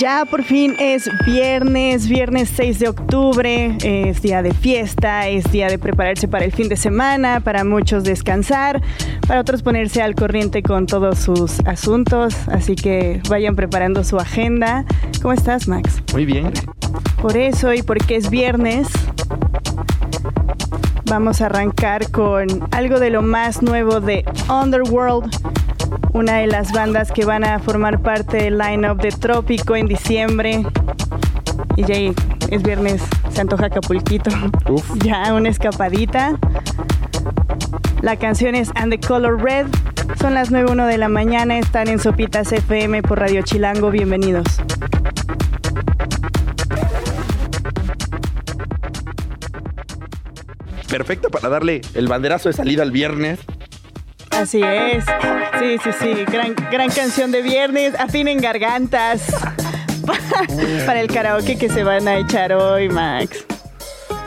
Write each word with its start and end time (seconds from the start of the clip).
Ya 0.00 0.24
por 0.24 0.44
fin 0.44 0.76
es 0.78 1.10
viernes, 1.26 2.08
viernes 2.08 2.50
6 2.56 2.78
de 2.78 2.88
octubre, 2.88 3.76
es 3.82 4.22
día 4.22 4.40
de 4.40 4.54
fiesta, 4.54 5.28
es 5.28 5.52
día 5.52 5.68
de 5.68 5.78
prepararse 5.78 6.26
para 6.26 6.46
el 6.46 6.52
fin 6.52 6.70
de 6.70 6.76
semana, 6.76 7.40
para 7.40 7.64
muchos 7.64 8.02
descansar, 8.02 8.80
para 9.28 9.42
otros 9.42 9.62
ponerse 9.62 10.00
al 10.00 10.14
corriente 10.14 10.62
con 10.62 10.86
todos 10.86 11.18
sus 11.18 11.60
asuntos, 11.66 12.34
así 12.48 12.76
que 12.76 13.20
vayan 13.28 13.56
preparando 13.56 14.02
su 14.02 14.16
agenda. 14.16 14.86
¿Cómo 15.20 15.34
estás, 15.34 15.68
Max? 15.68 16.02
Muy 16.14 16.24
bien. 16.24 16.50
Por 17.20 17.36
eso 17.36 17.74
y 17.74 17.82
porque 17.82 18.16
es 18.16 18.30
viernes, 18.30 18.88
vamos 21.04 21.42
a 21.42 21.46
arrancar 21.46 22.10
con 22.10 22.46
algo 22.70 23.00
de 23.00 23.10
lo 23.10 23.20
más 23.20 23.60
nuevo 23.60 24.00
de 24.00 24.24
Underworld 24.48 25.30
una 26.12 26.38
de 26.38 26.46
las 26.46 26.72
bandas 26.72 27.12
que 27.12 27.24
van 27.24 27.44
a 27.44 27.58
formar 27.58 28.00
parte 28.02 28.38
del 28.38 28.58
line-up 28.58 29.00
de 29.00 29.10
Trópico 29.10 29.76
en 29.76 29.86
diciembre. 29.86 30.64
Y 31.76 31.84
ya 31.84 32.12
es 32.50 32.62
viernes, 32.62 33.02
se 33.30 33.40
antoja 33.40 33.66
Acapulquito. 33.66 34.30
Ya 35.04 35.32
una 35.34 35.48
escapadita. 35.48 36.38
La 38.02 38.16
canción 38.16 38.54
es 38.54 38.70
And 38.74 38.92
the 38.92 38.98
Color 38.98 39.42
Red. 39.42 39.66
Son 40.20 40.34
las 40.34 40.50
9.1 40.50 40.86
de 40.86 40.98
la 40.98 41.08
mañana, 41.08 41.58
están 41.58 41.88
en 41.88 41.98
Sopitas 41.98 42.52
FM 42.52 43.02
por 43.02 43.18
Radio 43.18 43.42
Chilango. 43.42 43.90
Bienvenidos. 43.90 44.46
Perfecto 50.88 51.30
para 51.30 51.48
darle 51.48 51.82
el 51.94 52.08
banderazo 52.08 52.48
de 52.48 52.54
salida 52.54 52.82
al 52.82 52.90
viernes. 52.90 53.38
Así 54.40 54.62
es. 54.62 55.04
Sí, 55.58 55.76
sí, 55.84 55.90
sí. 56.00 56.24
Gran, 56.24 56.54
gran 56.70 56.88
canción 56.88 57.30
de 57.30 57.42
viernes. 57.42 57.94
Afinen 58.00 58.40
gargantas. 58.40 59.26
Para 60.86 61.00
el 61.02 61.08
karaoke 61.08 61.58
que 61.58 61.68
se 61.68 61.84
van 61.84 62.08
a 62.08 62.16
echar 62.16 62.54
hoy, 62.54 62.88
Max. 62.88 63.44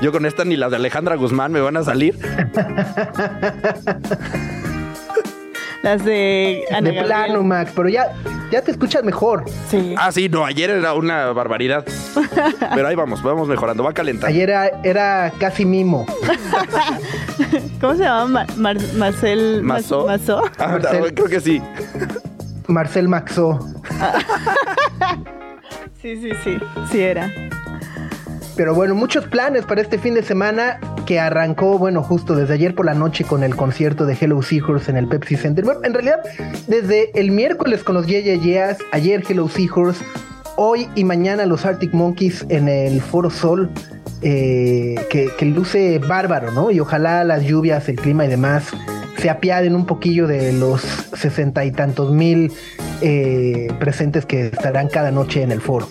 Yo 0.01 0.11
con 0.11 0.27
esta 0.27 0.45
ni 0.45 0.55
las 0.55 0.69
de 0.69 0.75
Alejandra 0.77 1.15
Guzmán 1.15 1.51
me 1.51 1.61
van 1.61 1.77
a 1.77 1.83
salir. 1.83 2.15
Las 5.81 6.05
de 6.05 6.63
Ana 6.71 6.91
De 6.91 7.03
plano, 7.03 7.41
Max, 7.43 7.71
pero 7.75 7.89
ya, 7.89 8.13
ya 8.53 8.61
te 8.61 8.69
escuchas 8.69 9.03
mejor. 9.03 9.45
Sí. 9.67 9.95
Ah, 9.97 10.11
sí, 10.11 10.29
no, 10.29 10.45
ayer 10.45 10.69
era 10.69 10.93
una 10.93 11.31
barbaridad. 11.31 11.83
Pero 12.75 12.87
ahí 12.87 12.95
vamos, 12.95 13.23
vamos 13.23 13.47
mejorando, 13.47 13.83
va 13.83 13.89
a 13.89 13.93
calentar. 13.93 14.29
Ayer 14.29 14.53
era, 14.83 15.33
casi 15.39 15.65
mimo. 15.65 16.05
¿Cómo 17.81 17.95
se 17.95 18.03
llama? 18.03 18.45
Marcel 18.55 19.63
Mazó. 19.63 20.07
Ah, 20.59 20.77
creo 21.15 21.27
que 21.27 21.39
sí. 21.39 21.61
Marcel 22.67 23.07
Maxó. 23.07 23.59
sí, 26.01 26.15
sí, 26.17 26.29
sí, 26.43 26.57
sí 26.91 27.01
era. 27.01 27.31
Pero 28.55 28.75
bueno, 28.75 28.93
muchos 28.93 29.25
planes 29.25 29.65
para 29.65 29.81
este 29.81 29.97
fin 29.97 30.13
de 30.13 30.21
semana 30.21 30.79
que 31.05 31.19
arrancó, 31.19 31.77
bueno, 31.77 32.03
justo 32.03 32.35
desde 32.35 32.53
ayer 32.55 32.75
por 32.75 32.85
la 32.85 32.93
noche 32.93 33.23
con 33.23 33.43
el 33.43 33.55
concierto 33.55 34.05
de 34.05 34.17
Hello 34.19 34.41
Seahorse 34.41 34.91
en 34.91 34.97
el 34.97 35.07
Pepsi 35.07 35.35
Center. 35.35 35.63
Bueno, 35.65 35.81
en 35.83 35.93
realidad, 35.93 36.19
desde 36.67 37.11
el 37.19 37.31
miércoles 37.31 37.83
con 37.83 37.95
los 37.95 38.07
Yeah 38.07 38.21
Yeah 38.21 38.35
Yeahs, 38.35 38.77
ayer 38.91 39.23
Hello 39.27 39.47
Seahorse, 39.47 40.03
hoy 40.55 40.87
y 40.95 41.03
mañana 41.03 41.45
los 41.45 41.65
Arctic 41.65 41.93
Monkeys 41.93 42.45
en 42.49 42.67
el 42.67 43.01
Foro 43.01 43.29
Sol, 43.29 43.69
eh, 44.21 44.95
que, 45.09 45.45
luce 45.45 45.99
bárbaro, 45.99 46.51
¿no? 46.51 46.71
Y 46.71 46.79
ojalá 46.79 47.23
las 47.23 47.43
lluvias, 47.43 47.89
el 47.89 47.97
clima 47.97 48.25
y 48.25 48.29
demás 48.29 48.67
se 49.17 49.29
apiaden 49.29 49.75
un 49.75 49.85
poquillo 49.85 50.27
de 50.27 50.53
los 50.53 50.81
sesenta 51.15 51.63
y 51.65 51.71
tantos 51.71 52.11
mil 52.11 52.51
eh, 53.01 53.67
presentes 53.79 54.25
que 54.25 54.47
estarán 54.47 54.87
cada 54.87 55.11
noche 55.11 55.41
en 55.43 55.51
el 55.51 55.61
foro. 55.61 55.87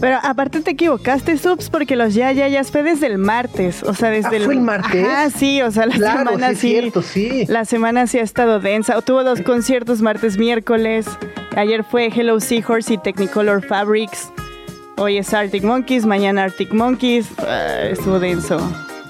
Pero 0.00 0.18
aparte 0.22 0.60
te 0.60 0.72
equivocaste, 0.72 1.36
Subs, 1.38 1.70
porque 1.70 1.96
los 1.96 2.14
ya, 2.14 2.32
ya, 2.32 2.48
ya 2.48 2.62
fue 2.64 2.82
desde 2.82 3.06
el 3.06 3.18
martes. 3.18 3.82
O 3.82 3.94
sea, 3.94 4.10
desde 4.10 4.36
ah, 4.38 4.44
¿Fue 4.44 4.54
el 4.54 4.60
martes? 4.60 5.06
Ah, 5.08 5.28
sí, 5.30 5.62
o 5.62 5.70
sea, 5.70 5.86
la 5.86 5.94
semana 5.94 6.50
sí. 6.54 6.70
Cierto, 6.70 7.02
sí. 7.02 7.44
La 7.48 7.64
semana 7.64 8.06
sí 8.06 8.18
ha 8.18 8.22
estado 8.22 8.60
densa. 8.60 9.00
Tuvo 9.02 9.24
dos 9.24 9.40
conciertos 9.42 10.02
martes, 10.02 10.38
miércoles. 10.38 11.06
Ayer 11.56 11.84
fue 11.84 12.10
Hello 12.14 12.40
Seahorse 12.40 12.94
y 12.94 12.98
Technicolor 12.98 13.64
Fabrics. 13.64 14.30
Hoy 14.98 15.18
es 15.18 15.32
Arctic 15.32 15.62
Monkeys, 15.62 16.06
mañana 16.06 16.44
Arctic 16.44 16.72
Monkeys. 16.72 17.28
Ah, 17.38 17.82
estuvo 17.90 18.18
denso. 18.18 18.58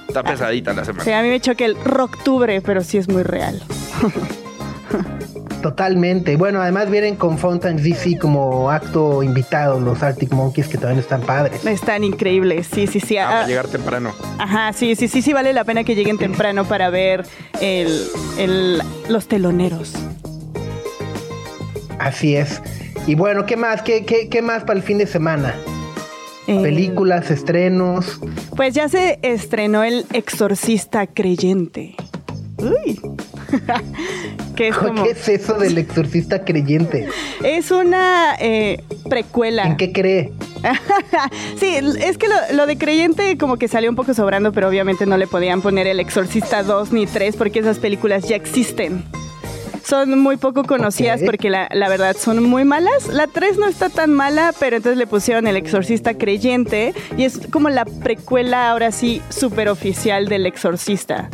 Está 0.09 0.23
pesadita 0.23 0.73
la 0.73 0.85
semana. 0.85 1.05
Sí, 1.05 1.13
a 1.13 1.23
mí 1.23 1.29
me 1.29 1.41
choca 1.41 1.65
el 1.65 1.77
rocktubre, 1.85 2.61
pero 2.61 2.83
sí 2.83 2.99
es 2.99 3.09
muy 3.09 3.23
real. 3.23 3.63
Totalmente. 5.63 6.37
Bueno, 6.37 6.61
además 6.61 6.91
vienen 6.91 7.17
con 7.17 7.39
Fountain 7.39 7.77
DC 7.77 8.19
como 8.19 8.71
acto 8.71 9.23
invitado 9.23 9.81
los 9.81 10.03
Arctic 10.03 10.33
Monkeys 10.33 10.69
que 10.69 10.79
también 10.79 11.01
están 11.01 11.23
padres. 11.23 11.65
Están 11.67 12.05
increíbles, 12.05 12.69
sí, 12.73 12.87
sí, 12.87 13.01
sí. 13.01 13.17
Ah, 13.17 13.45
llegar 13.47 13.67
temprano. 13.69 14.13
Ajá, 14.39 14.73
sí, 14.73 14.95
sí, 14.95 15.09
sí, 15.09 15.23
sí 15.23 15.33
vale 15.33 15.53
la 15.53 15.65
pena 15.65 15.85
que 15.85 15.95
lleguen 15.95 16.19
temprano 16.19 16.65
para 16.67 16.91
ver 16.91 17.25
el, 17.61 18.83
los 19.09 19.29
teloneros. 19.29 19.93
Así 21.99 22.37
es. 22.37 22.63
Y 23.07 23.15
bueno, 23.15 23.47
¿qué 23.47 23.57
más? 23.57 23.83
¿Qué, 23.83 24.05
qué, 24.05 24.43
más 24.43 24.65
para 24.65 24.79
el 24.79 24.85
fin 24.85 24.99
de 24.99 25.07
semana? 25.07 25.55
Eh, 26.47 26.61
Películas, 26.63 27.31
estrenos. 27.31 28.21
Pues 28.55 28.75
ya 28.75 28.89
se 28.89 29.19
estrenó 29.23 29.83
El 29.83 30.07
Exorcista 30.13 31.07
Creyente. 31.07 31.97
Uy. 32.59 33.01
¿Qué 35.05 35.11
es 35.11 35.29
eso 35.29 35.55
del 35.55 35.79
exorcista 35.79 36.45
creyente? 36.45 37.09
Es 37.45 37.71
una 37.71 38.37
eh, 38.41 38.83
precuela. 39.09 39.65
¿En 39.65 39.77
qué 39.77 39.93
cree? 39.93 40.33
sí, 41.61 41.77
es 42.01 42.19
que 42.19 42.27
lo, 42.53 42.67
de 42.67 42.79
creyente 42.79 43.37
como 43.39 43.57
que 43.57 43.69
salió 43.69 43.91
un 43.91 43.97
poco 43.97 44.15
sobrando, 44.15 44.53
pero 44.53 44.69
obviamente 44.69 45.07
no 45.07 45.17
le 45.17 45.27
podían 45.27 45.63
poner 45.63 45.87
el 45.87 46.01
exorcista 46.01 46.63
2 46.63 46.93
ni 46.93 47.07
3 47.07 47.37
porque 47.37 47.61
esas 47.61 47.79
películas 47.79 48.29
ya 48.29 48.37
existen. 48.37 49.05
Son 49.85 50.19
muy 50.19 50.37
poco 50.37 50.65
conocidas 50.65 51.21
porque 51.25 51.49
la, 51.49 51.69
la, 51.71 51.89
verdad 51.89 52.17
son 52.19 52.43
muy 52.43 52.65
malas. 52.65 53.07
La 53.07 53.29
3 53.29 53.57
no 53.57 53.69
está 53.69 53.89
tan 53.89 54.13
mala, 54.13 54.53
pero 54.59 54.79
entonces 54.79 54.99
le 54.99 55.07
pusieron 55.07 55.47
el 55.47 55.57
exorcista 55.57 56.15
creyente 56.15 56.93
y 57.17 57.23
es 57.23 57.39
como 57.53 57.69
la 57.69 57.85
precuela 57.85 58.69
ahora 58.69 58.91
sí 58.91 59.23
super 59.29 59.69
oficial 59.69 60.27
del 60.27 60.47
exorcista 60.47 61.31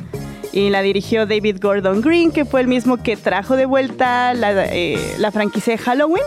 y 0.52 0.70
la 0.70 0.82
dirigió 0.82 1.26
David 1.26 1.56
Gordon 1.60 2.00
Green, 2.00 2.30
que 2.30 2.44
fue 2.44 2.60
el 2.60 2.68
mismo 2.68 2.98
que 3.02 3.16
trajo 3.16 3.56
de 3.56 3.66
vuelta 3.66 4.34
la, 4.34 4.66
eh, 4.66 4.98
franquicia 5.32 5.76
de 5.76 5.78
Halloween. 5.78 6.24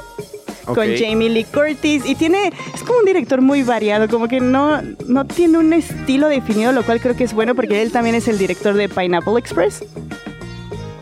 Con 0.65 0.87
Jamie 0.97 1.29
Lee 1.29 1.43
Curtis 1.43 2.03
y 2.07 2.15
tiene, 2.15 2.51
es 2.73 2.81
como 2.81 2.97
un 2.97 3.05
director 3.05 3.39
muy 3.39 3.61
variado, 3.61 4.09
como 4.09 4.27
que 4.27 4.39
no, 4.39 4.81
no 5.07 5.25
tiene 5.25 5.59
un 5.59 5.73
estilo 5.73 6.27
definido, 6.27 6.71
lo 6.71 6.81
cual 6.81 6.99
creo 6.99 7.15
que 7.15 7.23
es 7.23 7.33
bueno 7.33 7.53
porque 7.53 7.83
él 7.83 7.91
también 7.91 8.15
es 8.15 8.27
el 8.27 8.39
director 8.39 8.73
de 8.73 8.89
Pineapple 8.89 9.37
Express. 9.37 9.83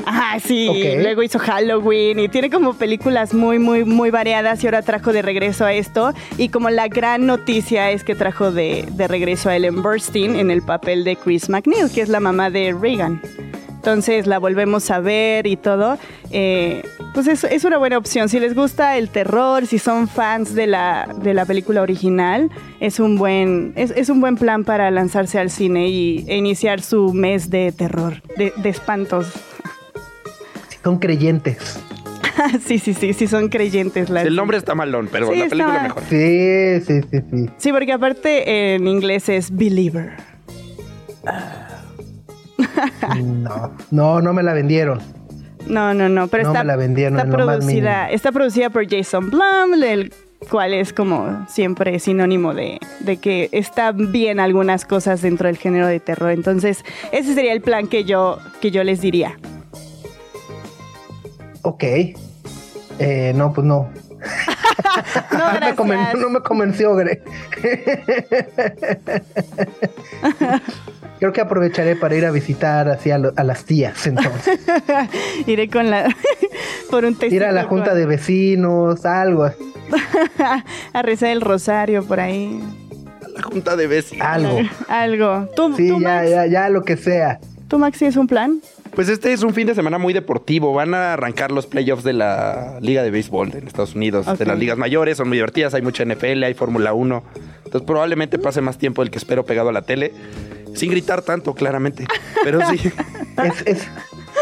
Ajá, 0.06 0.40
sí. 0.40 0.70
Luego 0.98 1.24
hizo 1.24 1.40
Halloween 1.40 2.20
y 2.20 2.28
tiene 2.28 2.50
como 2.50 2.74
películas 2.74 3.34
muy, 3.34 3.60
muy, 3.60 3.86
muy 3.86 4.12
variadas 4.12 4.64
y 4.64 4.68
ahora 4.68 4.82
trajo 4.82 5.14
de 5.14 5.22
regreso 5.22 5.66
a 5.66 5.74
esto. 5.74 6.14
Y 6.38 6.50
como 6.50 6.70
la 6.70 6.88
gran 6.88 7.26
noticia 7.26 7.92
es 7.92 8.04
que 8.04 8.16
trajo 8.16 8.52
de, 8.52 8.86
regreso 9.08 9.50
a 9.50 9.56
Ellen 9.56 9.82
Burstyn 9.82 10.36
en 10.36 10.52
el 10.52 10.62
papel 10.62 11.04
de 11.04 11.16
Chris 11.16 11.50
McNeil, 11.50 11.92
que 11.92 12.02
es 12.02 12.10
la 12.10 12.20
mamá 12.20 12.50
de 12.50 12.76
Reagan. 12.80 13.22
Entonces 13.68 14.28
la 14.28 14.40
volvemos 14.40 14.90
a 14.92 15.00
ver 15.00 15.46
y 15.46 15.58
todo. 15.58 15.98
Eh, 16.32 16.84
pues 17.14 17.28
es, 17.28 17.44
es, 17.44 17.66
una 17.66 17.78
buena 17.78 17.98
opción. 17.98 18.30
Si 18.30 18.40
les 18.40 18.56
gusta 18.56 18.98
el 18.98 19.10
terror, 19.10 19.68
si 19.68 19.78
son 19.78 20.08
fans 20.08 20.56
de 20.56 20.68
la, 20.68 21.14
de 21.22 21.34
la 21.34 21.46
película 21.46 21.82
original, 21.82 22.50
es 22.80 23.02
un, 23.02 23.18
buen, 23.18 23.74
es, 23.76 24.10
un 24.10 24.22
buen 24.22 24.38
plan 24.38 24.64
para 24.64 24.90
lanzarse 24.90 25.38
al 25.38 25.50
cine 25.50 25.90
y, 25.90 26.24
e 26.30 26.38
iniciar 26.38 26.82
su 26.82 27.14
mes 27.14 27.50
de 27.50 27.74
terror, 27.74 28.22
de, 28.38 28.54
de 28.56 28.70
espantos. 28.70 29.34
Son 30.84 31.00
creyentes. 31.00 31.80
sí, 32.66 32.80
sí, 32.80 32.94
sí, 32.94 33.14
sí, 33.14 33.28
son 33.28 33.50
creyentes. 33.50 34.10
El 34.10 34.36
nombre 34.36 34.58
está 34.58 34.76
malón, 34.76 35.08
pero 35.12 35.32
la 35.32 35.48
película 35.48 35.84
mejor. 35.84 36.04
Sí, 36.10 36.82
sí, 36.82 37.02
sí, 37.10 37.18
sí. 37.32 37.50
Sí, 37.58 37.72
porque 37.72 37.94
aparte 37.94 38.76
en 38.76 38.88
inglés 38.88 39.30
es 39.30 39.56
believer. 39.56 40.14
no, 43.24 43.74
no, 43.92 44.22
no 44.22 44.34
me 44.34 44.44
la 44.44 44.54
vendieron. 44.54 45.00
No, 45.68 45.94
no, 45.94 46.10
no, 46.10 46.28
pero 46.28 46.44
no 46.44 46.50
está, 46.50 46.64
me 46.64 46.68
la 46.68 46.76
vendieron 46.76 47.18
está 47.18 47.32
producida, 47.32 48.12
está 48.12 48.32
producida 48.34 48.70
por 48.70 48.90
Jason 48.90 49.30
Blum, 49.30 49.82
el 49.82 50.12
cual 50.50 50.74
es 50.74 50.92
como 50.92 51.46
siempre 51.48 51.98
sinónimo 52.00 52.54
de, 52.54 52.80
de, 53.00 53.16
que 53.16 53.48
está 53.54 53.94
bien 53.94 54.42
algunas 54.42 54.84
cosas 54.84 55.22
dentro 55.22 55.48
del 55.48 55.58
género 55.58 55.88
de 55.88 56.02
terror. 56.02 56.32
Entonces, 56.32 56.84
ese 57.14 57.34
sería 57.34 57.54
el 57.54 57.62
plan 57.62 57.88
que 57.88 58.04
yo, 58.04 58.40
que 58.60 58.72
yo 58.72 58.84
les 58.84 59.00
diría. 59.00 59.38
Ok. 61.64 61.84
Eh, 63.00 63.34
no, 63.36 63.52
pues 63.54 63.66
no. 63.66 63.90
no, 65.32 65.60
me 65.60 65.76
conven- 65.76 65.88
gracias. 65.98 66.22
no 66.22 66.30
me 66.30 66.40
convenció, 66.42 66.96
Gre. 66.96 67.22
Creo 71.20 71.32
que 71.32 71.42
aprovecharé 71.42 71.96
para 71.96 72.16
ir 72.16 72.26
a 72.26 72.32
visitar 72.32 72.90
así 72.90 73.10
a, 73.12 73.18
lo- 73.18 73.34
a 73.36 73.44
las 73.44 73.64
tías, 73.66 74.06
entonces. 74.08 74.60
Iré 75.48 75.70
con 75.70 75.90
la. 75.90 76.14
por 76.90 77.06
un 77.06 77.14
testigo. 77.16 77.36
Ir 77.36 77.46
a 77.46 77.52
la 77.52 77.64
junta 77.64 77.92
con- 77.92 77.98
de 78.00 78.06
vecinos, 78.06 79.06
algo, 79.06 79.50
a 80.94 81.02
rezar 81.02 81.30
el 81.30 81.42
rosario 81.42 82.04
por 82.04 82.20
ahí. 82.20 82.62
La 83.36 83.42
junta 83.42 83.76
de 83.76 83.88
vecinos. 83.88 84.28
algo. 84.28 84.60
Algo. 84.90 85.50
¿Tú, 85.56 85.76
Sí, 85.78 85.88
tú, 85.88 86.00
ya, 86.02 86.08
Max? 86.20 86.30
ya, 86.30 86.46
ya, 86.46 86.70
lo 86.70 86.84
que 86.84 86.98
sea. 86.98 87.40
¿Tú, 87.68 87.80
Max, 87.80 87.98
tienes 87.98 88.18
un 88.18 88.28
plan? 88.28 88.62
Pues 88.96 89.10
este 89.10 89.34
es 89.34 89.42
un 89.42 89.54
fin 89.54 89.66
de 89.66 89.74
semana 89.74 89.98
muy 89.98 90.14
deportivo. 90.14 90.74
Van 90.74 90.94
a 90.94 91.14
arrancar 91.14 91.52
los 91.52 91.66
playoffs 91.66 92.04
de 92.04 92.14
la 92.14 92.78
Liga 92.80 93.02
de 93.02 93.10
Béisbol 93.10 93.56
en 93.56 93.68
Estados 93.68 93.96
Unidos. 93.96 94.38
De 94.38 94.46
las 94.46 94.58
ligas 94.58 94.78
mayores, 94.78 95.18
son 95.18 95.30
muy 95.30 95.38
divertidas. 95.38 95.74
Hay 95.74 95.82
mucha 95.82 96.06
NFL, 96.06 96.44
hay 96.44 96.54
Fórmula 96.54 96.94
1. 96.94 97.24
Entonces 97.66 97.82
probablemente 97.82 98.38
pase 98.38 98.62
más 98.62 98.78
tiempo 98.78 99.02
del 99.02 99.10
que 99.10 99.18
espero 99.18 99.46
pegado 99.46 99.70
a 99.70 99.74
la 99.74 99.82
tele. 99.82 100.14
Sin 100.76 100.92
gritar 100.92 101.24
tanto, 101.24 101.54
claramente. 101.54 102.06
Pero 102.44 102.60
sí. 102.70 102.92
Es, 103.34 103.64
es, 103.66 103.88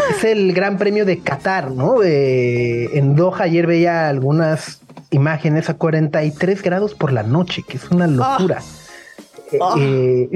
es 0.10 0.24
el 0.26 0.52
gran 0.52 0.78
premio 0.78 1.06
de 1.06 1.20
Qatar, 1.20 1.72
¿no? 1.72 2.04
Eh, 2.04 2.90
en 2.98 3.16
Doha 3.16 3.44
ayer 3.44 3.66
veía 3.66 4.10
algunas 4.10 4.82
imágenes 5.12 5.70
a 5.70 5.76
43 5.76 6.62
grados 6.62 6.94
por 6.94 7.14
la 7.14 7.24
noche, 7.24 7.64
que 7.66 7.78
es 7.78 7.90
una 7.90 8.08
locura. 8.08 8.60
Eh, 8.60 8.81
Ah. 9.60 9.76
eh, 9.80 10.30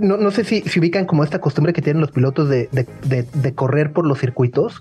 no, 0.00 0.16
no 0.16 0.30
sé 0.30 0.44
si, 0.44 0.60
si 0.62 0.78
ubican 0.80 1.06
como 1.06 1.24
esta 1.24 1.40
costumbre 1.40 1.72
que 1.72 1.82
tienen 1.82 2.00
los 2.00 2.10
pilotos 2.10 2.48
de, 2.48 2.68
de- 2.72 2.86
de- 3.04 3.26
de 3.32 3.54
correr 3.54 3.92
por 3.92 4.06
los 4.06 4.18
circuitos. 4.20 4.80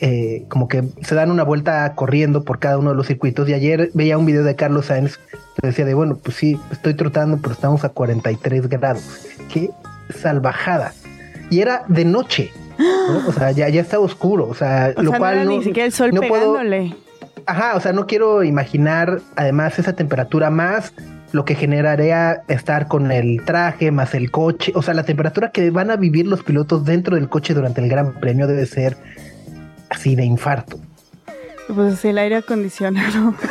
Eh, 0.00 0.44
como 0.48 0.66
que 0.68 0.82
se 1.02 1.14
dan 1.14 1.30
una 1.30 1.44
vuelta 1.44 1.94
corriendo 1.94 2.42
por 2.42 2.58
cada 2.58 2.76
uno 2.78 2.90
de 2.90 2.96
los 2.96 3.06
circuitos. 3.06 3.48
Y 3.48 3.54
ayer 3.54 3.90
veía 3.94 4.18
un 4.18 4.26
video 4.26 4.42
de 4.42 4.56
Carlos 4.56 4.86
Sainz 4.86 5.18
que 5.60 5.66
decía 5.68 5.84
de, 5.84 5.94
bueno, 5.94 6.16
pues 6.22 6.36
sí, 6.36 6.58
estoy 6.72 6.94
trotando, 6.94 7.38
pero 7.40 7.52
estamos 7.54 7.84
a 7.84 7.88
43 7.90 8.68
grados. 8.68 9.02
Qué 9.52 9.70
salvajada. 10.16 10.92
Y 11.50 11.60
era 11.60 11.84
de 11.88 12.04
noche. 12.04 12.50
¿no? 12.78 13.28
O 13.28 13.32
sea, 13.32 13.52
ya, 13.52 13.68
ya 13.68 13.80
está 13.80 14.00
oscuro. 14.00 14.48
O 14.48 14.54
sea, 14.54 14.92
O 14.96 15.02
lo 15.02 15.10
sea, 15.10 15.18
cual 15.18 15.34
no 15.36 15.40
era 15.42 15.50
no, 15.50 15.58
ni 15.58 15.64
siquiera 15.64 15.86
el 15.86 15.92
sol 15.92 16.10
no 16.12 16.20
puedo-. 16.22 16.58
Ajá, 17.46 17.76
o 17.76 17.80
sea, 17.80 17.92
no 17.92 18.06
quiero 18.06 18.42
imaginar 18.44 19.20
además 19.36 19.78
esa 19.78 19.92
temperatura 19.94 20.50
más 20.50 20.92
lo 21.32 21.44
que 21.44 21.54
generaría 21.54 22.42
estar 22.48 22.88
con 22.88 23.10
el 23.10 23.44
traje 23.44 23.90
más 23.90 24.14
el 24.14 24.30
coche, 24.30 24.72
o 24.74 24.82
sea, 24.82 24.94
la 24.94 25.04
temperatura 25.04 25.50
que 25.50 25.70
van 25.70 25.90
a 25.90 25.96
vivir 25.96 26.26
los 26.26 26.42
pilotos 26.42 26.84
dentro 26.84 27.16
del 27.16 27.28
coche 27.28 27.54
durante 27.54 27.80
el 27.80 27.88
Gran 27.88 28.14
Premio 28.20 28.46
debe 28.46 28.66
ser 28.66 28.96
así 29.88 30.14
de 30.14 30.24
infarto. 30.24 30.78
Pues 31.74 32.04
el 32.04 32.18
aire 32.18 32.36
acondicionado. 32.36 33.34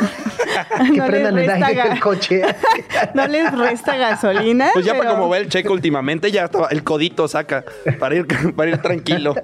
Que 0.92 0.98
No 0.98 1.06
prendan 1.06 1.38
el 1.38 1.50
aire 1.50 1.88
del 1.88 2.00
coche. 2.00 2.42
no 3.14 3.26
les 3.26 3.52
resta 3.52 3.96
gasolina. 3.96 4.70
Pues 4.72 4.84
ya 4.84 4.96
para 4.96 5.10
como 5.12 5.28
va 5.28 5.38
el 5.38 5.48
checo 5.48 5.72
últimamente, 5.72 6.30
ya 6.30 6.44
estaba, 6.44 6.68
el 6.68 6.82
codito 6.82 7.26
saca 7.26 7.64
para 7.98 8.14
ir, 8.14 8.26
para 8.56 8.70
ir 8.70 8.78
tranquilo. 8.78 9.34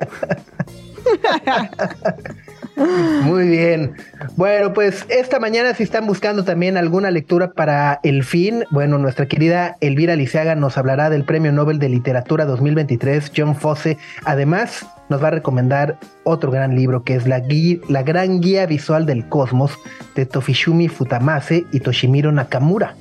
Muy 3.23 3.49
bien. 3.49 3.95
Bueno, 4.37 4.73
pues 4.73 5.05
esta 5.09 5.39
mañana 5.39 5.75
si 5.75 5.83
están 5.83 6.07
buscando 6.07 6.45
también 6.45 6.77
alguna 6.77 7.11
lectura 7.11 7.53
para 7.53 8.01
el 8.03 8.25
fin, 8.25 8.65
bueno, 8.71 8.99
nuestra 8.99 9.27
querida 9.27 9.77
Elvira 9.81 10.17
Liceaga 10.17 10.55
nos 10.55 10.79
hablará 10.79 11.11
del 11.11 11.25
Premio 11.25 11.53
Nobel 11.53 11.79
de 11.79 11.89
Literatura 11.89 12.45
2023, 12.45 13.33
John 13.37 13.57
Fosse. 13.57 13.99
Además, 14.25 14.87
nos 15.09 15.23
va 15.23 15.29
a 15.29 15.33
recomendar 15.33 15.99
otro 16.25 16.51
gran 16.51 16.77
libro 16.77 17.03
que 17.03 17.15
es 17.15 17.27
La, 17.27 17.43
la 17.89 18.03
Gran 18.03 18.41
Guía 18.41 18.67
Visual 18.67 19.07
del 19.07 19.29
Cosmos 19.29 19.77
de 20.15 20.27
Tofishumi 20.27 20.89
Futamase 20.89 21.65
y 21.73 21.81
Toshimiro 21.81 22.31
Nakamura. 22.33 22.95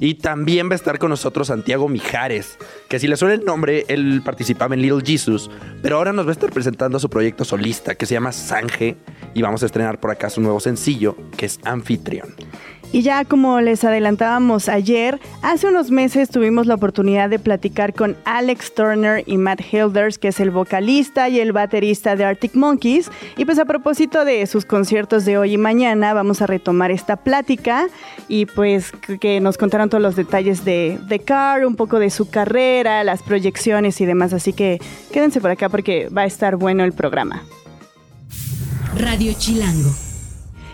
Y 0.00 0.14
también 0.14 0.68
va 0.68 0.72
a 0.72 0.76
estar 0.76 0.98
con 0.98 1.10
nosotros 1.10 1.48
Santiago 1.48 1.88
Mijares, 1.88 2.58
que 2.88 2.98
si 2.98 3.08
le 3.08 3.16
suena 3.16 3.34
el 3.34 3.44
nombre, 3.44 3.84
él 3.88 4.22
participaba 4.24 4.74
en 4.74 4.82
Little 4.82 5.02
Jesus, 5.04 5.50
pero 5.82 5.96
ahora 5.96 6.12
nos 6.12 6.26
va 6.26 6.30
a 6.30 6.32
estar 6.32 6.52
presentando 6.52 6.98
su 6.98 7.08
proyecto 7.08 7.44
solista 7.44 7.94
que 7.94 8.06
se 8.06 8.14
llama 8.14 8.32
Sange 8.32 8.96
y 9.34 9.42
vamos 9.42 9.62
a 9.62 9.66
estrenar 9.66 10.00
por 10.00 10.10
acá 10.10 10.30
su 10.30 10.40
nuevo 10.40 10.60
sencillo 10.60 11.16
que 11.36 11.46
es 11.46 11.58
Anfitrión. 11.64 12.34
Y 12.96 13.02
ya 13.02 13.26
como 13.26 13.60
les 13.60 13.84
adelantábamos 13.84 14.70
ayer, 14.70 15.20
hace 15.42 15.66
unos 15.66 15.90
meses 15.90 16.30
tuvimos 16.30 16.66
la 16.66 16.76
oportunidad 16.76 17.28
de 17.28 17.38
platicar 17.38 17.92
con 17.92 18.16
Alex 18.24 18.72
Turner 18.74 19.22
y 19.26 19.36
Matt 19.36 19.60
Hilders, 19.70 20.16
que 20.16 20.28
es 20.28 20.40
el 20.40 20.50
vocalista 20.50 21.28
y 21.28 21.38
el 21.38 21.52
baterista 21.52 22.16
de 22.16 22.24
Arctic 22.24 22.54
Monkeys. 22.54 23.10
Y 23.36 23.44
pues 23.44 23.58
a 23.58 23.66
propósito 23.66 24.24
de 24.24 24.46
sus 24.46 24.64
conciertos 24.64 25.26
de 25.26 25.36
hoy 25.36 25.52
y 25.52 25.58
mañana, 25.58 26.14
vamos 26.14 26.40
a 26.40 26.46
retomar 26.46 26.90
esta 26.90 27.16
plática 27.16 27.88
y 28.28 28.46
pues 28.46 28.92
que- 28.92 29.18
que 29.18 29.40
nos 29.42 29.58
contaron 29.58 29.90
todos 29.90 30.00
los 30.02 30.16
detalles 30.16 30.64
de, 30.64 30.98
de 31.06 31.18
Carr, 31.18 31.66
un 31.66 31.76
poco 31.76 31.98
de 31.98 32.08
su 32.08 32.30
carrera, 32.30 33.04
las 33.04 33.22
proyecciones 33.22 34.00
y 34.00 34.06
demás. 34.06 34.32
Así 34.32 34.54
que 34.54 34.80
quédense 35.12 35.42
por 35.42 35.50
acá 35.50 35.68
porque 35.68 36.08
va 36.08 36.22
a 36.22 36.26
estar 36.26 36.56
bueno 36.56 36.82
el 36.82 36.94
programa. 36.94 37.42
Radio 38.96 39.34
Chilango. 39.34 40.05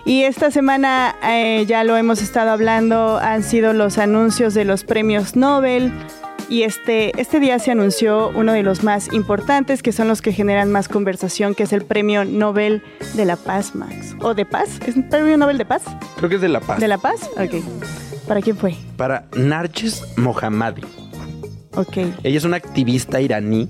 Y 0.05 0.25
esta 0.25 0.51
semana 0.51 1.15
eh, 1.23 1.65
ya 1.67 1.85
lo 1.85 1.97
hemos 1.97 2.23
estado 2.23 2.51
hablando, 2.51 3.19
han 3.19 3.43
sido 3.43 3.73
los 3.73 3.99
anuncios 3.99 4.53
de 4.55 4.65
los 4.65 4.85
premios 4.85 5.37
Nobel. 5.37 5.93
Y 6.49 6.65
este, 6.65 7.19
este 7.21 7.41
día 7.41 7.59
se 7.59 7.71
anunció 7.71 8.31
uno 8.35 8.53
de 8.53 8.63
los 8.63 8.83
más 8.83 9.13
importantes, 9.13 9.83
que 9.83 9.93
son 9.93 10.09
los 10.09 10.21
que 10.21 10.33
generan 10.33 10.71
más 10.71 10.89
conversación, 10.89 11.55
que 11.55 11.63
es 11.63 11.73
el 11.73 11.83
Premio 11.83 12.25
Nobel 12.27 12.83
de 13.15 13.25
la 13.25 13.37
Paz, 13.37 13.75
Max. 13.75 14.15
¿O 14.21 14.35
de 14.35 14.45
Paz? 14.45 14.79
¿Es 14.87 14.97
un 14.97 15.09
Premio 15.09 15.39
Nobel 15.39 15.57
de 15.57 15.65
Paz? 15.65 15.83
Creo 16.17 16.29
que 16.29 16.35
es 16.35 16.43
de 16.43 16.49
La 16.49 16.61
Paz. 16.61 16.79
¿De 16.79 16.89
la 16.89 16.99
Paz? 16.99 17.31
Ok. 17.39 17.63
¿Para 18.29 18.43
quién 18.43 18.57
fue? 18.57 18.75
Para 18.97 19.25
Narges 19.35 20.05
Mohammadi. 20.19 20.83
Ok. 21.75 21.97
Ella 22.23 22.39
es 22.39 22.45
una 22.45 22.57
activista 22.57 23.21
iraní 23.21 23.69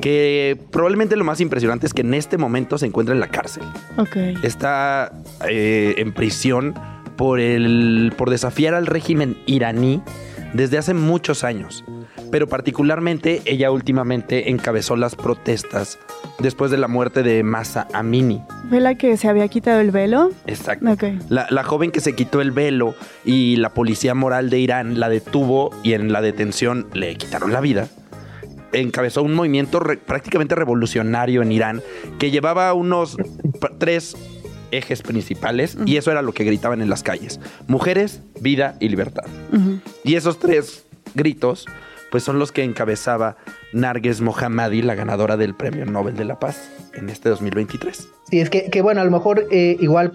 que 0.00 0.58
probablemente 0.70 1.16
lo 1.16 1.24
más 1.24 1.40
impresionante 1.40 1.86
es 1.86 1.94
que 1.94 2.02
en 2.02 2.14
este 2.14 2.38
momento 2.38 2.78
se 2.78 2.86
encuentra 2.86 3.14
en 3.14 3.20
la 3.20 3.28
cárcel. 3.28 3.64
Ok. 3.96 4.16
Está 4.42 5.12
eh, 5.48 5.94
en 5.98 6.12
prisión 6.12 6.74
por, 7.16 7.40
el, 7.40 8.12
por 8.16 8.30
desafiar 8.30 8.74
al 8.74 8.86
régimen 8.86 9.36
iraní 9.46 10.02
desde 10.54 10.78
hace 10.78 10.94
muchos 10.94 11.44
años. 11.44 11.84
Pero 12.32 12.48
particularmente 12.48 13.42
ella 13.44 13.70
últimamente 13.70 14.50
encabezó 14.50 14.96
las 14.96 15.14
protestas 15.14 15.98
después 16.40 16.70
de 16.72 16.78
la 16.78 16.88
muerte 16.88 17.22
de 17.22 17.42
Masa 17.44 17.86
Amini. 17.92 18.42
¿Fue 18.70 18.80
la 18.80 18.96
que 18.96 19.16
se 19.18 19.28
había 19.28 19.46
quitado 19.48 19.80
el 19.80 19.90
velo? 19.92 20.30
Exacto. 20.46 20.86
La, 21.28 21.46
la 21.50 21.62
joven 21.62 21.90
que 21.92 22.00
se 22.00 22.14
quitó 22.14 22.40
el 22.40 22.50
velo 22.50 22.94
y 23.24 23.56
la 23.56 23.68
policía 23.74 24.14
moral 24.14 24.48
de 24.50 24.58
Irán 24.58 24.98
la 24.98 25.08
detuvo 25.10 25.70
y 25.82 25.92
en 25.92 26.10
la 26.10 26.22
detención 26.22 26.88
le 26.94 27.14
quitaron 27.16 27.52
la 27.52 27.60
vida. 27.60 27.88
Encabezó 28.72 29.22
un 29.22 29.34
movimiento 29.34 29.78
re- 29.78 29.98
prácticamente 29.98 30.54
revolucionario 30.54 31.42
en 31.42 31.52
Irán 31.52 31.82
que 32.18 32.30
llevaba 32.30 32.72
unos 32.72 33.18
tres 33.78 34.16
ejes 34.70 35.02
principales 35.02 35.76
y 35.84 35.98
eso 35.98 36.10
era 36.10 36.22
lo 36.22 36.32
que 36.32 36.44
gritaban 36.44 36.80
en 36.80 36.88
las 36.88 37.02
calles. 37.02 37.40
Mujeres, 37.66 38.22
vida 38.40 38.76
y 38.80 38.88
libertad. 38.88 39.24
Y 40.02 40.14
esos 40.14 40.38
tres 40.38 40.86
gritos 41.14 41.66
pues 42.12 42.22
son 42.22 42.38
los 42.38 42.52
que 42.52 42.62
encabezaba 42.62 43.36
Narges 43.72 44.20
Mohammadi, 44.20 44.82
la 44.82 44.94
ganadora 44.94 45.36
del 45.36 45.54
Premio 45.54 45.84
Nobel 45.86 46.14
de 46.14 46.26
la 46.26 46.38
Paz 46.38 46.70
en 46.94 47.08
este 47.08 47.30
2023. 47.30 48.06
Sí, 48.30 48.38
es 48.40 48.50
que, 48.50 48.70
que 48.70 48.82
bueno, 48.82 49.00
a 49.00 49.04
lo 49.04 49.10
mejor 49.10 49.46
eh, 49.50 49.76
igual 49.80 50.12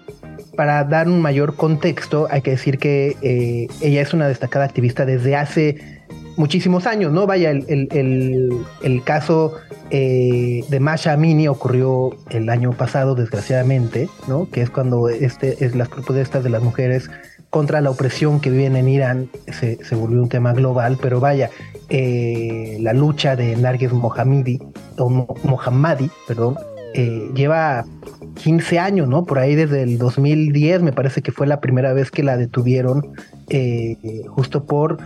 para 0.55 0.83
dar 0.83 1.07
un 1.07 1.21
mayor 1.21 1.55
contexto 1.55 2.27
hay 2.29 2.41
que 2.43 2.51
decir 2.51 2.77
que 2.77 3.17
eh, 3.21 3.67
ella 3.81 4.01
es 4.01 4.13
una 4.13 4.27
destacada 4.27 4.63
activista 4.65 5.05
desde 5.05 5.35
hace 5.35 6.03
muchísimos 6.37 6.85
años, 6.85 7.11
¿no? 7.11 7.25
Vaya, 7.25 7.49
el, 7.49 7.65
el- 7.67 8.51
el- 8.83 9.03
caso 9.03 9.55
eh, 9.89 10.63
de 10.69 10.79
Masha 10.79 11.13
Amini 11.13 11.47
ocurrió 11.47 12.11
el 12.29 12.49
año 12.49 12.73
pasado, 12.73 13.15
desgraciadamente, 13.15 14.07
¿no? 14.27 14.47
Que 14.51 14.61
es 14.61 14.69
cuando 14.69 15.09
este, 15.09 15.65
es 15.65 15.75
las 15.75 15.89
protestas 15.89 16.43
de 16.43 16.51
las 16.51 16.61
mujeres 16.61 17.09
contra 17.49 17.79
la 17.81 17.89
opresión 17.89 18.39
que 18.41 18.49
viven 18.51 18.75
en 18.75 18.89
Irán 18.89 19.29
se, 19.47 19.83
se 19.83 19.95
volvió 19.95 20.21
un 20.21 20.27
tema 20.29 20.51
global, 20.53 20.97
pero 21.01 21.19
vaya, 21.21 21.49
eh, 21.89 22.77
la 22.81 22.93
lucha 22.93 23.35
de 23.35 23.55
Narges 23.55 23.91
Mohammadi, 23.93 24.59
o 24.97 25.09
Mo- 25.09 25.35
Mohammadi, 25.43 26.09
perdón, 26.27 26.57
eh, 26.93 27.29
lleva 27.35 27.85
15 28.35 28.79
años, 28.79 29.07
¿no? 29.07 29.25
Por 29.25 29.39
ahí 29.39 29.55
desde 29.55 29.83
el 29.83 29.97
2010 29.97 30.81
me 30.81 30.91
parece 30.91 31.21
que 31.21 31.31
fue 31.31 31.47
la 31.47 31.59
primera 31.61 31.93
vez 31.93 32.11
que 32.11 32.23
la 32.23 32.37
detuvieron 32.37 33.07
eh, 33.49 33.97
justo 34.27 34.65
por 34.65 34.97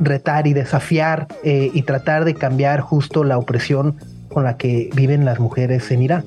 retar 0.00 0.46
y 0.46 0.52
desafiar 0.52 1.26
y 1.42 1.82
tratar 1.82 2.24
de 2.24 2.34
cambiar 2.34 2.80
justo 2.80 3.24
la 3.24 3.36
opresión 3.36 3.96
con 4.28 4.44
la 4.44 4.56
que 4.56 4.90
viven 4.94 5.24
las 5.24 5.40
mujeres 5.40 5.90
en 5.90 6.02
Irán. 6.02 6.24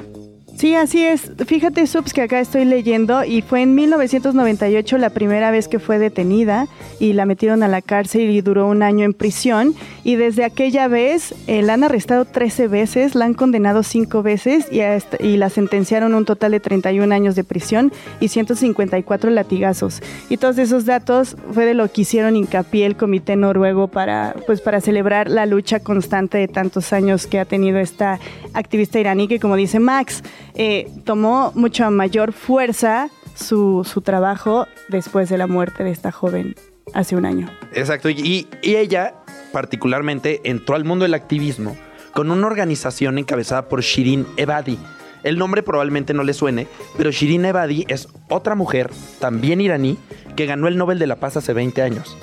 Sí, 0.62 0.76
así 0.76 1.04
es. 1.04 1.32
Fíjate, 1.48 1.88
Subs, 1.88 2.14
que 2.14 2.22
acá 2.22 2.40
estoy 2.40 2.66
leyendo 2.66 3.24
y 3.26 3.42
fue 3.42 3.64
en 3.64 3.74
1998 3.74 5.00
la 5.00 5.10
primera 5.10 5.50
vez 5.50 5.68
que 5.68 5.80
fue 5.80 5.98
detenida 5.98 6.68
y 7.00 7.14
la 7.14 7.26
metieron 7.26 7.64
a 7.64 7.68
la 7.68 7.82
cárcel 7.82 8.30
y 8.30 8.42
duró 8.42 8.68
un 8.68 8.84
año 8.84 9.04
en 9.04 9.16
prisión. 9.16 9.74
Y 10.04 10.18
desde 10.18 10.44
aquella 10.44 10.88
vez 10.88 11.34
eh, 11.48 11.64
la 11.64 11.74
han 11.74 11.84
arrestado 11.84 12.26
13 12.26 12.68
veces, 12.68 13.16
la 13.16 13.26
han 13.26 13.34
condenado 13.34 13.82
5 13.82 14.22
veces 14.22 14.68
y, 14.72 14.82
y 15.26 15.38
la 15.38 15.50
sentenciaron 15.50 16.14
un 16.14 16.26
total 16.26 16.52
de 16.52 16.60
31 16.60 17.12
años 17.12 17.34
de 17.36 17.44
prisión 17.44 17.92
y 18.20 18.28
154 18.28 19.32
latigazos. 19.32 20.04
Y 20.30 20.38
todos 20.38 20.60
esos 20.60 20.86
datos 20.86 21.38
fue 21.54 21.66
de 21.66 21.74
lo 21.74 21.92
que 21.92 22.02
hicieron 22.02 22.36
hincapié 22.36 22.86
el 22.86 22.98
Comité 22.98 23.36
Noruego 23.36 23.88
para, 23.88 24.36
pues, 24.46 24.62
para 24.62 24.80
celebrar 24.80 25.28
la 25.28 25.48
lucha 25.48 25.80
constante 25.80 26.38
de 26.38 26.48
tantos 26.48 26.94
años 26.94 27.26
que 27.26 27.40
ha 27.40 27.46
tenido 27.46 27.80
esta 27.80 28.20
activista 28.54 29.00
iraní 29.00 29.28
que, 29.28 29.40
como 29.40 29.56
dice 29.56 29.80
Max, 29.80 30.22
eh, 30.56 30.92
tomó 31.06 31.52
mucha 31.56 31.90
mayor 31.90 32.34
fuerza 32.34 33.10
su, 33.36 33.84
trabajo 34.04 34.68
después 34.90 35.30
de 35.30 35.38
la 35.38 35.48
muerte 35.48 35.84
de 35.84 35.92
esta 35.92 36.12
joven 36.12 36.56
hace 36.94 37.16
un 37.16 37.26
año. 37.26 37.50
Exacto, 37.74 38.10
y, 38.10 38.48
y 38.62 38.76
ella 38.76 39.16
particularmente 39.52 40.42
entró 40.44 40.76
al 40.76 40.86
mundo 40.86 41.04
del 41.04 41.14
activismo 41.14 41.76
con 42.14 42.32
una 42.32 42.48
organización 42.48 43.18
encabezada 43.18 43.70
por 43.70 43.82
Shirin 43.82 44.26
Ebadi. 44.38 44.78
El 45.24 45.38
nombre 45.38 45.62
probablemente 45.62 46.14
no 46.14 46.24
le 46.24 46.34
suene, 46.34 46.68
pero 46.98 47.12
Shirin 47.12 47.46
Ebadi 47.46 47.86
es 47.88 48.08
otra 48.30 48.56
mujer, 48.56 48.90
también 49.20 49.62
iraní, 49.62 49.98
que 50.36 50.46
ganó 50.46 50.68
el 50.68 50.78
Nobel 50.78 51.00
de 51.00 51.08
la 51.08 51.18
Paz 51.18 51.38
hace 51.38 51.54
20 51.54 51.82
años. 51.82 52.18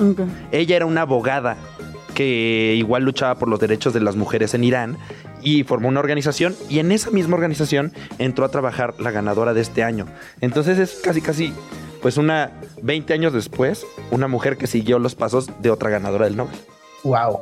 Ella 0.50 0.76
era 0.76 0.86
una 0.86 1.02
abogada 1.02 1.56
que 2.14 2.74
igual 2.76 3.04
luchaba 3.04 3.36
por 3.36 3.48
los 3.48 3.60
derechos 3.60 3.94
de 3.94 4.00
las 4.00 4.16
mujeres 4.16 4.52
en 4.54 4.64
Irán 4.64 4.96
y 5.48 5.64
formó 5.64 5.88
una 5.88 6.00
organización 6.00 6.54
y 6.68 6.78
en 6.78 6.92
esa 6.92 7.10
misma 7.10 7.36
organización 7.36 7.92
entró 8.18 8.44
a 8.44 8.50
trabajar 8.50 8.94
la 9.00 9.10
ganadora 9.10 9.54
de 9.54 9.62
este 9.62 9.82
año. 9.82 10.06
Entonces 10.42 10.78
es 10.78 11.00
casi 11.02 11.22
casi 11.22 11.54
pues 12.02 12.18
una 12.18 12.52
20 12.82 13.14
años 13.14 13.32
después, 13.32 13.86
una 14.10 14.28
mujer 14.28 14.58
que 14.58 14.66
siguió 14.66 14.98
los 14.98 15.14
pasos 15.14 15.50
de 15.62 15.70
otra 15.70 15.88
ganadora 15.88 16.26
del 16.26 16.36
Nobel. 16.36 16.54
Wow, 17.02 17.40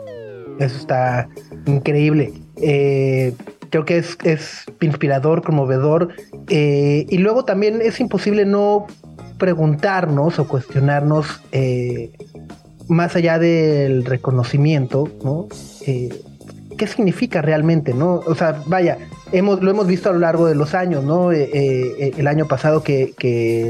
eso 0.60 0.78
está 0.78 1.28
increíble. 1.66 2.32
Eh, 2.62 3.34
creo 3.70 3.84
que 3.84 3.98
es, 3.98 4.16
es 4.22 4.64
inspirador, 4.80 5.42
conmovedor. 5.42 6.14
Eh, 6.48 7.06
y 7.08 7.18
luego 7.18 7.44
también 7.44 7.80
es 7.82 7.98
imposible 7.98 8.46
no 8.46 8.86
preguntarnos 9.36 10.38
o 10.38 10.46
cuestionarnos 10.46 11.40
eh, 11.50 12.12
más 12.88 13.16
allá 13.16 13.40
del 13.40 14.04
reconocimiento, 14.04 15.08
¿no? 15.24 15.48
Qué 16.76 16.86
significa 16.86 17.42
realmente, 17.42 17.94
¿no? 17.94 18.20
O 18.26 18.34
sea, 18.34 18.62
vaya, 18.66 18.98
hemos, 19.32 19.62
lo 19.62 19.70
hemos 19.70 19.86
visto 19.86 20.10
a 20.10 20.12
lo 20.12 20.20
largo 20.20 20.46
de 20.46 20.54
los 20.54 20.74
años, 20.74 21.04
¿no? 21.04 21.32
Eh, 21.32 21.50
eh, 21.52 22.12
el 22.16 22.26
año 22.26 22.46
pasado 22.46 22.82
que, 22.82 23.14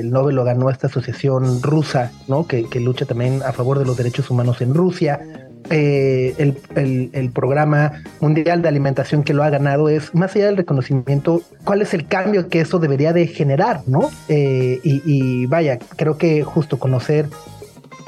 el 0.01 0.11
Nobel 0.11 0.37
lo 0.37 0.45
ganó 0.45 0.71
esta 0.71 0.87
asociación 0.89 1.63
rusa, 1.63 2.13
¿no? 2.29 2.47
Que, 2.47 2.67
lucha 2.81 3.07
también 3.07 3.43
a 3.45 3.53
favor 3.53 3.79
de 3.79 3.85
los 3.85 3.97
derechos 3.97 4.31
humanos 4.31 4.61
en 4.61 4.75
Rusia. 4.75 5.21
Eh, 5.69 6.35
el, 6.39 7.31
programa 7.33 8.05
mundial 8.21 8.63
de 8.63 8.69
alimentación 8.69 9.25
que 9.25 9.35
lo 9.35 9.43
ha 9.43 9.51
ganado 9.51 9.89
es, 9.89 10.15
más 10.15 10.37
allá 10.37 10.47
del 10.47 10.57
reconocimiento, 10.57 11.43
cuál 11.65 11.83
es 11.83 11.93
el 11.93 12.07
cambio 12.07 12.49
que 12.49 12.61
eso 12.61 12.79
debería 12.79 13.13
de 13.13 13.27
generar, 13.27 13.81
¿no? 13.87 14.11
y 14.29 15.47
vaya, 15.47 15.79
creo 15.97 16.19
que 16.19 16.45
justo 16.45 16.79
conocer 16.79 17.27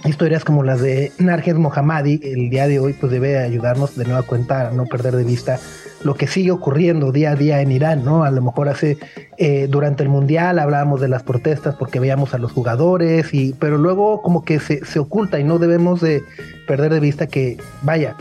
historias 0.04 0.44
como 0.44 0.62
las 0.62 0.80
de 0.80 1.12
Narges 1.18 1.56
Mohammadi 1.56 2.20
el 2.22 2.50
día 2.50 2.68
de 2.68 2.78
hoy 2.78 2.92
pues 2.92 3.10
debe 3.10 3.38
ayudarnos 3.38 3.96
de 3.96 4.04
nueva 4.04 4.22
cuenta 4.22 4.68
a 4.68 4.70
no 4.70 4.86
perder 4.86 5.16
de 5.16 5.24
vista 5.24 5.58
lo 6.04 6.14
que 6.14 6.26
sigue 6.28 6.52
ocurriendo 6.52 7.10
día 7.10 7.32
a 7.32 7.34
día 7.36 7.60
en 7.60 7.72
Irán, 7.72 8.04
¿no? 8.04 8.22
A 8.22 8.30
lo 8.30 8.40
mejor 8.40 8.68
hace 8.68 8.98
eh, 9.36 9.66
durante 9.68 10.04
el 10.04 10.08
mundial 10.08 10.60
hablábamos 10.60 11.00
de 11.00 11.08
las 11.08 11.24
protestas 11.24 11.74
porque 11.74 11.98
veíamos 11.98 12.34
a 12.34 12.38
los 12.38 12.52
jugadores 12.52 13.34
y 13.34 13.54
pero 13.58 13.78
luego 13.78 14.22
como 14.22 14.44
que 14.44 14.60
se, 14.60 14.84
se 14.84 15.00
oculta 15.00 15.40
y 15.40 15.44
no 15.44 15.58
debemos 15.58 16.00
de 16.00 16.22
perder 16.66 16.92
de 16.92 17.00
vista 17.00 17.26
que 17.26 17.58
vaya 17.82 18.16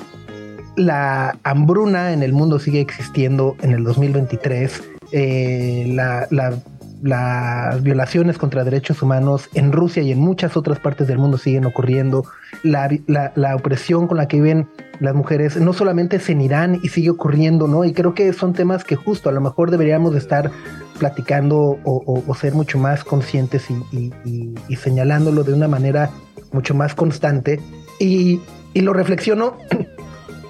la 0.76 1.38
hambruna 1.44 2.14
en 2.14 2.24
el 2.24 2.34
mundo 2.34 2.60
sigue 2.60 2.80
existiendo 2.80 3.56
en 3.62 3.72
el 3.72 3.84
2023 3.84 4.84
eh, 5.12 5.92
la, 5.94 6.28
la 6.30 6.54
las 7.02 7.82
violaciones 7.84 8.38
contra 8.38 8.64
derechos 8.64 9.02
humanos 9.02 9.50
en 9.54 9.72
Rusia 9.72 10.02
y 10.04 10.12
en 10.12 10.20
muchas 10.20 10.58
otras 10.58 10.80
partes 10.80 11.08
del 11.08 11.18
mundo 11.18 11.38
siguen 11.38 11.66
ocurriendo, 11.66 12.26
la, 12.64 13.56
opresión 13.56 14.08
con 14.08 14.18
la 14.18 14.28
que 14.28 14.42
viven 14.42 14.68
las 15.00 15.14
mujeres, 15.14 15.58
no 15.58 15.74
solamente 15.74 16.18
es 16.18 16.30
en 16.30 16.42
Irán 16.42 16.80
y 16.82 16.90
sigue 16.90 17.12
ocurriendo, 17.12 17.68
¿no? 17.68 17.86
Y 17.86 17.94
creo 17.94 18.14
que 18.14 18.34
son 18.34 18.54
temas 18.54 18.84
que 18.84 18.96
justo 18.96 19.30
a 19.30 19.32
lo 19.32 19.42
mejor 19.42 19.70
deberíamos 19.70 20.14
de 20.14 20.20
estar 20.20 20.52
platicando 20.98 21.80
o, 21.84 22.36
ser 22.36 22.54
mucho 22.54 22.80
más 22.80 23.04
conscientes 23.04 23.68
y, 23.70 24.76
señalándolo 24.76 25.44
de 25.44 25.54
una 25.54 25.68
manera 25.68 26.10
mucho 26.52 26.74
más 26.74 26.96
constante. 26.96 27.60
Y, 28.00 28.40
y 28.74 28.82
lo 28.82 28.94
reflexiono 28.94 29.58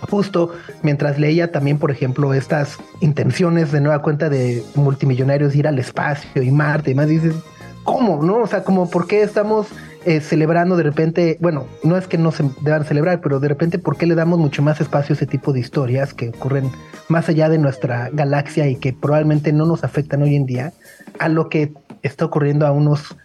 justo 0.10 0.51
mientras 0.84 1.20
leía 1.20 1.51
también, 1.51 1.77
por 1.77 1.92
ejemplo, 1.92 2.34
estas 2.34 2.77
intenciones 3.01 3.72
de 3.72 3.82
nueva 3.82 4.01
cuenta 4.01 4.30
de 4.30 4.63
multimillonarios 4.75 5.56
ir 5.56 5.68
al 5.68 5.80
espacio 5.80 6.42
y 6.42 6.51
Marte 6.51 6.92
y 6.92 6.96
más, 6.96 7.08
dices, 7.08 7.36
¿cómo? 7.84 8.22
¿No? 8.24 8.38
O 8.38 8.48
sea, 8.48 8.63
como 8.63 8.89
por 8.89 9.08
qué 9.08 9.22
estamos 9.22 9.68
eh, 10.06 10.22
celebrando 10.22 10.77
de 10.77 10.84
repente, 10.84 11.38
bueno, 11.42 11.66
no 11.84 11.98
es 11.98 12.08
que 12.08 12.18
no 12.18 12.32
se 12.32 12.50
deban 12.62 12.86
celebrar, 12.86 13.22
pero 13.22 13.39
de 13.39 13.48
repente, 13.48 13.80
¿por 13.80 13.98
qué 13.98 14.06
le 14.06 14.16
damos 14.16 14.39
mucho 14.39 14.62
más 14.62 14.80
espacio 14.80 15.13
a 15.13 15.16
ese 15.16 15.25
tipo 15.25 15.54
de 15.54 15.60
historias 15.60 16.13
que 16.13 16.30
ocurren 16.30 16.72
más 17.10 17.30
allá 17.30 17.50
de 17.50 17.58
nuestra 17.58 18.10
galaxia 18.12 18.68
y 18.68 18.75
que 18.75 18.94
probablemente 18.94 19.54
no 19.54 19.66
nos 19.66 19.84
afectan 19.84 20.22
hoy 20.22 20.36
en 20.36 20.46
día 20.46 20.74
a 21.20 21.30
lo 21.30 21.50
que 21.50 21.74
está 22.04 22.25
ocurriendo 22.25 22.66
a 22.66 22.72
unos 22.72 23.16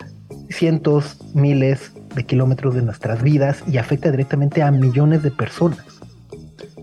cientos, 0.49 1.19
miles 1.35 1.93
de 2.14 2.25
kilómetros 2.25 2.75
de 2.75 2.83
nuestras 2.83 3.23
vidas 3.23 3.62
y 3.67 3.79
afecta 3.79 4.11
directamente 4.11 4.62
a 4.62 4.71
millones 4.71 5.23
de 5.23 5.31
personas? 5.31 6.02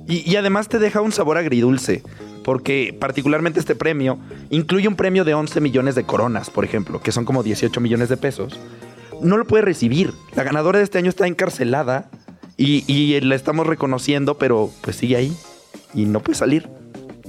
Y, 0.09 0.35
además 0.37 0.67
te 0.67 0.79
deja 0.79 1.01
un 1.01 1.11
sabor 1.11 1.37
agridulce, 1.37 2.01
porque 2.43 2.97
particularmente 2.99 3.59
este 3.59 3.75
premio 3.75 4.17
incluye 4.49 4.87
un 4.87 4.95
premio 4.95 5.23
de 5.23 5.35
11 5.35 5.61
millones 5.61 5.93
de 5.93 6.03
coronas, 6.03 6.49
por 6.49 6.65
ejemplo, 6.65 6.99
que 6.99 7.11
son 7.11 7.25
como 7.25 7.43
18 7.43 7.79
millones 7.79 8.09
de 8.09 8.17
pesos. 8.17 8.59
No 9.21 9.37
lo 9.37 9.45
puede 9.45 9.61
recibir. 9.63 10.11
La 10.35 10.43
ganadora 10.43 10.79
de 10.79 10.83
este 10.83 10.97
año 10.97 11.09
está 11.09 11.27
encarcelada 11.27 12.09
y, 12.57 12.83
y 12.91 13.21
la 13.21 13.35
estamos 13.35 13.67
reconociendo, 13.67 14.39
pero 14.39 14.71
pues 14.81 14.95
sigue 14.95 15.15
ahí 15.15 15.37
y 15.93 16.05
no 16.05 16.21
puede 16.21 16.39
salir. 16.39 16.67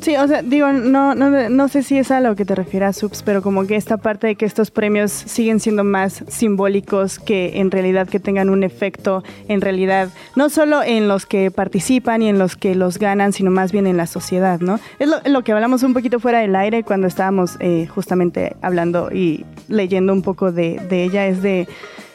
Sí, 0.00 0.16
o 0.16 0.26
sea, 0.26 0.42
digo, 0.42 0.72
no, 0.72 1.14
no, 1.14 1.50
no 1.50 1.68
sé 1.68 1.82
si 1.82 1.98
es 1.98 2.10
a 2.10 2.20
lo 2.20 2.34
que 2.36 2.44
te 2.44 2.54
refieres, 2.54 2.96
Subs, 2.96 3.22
pero 3.22 3.42
como 3.42 3.66
que 3.66 3.76
esta 3.76 3.98
parte 3.98 4.28
de 4.28 4.34
que 4.34 4.46
estos 4.46 4.70
premios 4.70 5.10
siguen 5.10 5.60
siendo 5.60 5.84
más 5.84 6.24
simbólicos 6.28 7.18
que 7.18 7.60
en 7.60 7.70
realidad 7.70 8.08
que 8.08 8.20
tengan 8.20 8.48
un 8.48 8.62
efecto 8.62 9.22
en 9.48 9.60
realidad, 9.60 10.08
no 10.36 10.48
solo 10.48 10.82
en 10.82 11.08
los 11.08 11.26
que 11.26 11.50
participan 11.50 12.22
y 12.22 12.28
en 12.28 12.38
los 12.38 12.56
que 12.56 12.74
los 12.74 12.98
ganan, 12.98 13.32
sino 13.32 13.50
más 13.50 13.72
bien 13.72 13.86
en 13.86 13.96
la 13.96 14.06
sociedad, 14.06 14.60
¿no? 14.60 14.80
Es 14.98 15.08
lo, 15.26 15.42
que 15.42 15.52
hablamos 15.52 15.82
un 15.82 15.92
poquito 15.92 16.18
fuera 16.18 16.38
del 16.38 16.56
aire 16.56 16.82
cuando 16.82 17.06
estábamos 17.06 17.56
eh, 17.60 17.86
justamente 17.86 18.56
hablando 18.62 19.10
y 19.12 19.44
leyendo 19.68 20.12
un 20.12 20.22
poco 20.22 20.52
de, 20.52 20.80
de 20.88 21.04
ella, 21.04 21.26
es 21.26 21.42
de, 21.42 21.68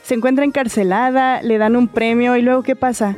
se 0.03 0.15
encuentra 0.15 0.46
encarcelada, 0.46 1.41
le 1.41 1.58
dan 1.58 1.75
un 1.75 1.88
premio 1.88 2.36
y 2.36 2.41
luego 2.41 2.63
¿qué 2.63 2.75
pasa? 2.75 3.15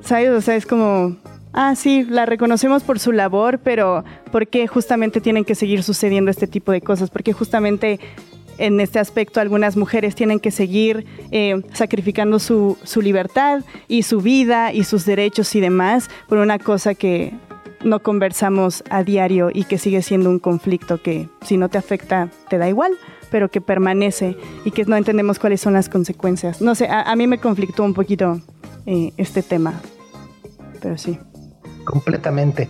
¿Sabes? 0.00 0.30
O 0.30 0.40
sea, 0.40 0.54
es 0.56 0.66
como 0.66 1.16
ah, 1.56 1.74
sí, 1.74 2.04
la 2.04 2.26
reconocemos 2.26 2.84
por 2.84 3.00
su 3.00 3.10
labor, 3.10 3.58
pero 3.58 4.04
¿por 4.30 4.46
qué 4.46 4.66
justamente 4.68 5.20
tienen 5.20 5.44
que 5.44 5.54
seguir 5.54 5.82
sucediendo 5.82 6.30
este 6.30 6.46
tipo 6.46 6.70
de 6.70 6.80
cosas? 6.80 7.10
Porque 7.10 7.32
justamente 7.32 7.98
en 8.58 8.80
este 8.80 8.98
aspecto 8.98 9.40
algunas 9.40 9.76
mujeres 9.76 10.14
tienen 10.14 10.38
que 10.38 10.50
seguir 10.50 11.06
eh, 11.30 11.62
sacrificando 11.72 12.38
su, 12.38 12.78
su, 12.84 13.02
libertad 13.02 13.62
y 13.88 14.02
su 14.02 14.20
vida 14.20 14.72
y 14.72 14.84
sus 14.84 15.04
derechos 15.04 15.54
y 15.54 15.60
demás 15.60 16.08
por 16.28 16.38
una 16.38 16.58
cosa 16.58 16.94
que 16.94 17.34
no 17.84 18.02
conversamos 18.02 18.82
a 18.88 19.02
diario 19.02 19.50
y 19.52 19.64
que 19.64 19.76
sigue 19.76 20.00
siendo 20.00 20.30
un 20.30 20.38
conflicto 20.38 21.02
que 21.02 21.28
si 21.42 21.58
no 21.58 21.68
te 21.68 21.76
afecta 21.76 22.30
te 22.48 22.56
da 22.56 22.68
igual 22.68 22.92
pero 23.30 23.50
que 23.50 23.60
permanece 23.60 24.36
y 24.64 24.70
que 24.70 24.84
no 24.84 24.96
entendemos 24.96 25.38
cuáles 25.38 25.60
son 25.60 25.72
las 25.72 25.88
consecuencias. 25.88 26.60
No 26.60 26.76
sé, 26.76 26.88
a, 26.88 27.14
mí 27.16 27.26
me 27.26 27.38
conflictó 27.38 27.82
un 27.82 27.92
poquito 27.92 28.40
eh, 28.86 29.12
este 29.16 29.42
tema, 29.42 29.74
pero 30.80 30.96
sí 30.96 31.18
completamente. 31.86 32.68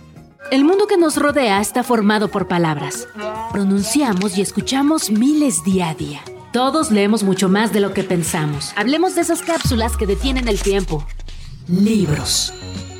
El 0.49 0.63
mundo 0.63 0.87
que 0.87 0.95
nos 0.95 1.17
rodea 1.17 1.59
está 1.59 1.83
formado 1.83 2.29
por 2.29 2.47
palabras. 2.47 3.09
Pronunciamos 3.51 4.37
y 4.37 4.41
escuchamos 4.41 5.11
miles 5.11 5.65
día 5.65 5.89
a 5.89 5.93
día. 5.93 6.21
Todos 6.53 6.89
leemos 6.89 7.23
mucho 7.23 7.49
más 7.49 7.73
de 7.73 7.81
lo 7.81 7.93
que 7.93 8.03
pensamos. 8.03 8.71
Hablemos 8.77 9.15
de 9.15 9.21
esas 9.21 9.41
cápsulas 9.41 9.97
que 9.97 10.07
detienen 10.07 10.47
el 10.47 10.61
tiempo. 10.61 11.05
Libros. 11.67 12.53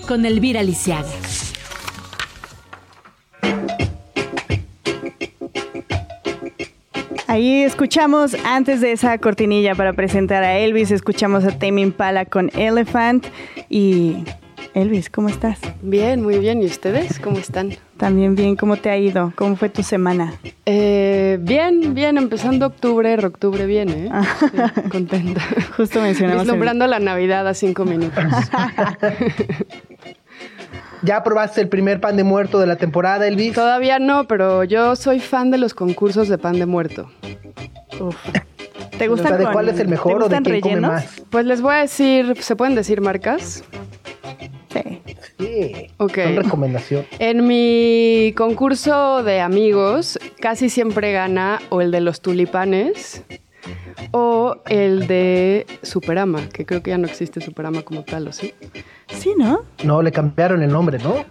Con 0.06 0.26
Elvira 0.26 0.62
Lisiaga. 0.62 1.08
Ahí 7.28 7.64
escuchamos, 7.64 8.36
antes 8.46 8.82
de 8.82 8.92
esa 8.92 9.18
cortinilla 9.20 9.76
para 9.76 9.94
presentar 9.94 10.44
a 10.44 10.58
Elvis, 10.58 10.92
escuchamos 10.92 11.46
a 11.46 11.58
Tame 11.58 11.82
Impala 11.82 12.26
con 12.26 12.50
Elephant 12.58 13.28
y 13.70 14.24
Elvis, 14.74 15.10
¿cómo 15.10 15.30
estás? 15.30 15.60
Bien, 15.82 16.22
muy 16.22 16.40
bien. 16.40 16.62
¿Y 16.62 16.66
ustedes 16.66 17.20
cómo 17.20 17.38
están? 17.38 17.76
También 17.98 18.36
bien. 18.36 18.56
¿Cómo 18.56 18.78
te 18.78 18.90
ha 18.90 18.98
ido? 18.98 19.34
¿Cómo 19.36 19.56
fue 19.56 19.70
tu 19.70 19.84
semana? 19.84 20.34
Eh, 20.66 21.38
bien, 21.42 21.94
bien, 21.94 22.18
empezando 22.18 22.68
octubre, 22.68 23.14
octubre 23.26 23.66
viene, 23.66 24.08
¿eh? 24.08 24.12
contenta. 24.90 25.42
Justo 25.78 26.02
mencionamos. 26.02 26.44
Vislumbrando 26.44 26.88
la 26.88 27.00
Navidad 27.00 27.48
a 27.48 27.54
cinco 27.54 27.86
minutos. 27.86 28.24
¿Ya 31.04 31.24
probaste 31.24 31.62
el 31.62 31.70
primer 31.70 32.02
pan 32.02 32.18
de 32.18 32.24
muerto 32.24 32.60
de 32.60 32.68
la 32.68 32.76
temporada, 32.76 33.28
Elvis? 33.28 33.54
Todavía 33.54 34.00
no, 34.00 34.28
pero 34.28 34.64
yo 34.64 34.96
soy 34.96 35.20
fan 35.20 35.52
de 35.52 35.58
los 35.58 35.74
concursos 35.74 36.28
de 36.28 36.38
pan 36.38 36.60
de 36.60 36.66
muerto. 36.66 37.10
Uf. 38.00 38.16
¿Te 38.98 39.08
gusta 39.08 39.38
¿de 39.38 39.46
cuál 39.52 39.70
es 39.70 39.80
el 39.80 39.88
mejor 39.88 40.24
o 40.24 40.30
de 40.30 40.42
quién 40.42 40.62
come 40.62 40.82
más? 40.82 41.22
Pues 41.30 41.46
les 41.46 41.62
voy 41.62 41.76
a 41.76 41.78
decir, 41.78 42.36
¿se 42.42 42.56
pueden 42.56 42.74
decir 42.74 43.00
marcas? 43.00 43.64
Sí. 44.84 45.02
Sí. 45.40 45.88
Ok. 45.98 46.18
Son 46.24 46.36
recomendación. 46.36 47.06
En 47.20 47.48
mi 47.48 48.34
concurso 48.36 49.24
de 49.24 49.40
amigos, 49.42 50.20
casi 50.40 50.70
siempre 50.70 51.12
gana 51.12 51.60
o 51.70 51.82
el 51.82 51.92
de 51.92 52.02
los 52.02 52.22
tulipanes 52.22 53.24
o 54.12 54.58
el 54.68 55.08
de 55.08 55.66
Superama, 55.82 56.48
que 56.50 56.66
creo 56.66 56.82
que 56.82 56.92
ya 56.92 56.98
no 56.98 57.08
existe 57.08 57.42
Superama 57.42 57.82
como 57.82 58.04
tal, 58.04 58.28
¿o 58.28 58.32
sí? 58.32 58.54
Sí, 59.08 59.34
¿no? 59.38 59.64
No, 59.84 60.02
le 60.02 60.12
cambiaron 60.12 60.62
el 60.64 60.72
nombre, 60.72 61.00
¿no? 61.00 61.26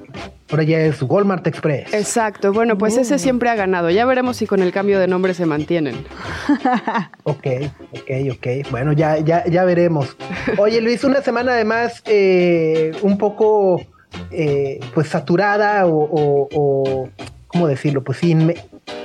Ahora 0.50 0.62
ya 0.62 0.78
es 0.81 1.02
Walmart 1.02 1.47
Express. 1.47 1.93
Exacto, 1.93 2.52
bueno, 2.52 2.78
pues 2.78 2.97
ese 2.97 3.19
siempre 3.19 3.49
ha 3.49 3.55
ganado. 3.55 3.90
Ya 3.90 4.07
veremos 4.07 4.37
si 4.37 4.47
con 4.47 4.62
el 4.62 4.73
cambio 4.73 5.00
de 5.00 5.09
nombre 5.09 5.35
se 5.35 5.45
mantienen. 5.45 5.97
ok, 7.25 7.47
ok, 7.93 8.11
ok. 8.33 8.71
Bueno, 8.71 8.93
ya, 8.93 9.19
ya, 9.19 9.45
ya 9.47 9.64
veremos. 9.64 10.16
Oye, 10.59 10.81
Luis, 10.81 11.02
una 11.05 11.21
semana 11.21 11.52
además 11.52 12.02
eh, 12.07 12.93
un 13.02 13.19
poco 13.19 13.81
eh, 14.31 14.81
pues 14.95 15.09
saturada 15.09 15.87
o, 15.87 15.97
o, 15.97 16.49
o, 16.55 17.09
¿cómo 17.49 17.66
decirlo? 17.66 18.05
Pues 18.05 18.19
sin 18.19 18.55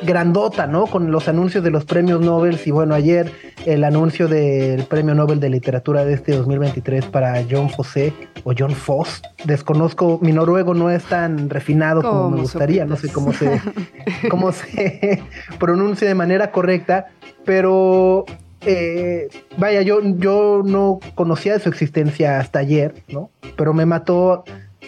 grandota, 0.03 0.67
¿no? 0.67 0.87
Con 0.87 1.11
los 1.11 1.27
anuncios 1.27 1.63
de 1.63 1.71
los 1.71 1.85
premios 1.85 2.21
Nobel 2.21 2.59
y 2.63 2.71
bueno, 2.71 2.93
ayer 2.93 3.31
el 3.65 3.83
anuncio 3.83 4.27
del 4.27 4.83
Premio 4.85 5.13
Nobel 5.13 5.39
de 5.39 5.49
Literatura 5.49 6.05
de 6.05 6.13
este 6.13 6.33
2023 6.33 7.05
para 7.05 7.43
John 7.49 7.69
Fosse 7.69 8.13
o 8.43 8.53
John 8.57 8.71
Foss. 8.71 9.21
Desconozco, 9.45 10.19
mi 10.21 10.31
noruego 10.31 10.73
no 10.73 10.89
es 10.89 11.03
tan 11.03 11.49
refinado 11.49 12.01
como 12.01 12.29
me 12.29 12.41
gustaría, 12.41 12.85
no 12.85 12.95
sé 12.95 13.11
cómo 13.11 13.33
se, 13.33 13.61
cómo 14.29 14.51
se 14.51 15.23
pronuncia 15.59 16.07
de 16.07 16.15
manera 16.15 16.51
correcta, 16.51 17.07
pero 17.45 18.25
eh, 18.65 19.29
vaya, 19.57 19.81
yo, 19.81 19.99
yo 20.03 20.61
no 20.63 20.99
conocía 21.15 21.53
de 21.53 21.59
su 21.59 21.69
existencia 21.69 22.39
hasta 22.39 22.59
ayer, 22.59 23.03
¿no? 23.07 23.29
Pero 23.55 23.73
me 23.73 23.85
mató 23.85 24.43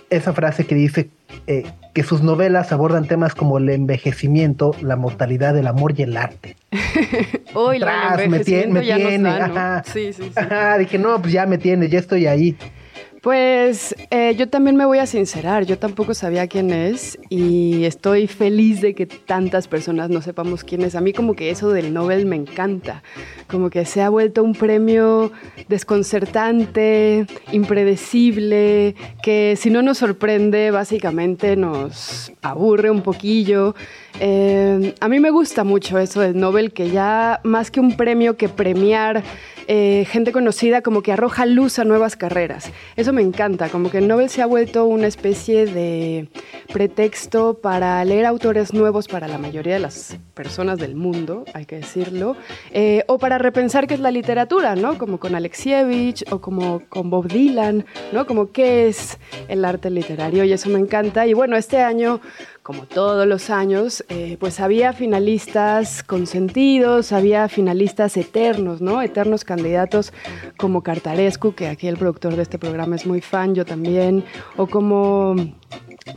esa 0.09 0.33
frase 0.33 0.65
que 0.65 0.75
dice 0.75 1.09
eh, 1.47 1.63
que 1.93 2.03
sus 2.03 2.23
novelas 2.23 2.71
abordan 2.71 3.07
temas 3.07 3.35
como 3.35 3.59
el 3.59 3.69
envejecimiento, 3.69 4.75
la 4.81 4.95
mortalidad, 4.95 5.57
el 5.57 5.67
amor 5.67 5.93
y 5.97 6.01
el 6.01 6.17
arte. 6.17 6.57
Uy, 7.55 7.77
el 7.77 8.29
me 8.29 8.39
tiene, 8.39 8.73
me 8.73 8.85
ya 8.85 8.95
tiene, 8.95 9.29
ajá. 9.29 9.83
Sí, 9.85 10.11
sí, 10.11 10.23
sí. 10.23 10.31
Ajá, 10.35 10.77
dije, 10.79 10.97
no, 10.97 11.21
pues 11.21 11.33
ya 11.33 11.45
me 11.45 11.59
tiene, 11.59 11.87
ya 11.89 11.99
estoy 11.99 12.25
ahí. 12.25 12.57
Pues 13.23 13.95
eh, 14.09 14.35
yo 14.35 14.49
también 14.49 14.75
me 14.75 14.85
voy 14.85 14.97
a 14.97 15.05
sincerar, 15.05 15.65
yo 15.65 15.79
tampoco 15.79 16.13
sabía 16.13 16.45
quién 16.47 16.71
es 16.71 17.17
y 17.29 17.85
estoy 17.85 18.27
feliz 18.27 18.81
de 18.81 18.93
que 18.95 19.05
tantas 19.05 19.69
personas 19.69 20.09
no 20.09 20.21
sepamos 20.21 20.65
quién 20.65 20.81
es. 20.81 20.93
A 20.93 20.99
mí 20.99 21.13
como 21.13 21.33
que 21.33 21.49
eso 21.49 21.69
del 21.69 21.93
Nobel 21.93 22.25
me 22.25 22.35
encanta, 22.35 23.01
como 23.47 23.69
que 23.69 23.85
se 23.85 24.01
ha 24.01 24.09
vuelto 24.09 24.43
un 24.43 24.51
premio 24.51 25.31
desconcertante, 25.69 27.25
impredecible, 27.53 28.93
que 29.23 29.55
si 29.57 29.69
no 29.69 29.81
nos 29.81 29.99
sorprende 29.99 30.71
básicamente 30.71 31.55
nos 31.55 32.33
aburre 32.41 32.91
un 32.91 33.03
poquillo. 33.03 33.73
Eh, 34.19 34.93
a 34.99 35.07
mí 35.07 35.19
me 35.19 35.31
gusta 35.31 35.63
mucho 35.63 35.97
eso 35.97 36.21
del 36.21 36.37
Nobel, 36.37 36.71
que 36.73 36.89
ya 36.89 37.39
más 37.43 37.71
que 37.71 37.79
un 37.79 37.97
premio 37.97 38.37
que 38.37 38.49
premiar 38.49 39.23
eh, 39.67 40.05
gente 40.09 40.31
conocida, 40.31 40.81
como 40.81 41.01
que 41.01 41.13
arroja 41.13 41.45
luz 41.45 41.79
a 41.79 41.85
nuevas 41.85 42.15
carreras. 42.15 42.71
Eso 42.95 43.13
me 43.13 43.21
encanta, 43.21 43.69
como 43.69 43.89
que 43.89 43.99
el 43.99 44.07
Nobel 44.07 44.29
se 44.29 44.41
ha 44.41 44.45
vuelto 44.45 44.85
una 44.85 45.07
especie 45.07 45.65
de 45.65 46.27
pretexto 46.71 47.59
para 47.61 48.03
leer 48.03 48.25
autores 48.25 48.73
nuevos 48.73 49.07
para 49.07 49.27
la 49.27 49.37
mayoría 49.37 49.73
de 49.73 49.79
las 49.79 50.17
personas 50.33 50.79
del 50.79 50.95
mundo, 50.95 51.45
hay 51.53 51.65
que 51.65 51.77
decirlo, 51.77 52.35
eh, 52.71 53.03
o 53.07 53.17
para 53.17 53.37
repensar 53.37 53.87
qué 53.87 53.93
es 53.93 53.99
la 53.99 54.11
literatura, 54.11 54.75
¿no? 54.75 54.97
Como 54.97 55.19
con 55.19 55.33
Alexievich 55.33 56.25
o 56.29 56.41
como 56.41 56.81
con 56.89 57.09
Bob 57.09 57.27
Dylan, 57.27 57.85
¿no? 58.11 58.27
Como 58.27 58.51
qué 58.51 58.87
es 58.87 59.17
el 59.47 59.63
arte 59.63 59.89
literario 59.89 60.43
y 60.43 60.51
eso 60.51 60.69
me 60.69 60.79
encanta. 60.79 61.25
Y 61.25 61.33
bueno, 61.33 61.55
este 61.55 61.79
año 61.81 62.19
como 62.63 62.85
todos 62.85 63.27
los 63.27 63.49
años, 63.49 64.05
eh, 64.07 64.37
pues 64.39 64.61
había 64.61 64.93
finalistas 64.93 66.01
consentidos, 66.01 67.11
había 67.11 67.49
finalistas 67.49 68.15
eternos, 68.15 68.79
¿no? 68.79 69.01
Eternos 69.01 69.43
candidatos 69.43 70.13
como 70.57 70.81
Cartarescu, 70.81 71.53
que 71.53 71.67
aquí 71.67 71.87
el 71.89 71.97
productor 71.97 72.37
de 72.37 72.41
este 72.41 72.57
programa 72.57 72.95
es 72.95 73.05
muy 73.05 73.19
fan, 73.19 73.53
yo 73.53 73.65
también, 73.65 74.23
o 74.55 74.67
como 74.67 75.35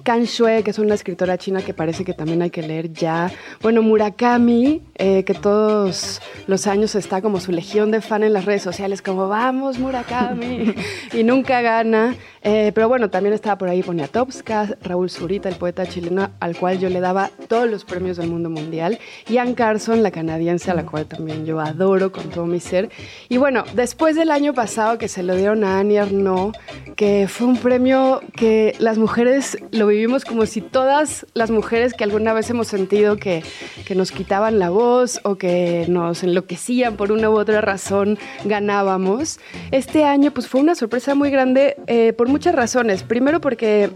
Kan 0.02 0.24
Shui, 0.24 0.62
que 0.62 0.70
es 0.70 0.78
una 0.78 0.94
escritora 0.94 1.38
china 1.38 1.62
que 1.62 1.72
parece 1.72 2.04
que 2.04 2.12
también 2.12 2.42
hay 2.42 2.50
que 2.50 2.62
leer 2.62 2.92
ya. 2.92 3.30
Bueno, 3.62 3.82
Murakami, 3.82 4.82
eh, 4.96 5.22
que 5.24 5.34
todos 5.34 6.20
los 6.46 6.66
años 6.66 6.94
está 6.94 7.22
como 7.22 7.38
su 7.38 7.52
legión 7.52 7.90
de 7.90 8.00
fan 8.00 8.24
en 8.24 8.32
las 8.32 8.44
redes 8.44 8.62
sociales, 8.62 9.00
como 9.00 9.28
vamos 9.28 9.78
Murakami, 9.78 10.74
y 11.12 11.22
nunca 11.22 11.60
gana. 11.60 12.16
Eh, 12.42 12.70
pero 12.74 12.88
bueno, 12.88 13.10
también 13.10 13.34
estaba 13.34 13.58
por 13.58 13.68
ahí 13.68 13.82
Poniatowska, 13.82 14.76
Raúl 14.82 15.10
Zurita, 15.10 15.48
el 15.48 15.56
poeta 15.56 15.84
chileno 15.86 16.30
al 16.38 16.56
cual 16.56 16.78
yo 16.78 16.88
le 16.88 17.00
daba 17.00 17.30
todos 17.48 17.68
los 17.68 17.84
premios 17.84 18.16
del 18.16 18.28
mundo 18.28 18.50
mundial, 18.50 18.98
y 19.28 19.38
Ann 19.38 19.54
Carson, 19.54 20.02
la 20.02 20.12
canadiense, 20.12 20.70
a 20.70 20.74
la 20.74 20.86
cual 20.86 21.06
también 21.06 21.44
yo 21.44 21.60
adoro 21.60 22.12
con 22.12 22.30
todo 22.30 22.46
mi 22.46 22.60
ser. 22.60 22.90
Y 23.28 23.36
bueno, 23.36 23.64
después 23.74 24.14
del 24.14 24.30
año 24.30 24.54
pasado 24.54 24.98
que 24.98 25.08
se 25.08 25.22
lo 25.22 25.34
dieron 25.34 25.64
a 25.64 25.80
Annie 25.80 25.98
Arnaud, 25.98 26.54
que 26.94 27.26
fue 27.28 27.48
un 27.48 27.56
premio 27.56 28.20
que 28.36 28.74
las 28.78 28.96
mujeres 28.96 29.58
lo 29.76 29.86
vivimos 29.86 30.24
como 30.24 30.46
si 30.46 30.60
todas 30.60 31.26
las 31.34 31.50
mujeres 31.50 31.94
que 31.94 32.04
alguna 32.04 32.32
vez 32.32 32.48
hemos 32.50 32.68
sentido 32.68 33.16
que, 33.16 33.42
que 33.84 33.94
nos 33.94 34.10
quitaban 34.10 34.58
la 34.58 34.70
voz 34.70 35.20
o 35.22 35.36
que 35.36 35.86
nos 35.88 36.22
enloquecían 36.22 36.96
por 36.96 37.12
una 37.12 37.30
u 37.30 37.38
otra 37.38 37.60
razón, 37.60 38.18
ganábamos. 38.44 39.38
Este 39.70 40.04
año 40.04 40.30
pues 40.32 40.48
fue 40.48 40.60
una 40.60 40.74
sorpresa 40.74 41.14
muy 41.14 41.30
grande 41.30 41.76
eh, 41.86 42.12
por 42.12 42.28
muchas 42.28 42.54
razones. 42.54 43.02
Primero 43.02 43.40
porque 43.40 43.90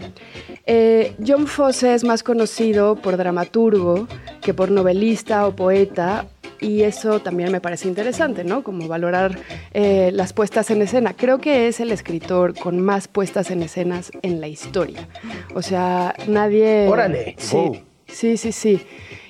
eh, 0.65 1.15
John 1.25 1.47
Fosse 1.47 1.93
es 1.93 2.03
más 2.03 2.23
conocido 2.23 2.95
por 2.95 3.17
dramaturgo 3.17 4.07
que 4.41 4.53
por 4.53 4.71
novelista 4.71 5.47
o 5.47 5.55
poeta 5.55 6.27
y 6.61 6.83
eso 6.83 7.19
también 7.19 7.51
me 7.51 7.59
parece 7.59 7.87
interesante, 7.87 8.43
¿no? 8.43 8.63
Como 8.63 8.87
valorar 8.87 9.37
eh, 9.73 10.11
las 10.13 10.31
puestas 10.31 10.69
en 10.71 10.81
escena. 10.81 11.13
Creo 11.13 11.39
que 11.39 11.67
es 11.67 11.79
el 11.79 11.91
escritor 11.91 12.57
con 12.57 12.79
más 12.79 13.07
puestas 13.07 13.51
en 13.51 13.63
escenas 13.63 14.11
en 14.21 14.39
la 14.39 14.47
historia. 14.47 15.07
O 15.55 15.61
sea, 15.61 16.13
nadie... 16.27 16.87
Órale. 16.87 17.35
Sí, 17.37 17.57
Oh. 17.57 17.75
sí, 18.07 18.37
sí, 18.37 18.51
sí. 18.51 18.81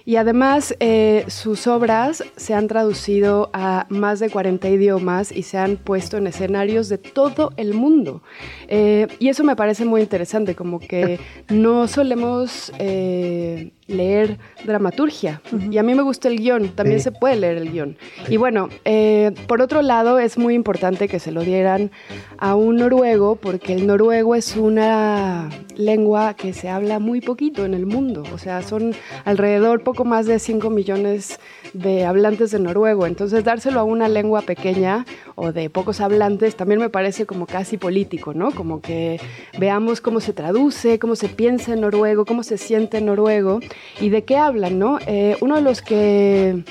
Y 0.04 0.16
además 0.16 0.76
eh, 0.80 1.26
sus 1.28 1.68
obras 1.68 2.24
se 2.36 2.54
han 2.56 2.68
traducido 2.68 3.50
a 3.54 3.86
más 3.90 4.20
de 4.20 4.30
40 4.30 4.68
idiomas 4.70 5.32
y 5.32 5.44
se 5.44 5.58
han 5.60 5.78
puesto 5.78 6.18
en 6.18 6.26
escenarios 6.28 6.90
de 6.90 6.98
todo 6.98 7.54
el 7.56 7.76
mundo. 7.76 8.24
Eh, 8.68 9.08
y 9.20 9.30
eso 9.30 9.44
me 9.44 9.56
parece 9.56 9.86
muy 9.86 10.02
interesante, 10.02 10.56
como 10.56 10.80
que 10.80 11.20
no 11.50 11.88
solemos 11.88 12.74
eh, 12.80 13.72
leer 13.92 14.38
dramaturgia. 14.66 15.42
Y 15.70 15.78
a 15.78 15.84
mí 15.84 15.94
me 15.94 16.02
gusta 16.02 16.28
el 16.28 16.38
guion, 16.40 16.70
también 16.70 17.00
Sí. 17.00 17.04
se 17.06 17.12
puede 17.12 17.36
leer 17.36 17.58
el 17.58 17.72
guion. 17.72 17.98
Y 18.30 18.38
bueno, 18.38 18.70
eh, 18.86 19.32
por 19.48 19.62
otro 19.62 19.82
lado, 19.82 20.20
es 20.20 20.38
muy 20.38 20.54
importante 20.56 21.08
que 21.08 21.20
se 21.20 21.32
lo 21.32 21.42
dieran 21.42 21.92
a 22.38 22.56
un 22.56 22.78
noruego, 22.78 23.36
porque 23.36 23.74
el 23.74 23.86
noruego 23.88 24.36
es 24.36 24.56
una 24.58 25.50
lengua 25.76 26.34
que 26.36 26.54
se 26.54 26.70
habla 26.70 27.00
muy 27.00 27.22
poquito 27.22 27.66
en 27.66 27.74
el 27.74 27.86
mundo. 27.86 28.24
O 28.34 28.38
sea, 28.38 28.62
son 28.62 28.94
alrededor 29.26 29.84
poco 29.84 30.06
más 30.06 30.26
de 30.26 30.40
5 30.40 30.70
millones 30.70 31.40
de 31.74 32.06
hablantes 32.06 32.52
de 32.52 32.60
noruego. 32.60 33.06
Entonces, 33.06 33.44
dárselo 33.44 33.80
a 33.80 33.84
una 33.84 34.08
lengua 34.10 34.42
pequeña 34.42 35.06
o 35.36 35.52
de 35.52 35.70
pocos 35.70 36.02
hablantes 36.02 36.56
también 36.56 36.80
me 36.80 36.90
parece 36.90 37.26
como 37.26 37.46
casi 37.46 37.78
político, 37.78 38.34
¿no? 38.34 38.52
Como 38.52 38.82
que 38.82 39.20
veamos 39.58 40.02
cómo 40.02 40.20
se 40.20 40.34
traduce, 40.34 41.00
cómo 41.00 41.16
se 41.16 41.30
piensa 41.30 41.74
en 41.74 41.82
noruego, 41.82 42.26
cómo 42.26 42.44
se 42.44 42.58
siente 42.58 42.98
en 42.98 43.06
noruego 43.06 43.60
y 44.00 44.10
de 44.10 44.24
qué 44.24 44.38
hablan, 44.38 44.80
¿no? 44.80 45.00
Eh, 45.08 45.38
uno 45.42 45.56
de 45.56 45.62
los 45.62 45.82
que 45.82 46.64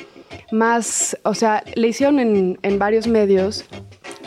más, 0.53 1.17
o 1.23 1.35
sea, 1.35 1.63
le 1.75 1.89
hicieron 1.89 2.19
en, 2.19 2.59
en 2.63 2.79
varios 2.79 3.07
medios 3.07 3.65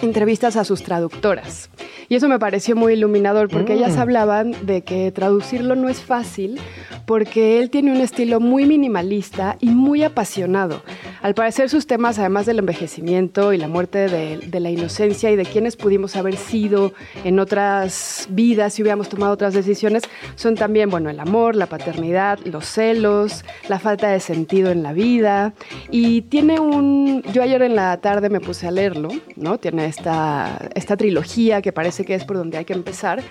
entrevistas 0.06 0.56
a 0.56 0.64
sus 0.64 0.84
traductoras. 0.84 1.70
Y 2.10 2.16
eso 2.16 2.28
me 2.28 2.40
pareció 2.40 2.76
muy 2.76 2.94
iluminador 2.94 3.50
porque 3.50 3.74
ellas 3.74 3.98
hablaban 3.98 4.54
de 4.66 4.84
que 4.84 5.12
traducirlo 5.12 5.76
no 5.76 5.90
es 5.90 6.02
fácil 6.02 6.60
porque 7.06 7.60
él 7.60 7.70
tiene 7.70 7.92
un 7.92 7.98
estilo 7.98 8.40
muy 8.40 8.66
minimalista 8.66 9.58
y 9.60 9.70
muy 9.70 10.04
apasionado. 10.04 10.84
al 11.22 11.34
parecer 11.34 11.70
sus 11.70 11.88
temas, 11.88 12.20
además 12.20 12.46
del 12.46 12.60
envejecimiento 12.60 13.54
y 13.54 13.58
la 13.58 13.70
muerte 13.70 14.10
de, 14.10 14.40
de 14.40 14.60
la 14.60 14.70
inocencia 14.70 15.32
y 15.32 15.38
de 15.38 15.46
quienes 15.46 15.78
pudimos 15.78 16.18
haber 16.18 16.36
sido 16.36 16.94
en 17.24 17.40
otras 17.40 18.28
vidas 18.30 18.74
si 18.74 18.82
hubiéramos 18.82 19.08
tomado 19.10 19.34
otras 19.34 19.54
decisiones, 19.54 20.04
son 20.36 20.56
también, 20.56 20.90
bueno, 20.90 21.10
el 21.10 21.20
amor, 21.20 21.56
la 21.56 21.68
paternidad, 21.68 22.40
los 22.46 22.66
celos, 22.66 23.46
la 23.70 23.80
falta 23.80 24.10
de 24.10 24.20
sentido 24.20 24.72
en 24.72 24.84
la 24.84 24.94
vida. 24.94 25.54
Y 25.92 26.24
tiene 26.24 26.60
un... 26.60 27.24
Yo 27.34 27.42
ayer 27.42 27.62
en 27.62 27.76
la 27.76 27.96
tarde 27.98 28.30
me 28.30 28.40
puse 28.40 28.68
a 28.68 28.72
leerlo, 28.72 29.10
¿no? 29.36 29.58
Tiene 29.58 29.93
esta, 29.98 30.98
trilogía 30.98 31.62
que 31.62 31.72
parece 31.72 32.06
que 32.06 32.16
es 32.16 32.26
por 32.26 32.38
donde 32.38 32.58
hay 32.58 32.66
que 32.66 32.74
empezar, 32.74 33.22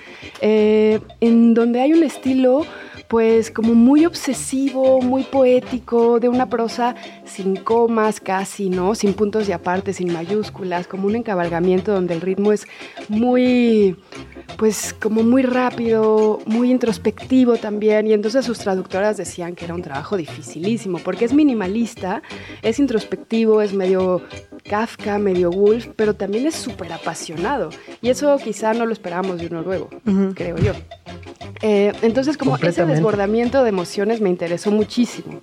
eh, 0.40 1.00
en 1.20 1.54
donde 1.54 1.80
hay 1.80 1.92
un 1.92 2.02
estilo 2.02 2.64
pues 3.12 3.50
como 3.50 3.74
muy 3.74 4.06
obsesivo, 4.06 5.02
muy 5.02 5.24
poético, 5.24 6.18
de 6.18 6.30
una 6.30 6.48
prosa 6.48 6.94
sin 7.26 7.56
comas 7.56 8.20
casi, 8.20 8.70
¿no? 8.70 8.94
Sin 8.94 9.12
puntos 9.12 9.46
de 9.46 9.52
aparte, 9.52 9.92
sin 9.92 10.10
mayúsculas, 10.10 10.86
como 10.86 11.08
un 11.08 11.16
encabalgamiento 11.16 11.92
donde 11.92 12.14
el 12.14 12.22
ritmo 12.22 12.52
es 12.52 12.66
muy, 13.10 13.98
pues 14.56 14.94
como 14.94 15.24
muy 15.24 15.42
rápido, 15.42 16.40
muy 16.46 16.70
introspectivo 16.70 17.58
también. 17.58 18.06
Y 18.06 18.14
entonces 18.14 18.46
sus 18.46 18.60
traductoras 18.60 19.18
decían 19.18 19.56
que 19.56 19.66
era 19.66 19.74
un 19.74 19.82
trabajo 19.82 20.16
dificilísimo, 20.16 20.98
porque 20.98 21.26
es 21.26 21.34
minimalista, 21.34 22.22
es 22.62 22.78
introspectivo, 22.78 23.60
es 23.60 23.74
medio 23.74 24.22
Kafka, 24.64 25.18
medio 25.18 25.50
Wolf, 25.50 25.88
pero 25.96 26.14
también 26.14 26.46
es 26.46 26.54
súper 26.54 26.90
apasionado. 26.94 27.68
Y 28.00 28.08
eso 28.08 28.34
quizá 28.42 28.72
no 28.72 28.86
lo 28.86 28.92
esperábamos 28.94 29.38
de 29.38 29.48
un 29.48 29.52
noruego, 29.52 29.90
creo 30.34 30.56
yo. 30.56 30.72
Eh, 31.60 31.92
entonces, 32.02 32.36
como 32.36 32.56
ese 32.56 32.84
desbordamiento 33.02 33.64
de 33.64 33.68
emociones 33.68 34.20
me 34.20 34.30
interesó 34.30 34.70
muchísimo. 34.70 35.40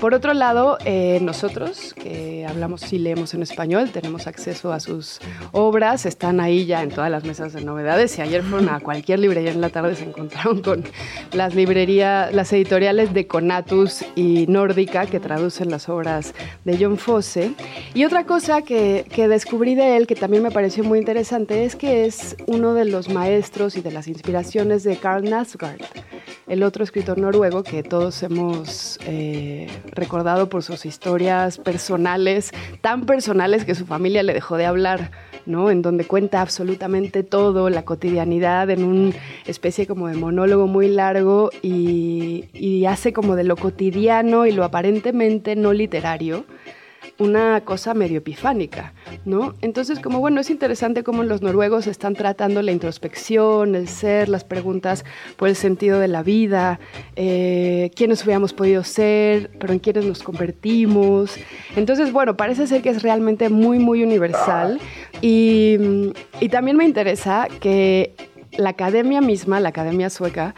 Por 0.00 0.14
otro 0.14 0.34
lado, 0.34 0.78
eh, 0.84 1.20
nosotros 1.22 1.94
que 1.94 2.44
hablamos 2.48 2.92
y 2.92 2.98
leemos 2.98 3.34
en 3.34 3.42
español, 3.42 3.90
tenemos 3.90 4.26
acceso 4.26 4.72
a 4.72 4.80
sus 4.80 5.20
obras, 5.52 6.06
están 6.06 6.40
ahí 6.40 6.66
ya 6.66 6.82
en 6.82 6.88
todas 6.90 7.10
las 7.10 7.24
mesas 7.24 7.52
de 7.52 7.60
novedades. 7.60 8.18
Y 8.18 8.22
ayer 8.22 8.42
fueron 8.42 8.68
a 8.68 8.80
cualquier 8.88 9.20
librería 9.20 9.52
en 9.52 9.60
la 9.60 9.70
tarde, 9.70 9.94
se 9.94 10.04
encontraron 10.04 10.62
con 10.62 10.84
las 11.32 11.54
librerías, 11.54 12.34
las 12.34 12.52
editoriales 12.52 13.14
de 13.14 13.28
Conatus 13.28 14.04
y 14.16 14.46
Nórdica 14.48 15.06
que 15.06 15.20
traducen 15.20 15.70
las 15.70 15.88
obras 15.88 16.34
de 16.64 16.76
John 16.80 16.98
Fosse. 16.98 17.52
Y 17.94 18.04
otra 18.04 18.24
cosa 18.24 18.62
que, 18.62 19.06
que 19.08 19.28
descubrí 19.28 19.76
de 19.76 19.96
él, 19.96 20.08
que 20.08 20.16
también 20.16 20.42
me 20.42 20.50
pareció 20.50 20.82
muy 20.82 20.98
interesante, 20.98 21.64
es 21.64 21.76
que 21.76 22.06
es 22.06 22.36
uno 22.46 22.74
de 22.74 22.84
los 22.84 23.08
maestros 23.08 23.76
y 23.76 23.80
de 23.82 23.92
las 23.92 24.08
inspiraciones 24.08 24.82
de 24.82 24.96
Carl 24.96 25.28
Nasgard, 25.28 25.80
el 26.48 26.62
otro 26.62 26.77
escritor 26.84 27.18
noruego 27.18 27.62
que 27.62 27.82
todos 27.82 28.22
hemos 28.22 28.98
eh, 29.06 29.68
recordado 29.92 30.48
por 30.48 30.62
sus 30.62 30.86
historias 30.86 31.58
personales, 31.58 32.52
tan 32.80 33.06
personales 33.06 33.64
que 33.64 33.74
su 33.74 33.86
familia 33.86 34.22
le 34.22 34.34
dejó 34.34 34.56
de 34.56 34.66
hablar, 34.66 35.10
¿no? 35.46 35.70
En 35.70 35.82
donde 35.82 36.04
cuenta 36.04 36.40
absolutamente 36.40 37.22
todo, 37.22 37.70
la 37.70 37.84
cotidianidad, 37.84 38.70
en 38.70 38.84
una 38.84 39.14
especie 39.46 39.86
como 39.86 40.08
de 40.08 40.16
monólogo 40.16 40.66
muy 40.66 40.88
largo 40.88 41.50
y, 41.62 42.46
y 42.52 42.86
hace 42.86 43.12
como 43.12 43.36
de 43.36 43.44
lo 43.44 43.56
cotidiano 43.56 44.46
y 44.46 44.52
lo 44.52 44.64
aparentemente 44.64 45.56
no 45.56 45.72
literario 45.72 46.44
una 47.18 47.62
cosa 47.62 47.94
medio 47.94 48.18
epifánica, 48.18 48.92
¿no? 49.24 49.54
Entonces, 49.60 50.00
como 50.00 50.20
bueno, 50.20 50.40
es 50.40 50.50
interesante 50.50 51.02
cómo 51.02 51.22
los 51.22 51.42
noruegos 51.42 51.86
están 51.86 52.14
tratando 52.14 52.62
la 52.62 52.72
introspección, 52.72 53.74
el 53.74 53.88
ser, 53.88 54.28
las 54.28 54.44
preguntas 54.44 55.04
por 55.36 55.48
el 55.48 55.56
sentido 55.56 55.98
de 55.98 56.08
la 56.08 56.22
vida, 56.22 56.80
eh, 57.16 57.90
quiénes 57.94 58.22
hubiéramos 58.24 58.52
podido 58.52 58.84
ser, 58.84 59.50
pero 59.58 59.72
en 59.72 59.78
quiénes 59.78 60.04
nos 60.04 60.22
convertimos. 60.22 61.36
Entonces, 61.76 62.12
bueno, 62.12 62.36
parece 62.36 62.66
ser 62.66 62.82
que 62.82 62.90
es 62.90 63.02
realmente 63.02 63.48
muy, 63.48 63.78
muy 63.78 64.02
universal 64.02 64.80
y, 65.20 65.76
y 66.40 66.48
también 66.48 66.76
me 66.76 66.84
interesa 66.84 67.48
que 67.60 68.14
la 68.56 68.70
academia 68.70 69.20
misma, 69.20 69.60
la 69.60 69.68
academia 69.68 70.10
sueca, 70.10 70.54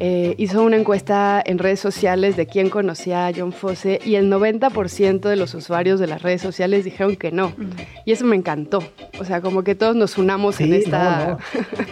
eh, 0.00 0.34
hizo 0.38 0.62
una 0.62 0.76
encuesta 0.76 1.42
en 1.44 1.58
redes 1.58 1.80
sociales 1.80 2.36
de 2.36 2.46
quién 2.46 2.70
conocía 2.70 3.26
a 3.26 3.32
John 3.34 3.52
Fosse 3.52 4.00
y 4.04 4.16
el 4.16 4.30
90% 4.30 5.28
de 5.28 5.36
los 5.36 5.54
usuarios 5.54 6.00
de 6.00 6.06
las 6.06 6.22
redes 6.22 6.42
sociales 6.42 6.84
dijeron 6.84 7.16
que 7.16 7.30
no. 7.30 7.52
Y 8.04 8.12
eso 8.12 8.24
me 8.24 8.36
encantó. 8.36 8.82
O 9.20 9.24
sea, 9.24 9.40
como 9.40 9.62
que 9.62 9.74
todos 9.74 9.94
nos 9.94 10.18
unamos 10.18 10.60
en, 10.60 10.72
esta, 10.72 11.38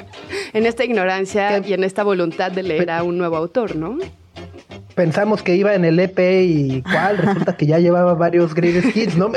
en 0.52 0.66
esta 0.66 0.84
ignorancia 0.84 1.58
y 1.64 1.72
en 1.72 1.84
esta 1.84 2.02
voluntad 2.02 2.50
de 2.50 2.62
leer 2.62 2.90
a 2.90 3.02
un 3.02 3.18
nuevo 3.18 3.36
autor, 3.36 3.76
¿no? 3.76 3.98
Pensamos 4.94 5.42
que 5.42 5.56
iba 5.56 5.74
en 5.74 5.84
el 5.84 5.98
EP 5.98 6.18
y 6.18 6.82
cuál, 6.82 7.18
resulta 7.18 7.56
que 7.56 7.66
ya 7.66 7.78
llevaba 7.78 8.14
varios 8.14 8.54
greatest 8.54 8.96
hits, 8.96 9.16
¿no? 9.16 9.30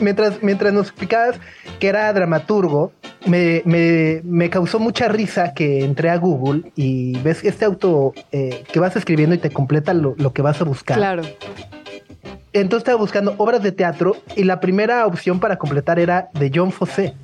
mientras, 0.00 0.42
mientras 0.42 0.72
nos 0.72 0.88
explicabas 0.88 1.40
que 1.78 1.88
era 1.88 2.12
dramaturgo, 2.12 2.92
me, 3.26 4.50
causó 4.50 4.78
mucha 4.78 5.08
risa 5.08 5.54
que 5.54 5.84
entré 5.84 6.10
a 6.10 6.16
Google 6.16 6.70
y 6.76 7.18
ves 7.20 7.44
este 7.44 7.64
auto 7.64 8.14
eh, 8.32 8.64
que 8.72 8.80
vas 8.80 8.96
escribiendo 8.96 9.34
y 9.34 9.38
te 9.38 9.50
completa 9.50 9.94
lo, 9.94 10.14
lo 10.18 10.32
que 10.32 10.42
vas 10.42 10.60
a 10.60 10.64
buscar. 10.64 10.96
Claro. 10.96 11.22
Entonces 12.52 12.84
estaba 12.84 12.98
buscando 12.98 13.34
obras 13.36 13.62
de 13.62 13.70
teatro 13.70 14.16
y 14.34 14.44
la 14.44 14.60
primera 14.60 15.06
opción 15.06 15.40
para 15.40 15.56
completar 15.56 15.98
era 15.98 16.30
de 16.32 16.50
John 16.54 16.72
Fosse. 16.72 17.14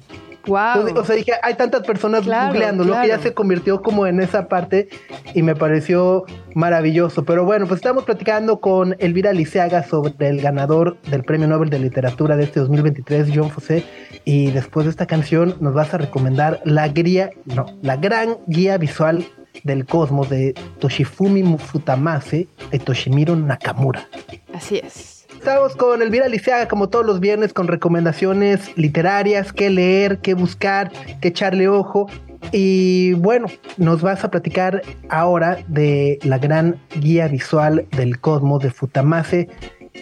Wow. 0.47 0.97
o 0.97 1.05
sea, 1.05 1.17
dije, 1.17 1.33
hay 1.43 1.55
tantas 1.55 1.83
personas 1.83 2.27
googleando, 2.27 2.85
lo 2.85 3.01
que 3.01 3.09
ya 3.09 3.19
se 3.19 3.33
convirtió 3.35 3.83
como 3.83 4.07
en 4.07 4.21
esa 4.21 4.49
parte 4.49 4.89
y 5.35 5.43
me 5.43 5.55
pareció 5.55 6.25
maravilloso. 6.55 7.25
Pero 7.25 7.45
bueno, 7.45 7.67
pues 7.67 7.79
estamos 7.79 8.05
platicando 8.05 8.61
con 8.61 8.97
Elvira 8.99 9.33
Liceaga 9.33 9.83
sobre 9.83 10.29
el 10.29 10.41
ganador 10.41 10.99
del 11.11 11.23
Premio 11.23 11.49
Nobel 11.49 11.71
de 11.71 11.79
Literatura 11.79 12.37
de 12.37 12.45
este 12.45 12.61
2023, 12.61 13.29
John 13.35 13.51
Fosse. 13.51 13.85
Y 14.25 14.51
después 14.51 14.87
de 14.87 14.91
esta 14.91 15.07
canción 15.07 15.57
nos 15.61 15.75
vas 15.75 15.95
a 15.95 15.99
recomendar 15.99 16.61
la 16.65 16.89
guía, 16.89 17.31
no, 17.45 17.67
la 17.83 17.97
gran 17.97 18.37
guía 18.47 18.79
visual 18.79 19.27
del 19.65 19.85
cosmos 19.85 20.29
de 20.29 20.55
Toshifumi 20.79 21.43
Futamase 21.59 22.49
y 22.71 22.79
Toshimiro 22.79 23.37
Nakamura. 23.37 24.09
Así 24.55 24.79
es. 24.79 25.12
Estamos 25.43 25.75
con 25.75 26.01
Elvira 26.03 26.29
Liceaga, 26.29 26.69
como 26.69 26.89
todos 26.89 27.05
los 27.05 27.19
viernes, 27.19 27.53
con 27.53 27.67
recomendaciones 27.67 28.71
literarias, 28.79 29.53
qué 29.53 29.71
leer, 29.71 30.21
qué 30.21 30.35
buscar, 30.35 30.93
qué 31.21 31.29
echarle 31.31 31.67
ojo. 31.67 32.09
Y 32.53 33.15
bueno, 33.15 33.49
nos 33.77 34.03
vas 34.03 34.23
a 34.23 34.31
platicar 34.31 34.83
ahora 35.09 35.59
de 35.67 36.21
la 36.23 36.39
gran 36.39 36.79
guía 36.95 37.27
visual 37.27 37.89
del 37.91 38.21
cosmos 38.21 38.63
de 38.63 38.71
Futamase 38.71 39.49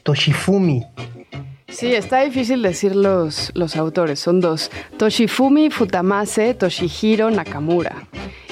Toshifumi. 0.03 0.85
Sí, 1.69 1.95
está 1.95 2.21
difícil 2.21 2.61
decir 2.61 2.95
los, 2.95 3.51
los 3.55 3.77
autores, 3.77 4.21
son 4.21 4.41
dos, 4.41 4.71
Toshifumi 4.99 5.71
Futamase 5.71 6.53
Toshihiro 6.53 7.31
Nakamura. 7.31 7.97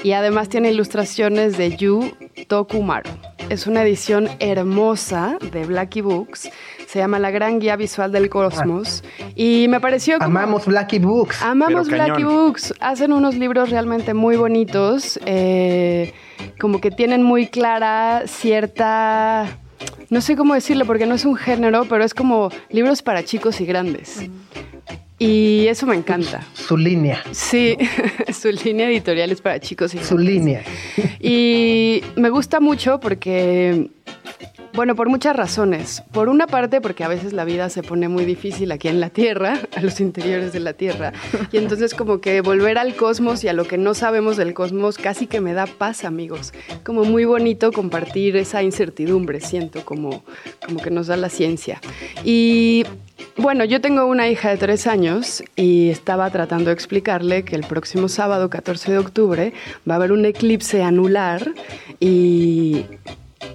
Y 0.03 0.13
además 0.13 0.49
tiene 0.49 0.71
ilustraciones 0.71 1.59
de 1.59 1.77
Yu 1.77 2.17
Tokumaru. 2.47 3.11
Es 3.51 3.67
una 3.67 3.83
edición 3.83 4.29
hermosa 4.41 5.39
de 5.53 5.65
Blacky 5.65 6.03
Books 6.03 6.51
se 6.89 7.01
llama 7.01 7.19
La 7.19 7.31
Gran 7.31 7.61
Guía 7.61 7.77
Visual 7.77 8.11
del 8.11 8.31
Cosmos. 8.31 9.05
Y 9.37 9.67
me 9.69 9.79
pareció 9.79 10.19
como, 10.19 10.39
Amamos 10.39 10.65
Blacky 10.65 10.99
Books. 10.99 11.43
Amamos 11.43 11.89
Blacky 11.89 12.25
Books. 12.25 12.73
Hacen 12.81 13.13
unos 13.13 13.35
libros 13.35 13.69
realmente 13.69 14.15
muy 14.15 14.37
bonitos, 14.37 15.21
eh, 15.27 16.15
como 16.59 16.81
que 16.81 16.91
tienen 16.91 17.23
muy 17.23 17.47
clara 17.47 18.23
cierta... 18.27 19.59
No 20.09 20.23
sé 20.23 20.35
cómo 20.35 20.55
decirlo 20.55 20.87
porque 20.87 21.05
no 21.05 21.15
es 21.15 21.27
un 21.27 21.37
género, 21.37 21.85
pero 21.85 22.03
es 22.05 22.15
como 22.15 22.51
libros 22.71 23.03
para 23.03 23.23
chicos 23.23 23.61
y 23.61 23.67
grandes. 23.67 24.27
Y 25.19 25.67
eso 25.67 25.85
me 25.85 25.95
encanta. 25.95 26.47
Su 26.55 26.79
línea. 26.79 27.23
Sí, 27.33 27.77
su 28.33 28.51
línea 28.51 28.89
editorial 28.89 29.31
es 29.31 29.43
para 29.43 29.61
chicos 29.61 29.93
y 29.93 29.99
grandes. 29.99 30.09
Su 30.09 30.17
línea. 30.17 30.63
Y 31.21 32.03
me 32.17 32.31
gusta 32.31 32.61
mucho 32.61 32.99
porque 32.99 33.91
bueno, 34.75 34.95
por 34.95 35.09
muchas 35.09 35.35
razones. 35.35 36.03
Por 36.13 36.29
una 36.29 36.47
parte, 36.47 36.81
porque 36.81 37.03
a 37.03 37.09
veces 37.09 37.33
la 37.33 37.45
vida 37.45 37.69
se 37.69 37.83
pone 37.83 38.09
muy 38.09 38.25
difícil 38.25 38.71
aquí 38.71 38.89
en 38.89 39.01
la 39.01 39.11
Tierra, 39.11 39.59
a 39.77 39.81
los 39.81 40.01
interiores 40.01 40.53
de 40.53 40.61
la 40.61 40.73
Tierra. 40.73 41.13
Y 41.51 41.57
entonces 41.57 41.95
como 41.95 42.21
que 42.21 42.41
volver 42.41 42.79
al 42.79 42.95
cosmos 42.95 43.43
y 43.45 43.49
a 43.49 43.53
lo 43.53 43.67
que 43.67 43.79
no 43.79 43.95
sabemos 43.95 44.37
del 44.37 44.55
cosmos 44.55 44.99
casi 44.99 45.27
que 45.27 45.41
me 45.41 45.53
da 45.53 45.67
paz, 45.67 46.05
amigos. 46.05 46.53
Como 46.85 47.05
muy 47.05 47.25
bonito 47.25 47.73
compartir 47.73 48.37
esa 48.37 48.63
incertidumbre, 48.63 49.41
siento, 49.41 49.85
como, 49.85 50.23
como 50.65 50.81
que 50.81 50.91
nos 50.91 51.09
da 51.09 51.17
la 51.17 51.29
ciencia. 51.29 51.81
Y 52.25 52.85
bueno, 53.37 53.65
yo 53.65 53.81
tengo 53.81 54.07
una 54.07 54.29
hija 54.29 54.51
de 54.51 54.57
tres 54.57 54.87
años 54.87 55.43
y 55.57 55.91
estaba 55.91 56.31
tratando 56.31 56.67
de 56.67 56.75
explicarle 56.75 57.45
que 57.45 57.57
el 57.57 57.65
próximo 57.65 58.09
sábado, 58.09 58.51
14 58.51 58.93
de 58.93 58.99
octubre, 58.99 59.53
va 59.89 59.95
a 59.95 59.97
haber 59.97 60.13
un 60.13 60.25
eclipse 60.25 60.83
anular 60.83 61.53
y 62.01 62.85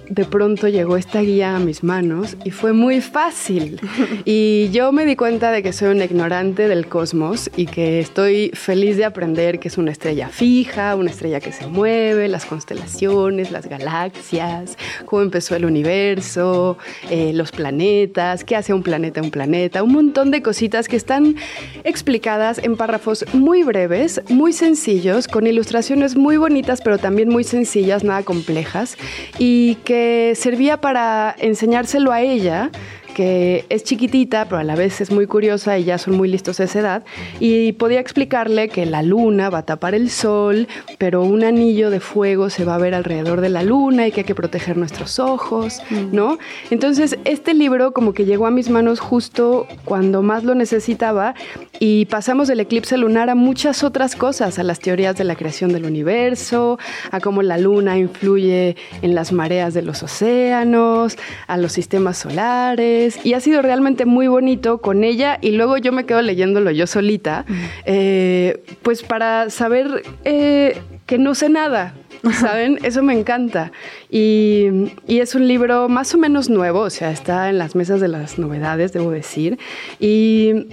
de 0.08 0.24
pronto 0.24 0.68
llegó 0.68 0.96
esta 0.96 1.20
guía 1.20 1.56
a 1.56 1.58
mis 1.58 1.82
manos 1.82 2.36
y 2.44 2.50
fue 2.50 2.72
muy 2.72 3.00
fácil. 3.00 3.80
Y 4.26 4.70
yo 4.70 4.90
me 4.92 5.04
di 5.04 5.16
cuenta 5.16 5.50
de 5.50 5.62
que 5.62 5.72
soy 5.72 5.88
un 5.88 6.00
ignorante 6.00 6.66
del 6.68 6.86
cosmos 6.86 7.50
y 7.56 7.66
que 7.66 8.00
estoy 8.00 8.50
feliz 8.54 8.96
de 8.96 9.04
aprender 9.04 9.58
que 9.58 9.68
es 9.68 9.76
una 9.76 9.90
estrella 9.90 10.28
fija, 10.28 10.94
una 10.96 11.10
estrella 11.10 11.40
que 11.40 11.52
se 11.52 11.66
mueve, 11.66 12.28
las 12.28 12.46
constelaciones, 12.46 13.50
las 13.50 13.66
galaxias, 13.66 14.78
cómo 15.04 15.22
empezó 15.22 15.56
el 15.56 15.64
universo, 15.64 16.78
eh, 17.10 17.32
los 17.34 17.52
planetas, 17.52 18.44
qué 18.44 18.56
hace 18.56 18.72
un 18.72 18.82
planeta 18.82 19.20
un 19.20 19.30
planeta, 19.30 19.82
un 19.82 19.92
montón 19.92 20.30
de 20.30 20.42
cositas 20.42 20.88
que 20.88 20.96
están 20.96 21.36
explicadas 21.84 22.58
en 22.58 22.76
párrafos 22.76 23.24
muy 23.32 23.62
breves, 23.62 24.20
muy 24.28 24.52
sencillos, 24.52 25.28
con 25.28 25.46
ilustraciones 25.46 26.16
muy 26.16 26.36
bonitas, 26.36 26.80
pero 26.80 26.98
también 26.98 27.28
muy 27.28 27.44
sencillas, 27.44 28.04
nada 28.04 28.22
complejas, 28.22 28.96
y 29.38 29.73
que 29.76 30.32
servía 30.36 30.80
para 30.80 31.34
enseñárselo 31.38 32.12
a 32.12 32.20
ella 32.20 32.70
que 33.14 33.64
es 33.68 33.84
chiquitita, 33.84 34.44
pero 34.44 34.58
a 34.58 34.64
la 34.64 34.74
vez 34.74 35.00
es 35.00 35.10
muy 35.10 35.26
curiosa 35.26 35.78
y 35.78 35.84
ya 35.84 35.98
son 35.98 36.16
muy 36.16 36.28
listos 36.28 36.60
a 36.60 36.64
esa 36.64 36.80
edad, 36.80 37.04
y 37.40 37.72
podía 37.72 38.00
explicarle 38.00 38.68
que 38.68 38.84
la 38.86 39.02
luna 39.02 39.50
va 39.50 39.58
a 39.58 39.66
tapar 39.66 39.94
el 39.94 40.10
sol, 40.10 40.68
pero 40.98 41.22
un 41.22 41.44
anillo 41.44 41.90
de 41.90 42.00
fuego 42.00 42.50
se 42.50 42.64
va 42.64 42.74
a 42.74 42.78
ver 42.78 42.94
alrededor 42.94 43.40
de 43.40 43.48
la 43.48 43.62
luna 43.62 44.06
y 44.06 44.12
que 44.12 44.20
hay 44.20 44.24
que 44.24 44.34
proteger 44.34 44.76
nuestros 44.76 45.18
ojos, 45.18 45.80
mm. 45.90 46.14
¿no? 46.14 46.38
Entonces, 46.70 47.18
este 47.24 47.54
libro 47.54 47.92
como 47.92 48.12
que 48.12 48.24
llegó 48.24 48.46
a 48.46 48.50
mis 48.50 48.68
manos 48.70 49.00
justo 49.00 49.66
cuando 49.84 50.22
más 50.22 50.44
lo 50.44 50.54
necesitaba 50.54 51.34
y 51.80 52.06
pasamos 52.06 52.48
del 52.48 52.60
eclipse 52.60 52.96
lunar 52.96 53.30
a 53.30 53.34
muchas 53.34 53.84
otras 53.84 54.16
cosas, 54.16 54.58
a 54.58 54.62
las 54.62 54.80
teorías 54.80 55.16
de 55.16 55.24
la 55.24 55.36
creación 55.36 55.72
del 55.72 55.84
universo, 55.84 56.78
a 57.10 57.20
cómo 57.20 57.42
la 57.42 57.58
luna 57.58 57.98
influye 57.98 58.76
en 59.02 59.14
las 59.14 59.32
mareas 59.32 59.74
de 59.74 59.82
los 59.82 60.02
océanos, 60.02 61.16
a 61.46 61.56
los 61.56 61.72
sistemas 61.72 62.18
solares, 62.18 63.03
y 63.24 63.34
ha 63.34 63.40
sido 63.40 63.62
realmente 63.62 64.04
muy 64.04 64.28
bonito 64.28 64.78
con 64.78 65.04
ella 65.04 65.38
y 65.40 65.52
luego 65.52 65.76
yo 65.78 65.92
me 65.92 66.06
quedo 66.06 66.22
leyéndolo 66.22 66.70
yo 66.70 66.86
solita, 66.86 67.44
eh, 67.84 68.62
pues 68.82 69.02
para 69.02 69.50
saber 69.50 70.02
eh, 70.24 70.78
que 71.06 71.18
no 71.18 71.34
sé 71.34 71.48
nada, 71.48 71.94
¿saben? 72.40 72.78
Eso 72.82 73.02
me 73.02 73.18
encanta. 73.18 73.72
Y, 74.10 74.90
y, 75.06 75.20
es 75.20 75.34
un 75.34 75.46
libro 75.48 75.88
más 75.88 76.14
o 76.14 76.18
menos 76.18 76.48
nuevo, 76.48 76.80
o 76.80 76.90
sea, 76.90 77.10
está 77.10 77.50
en 77.50 77.58
las 77.58 77.74
mesas 77.74 78.00
de 78.00 78.08
las 78.08 78.38
novedades, 78.38 78.92
debo 78.92 79.10
decir. 79.10 79.58
Y 79.98 80.66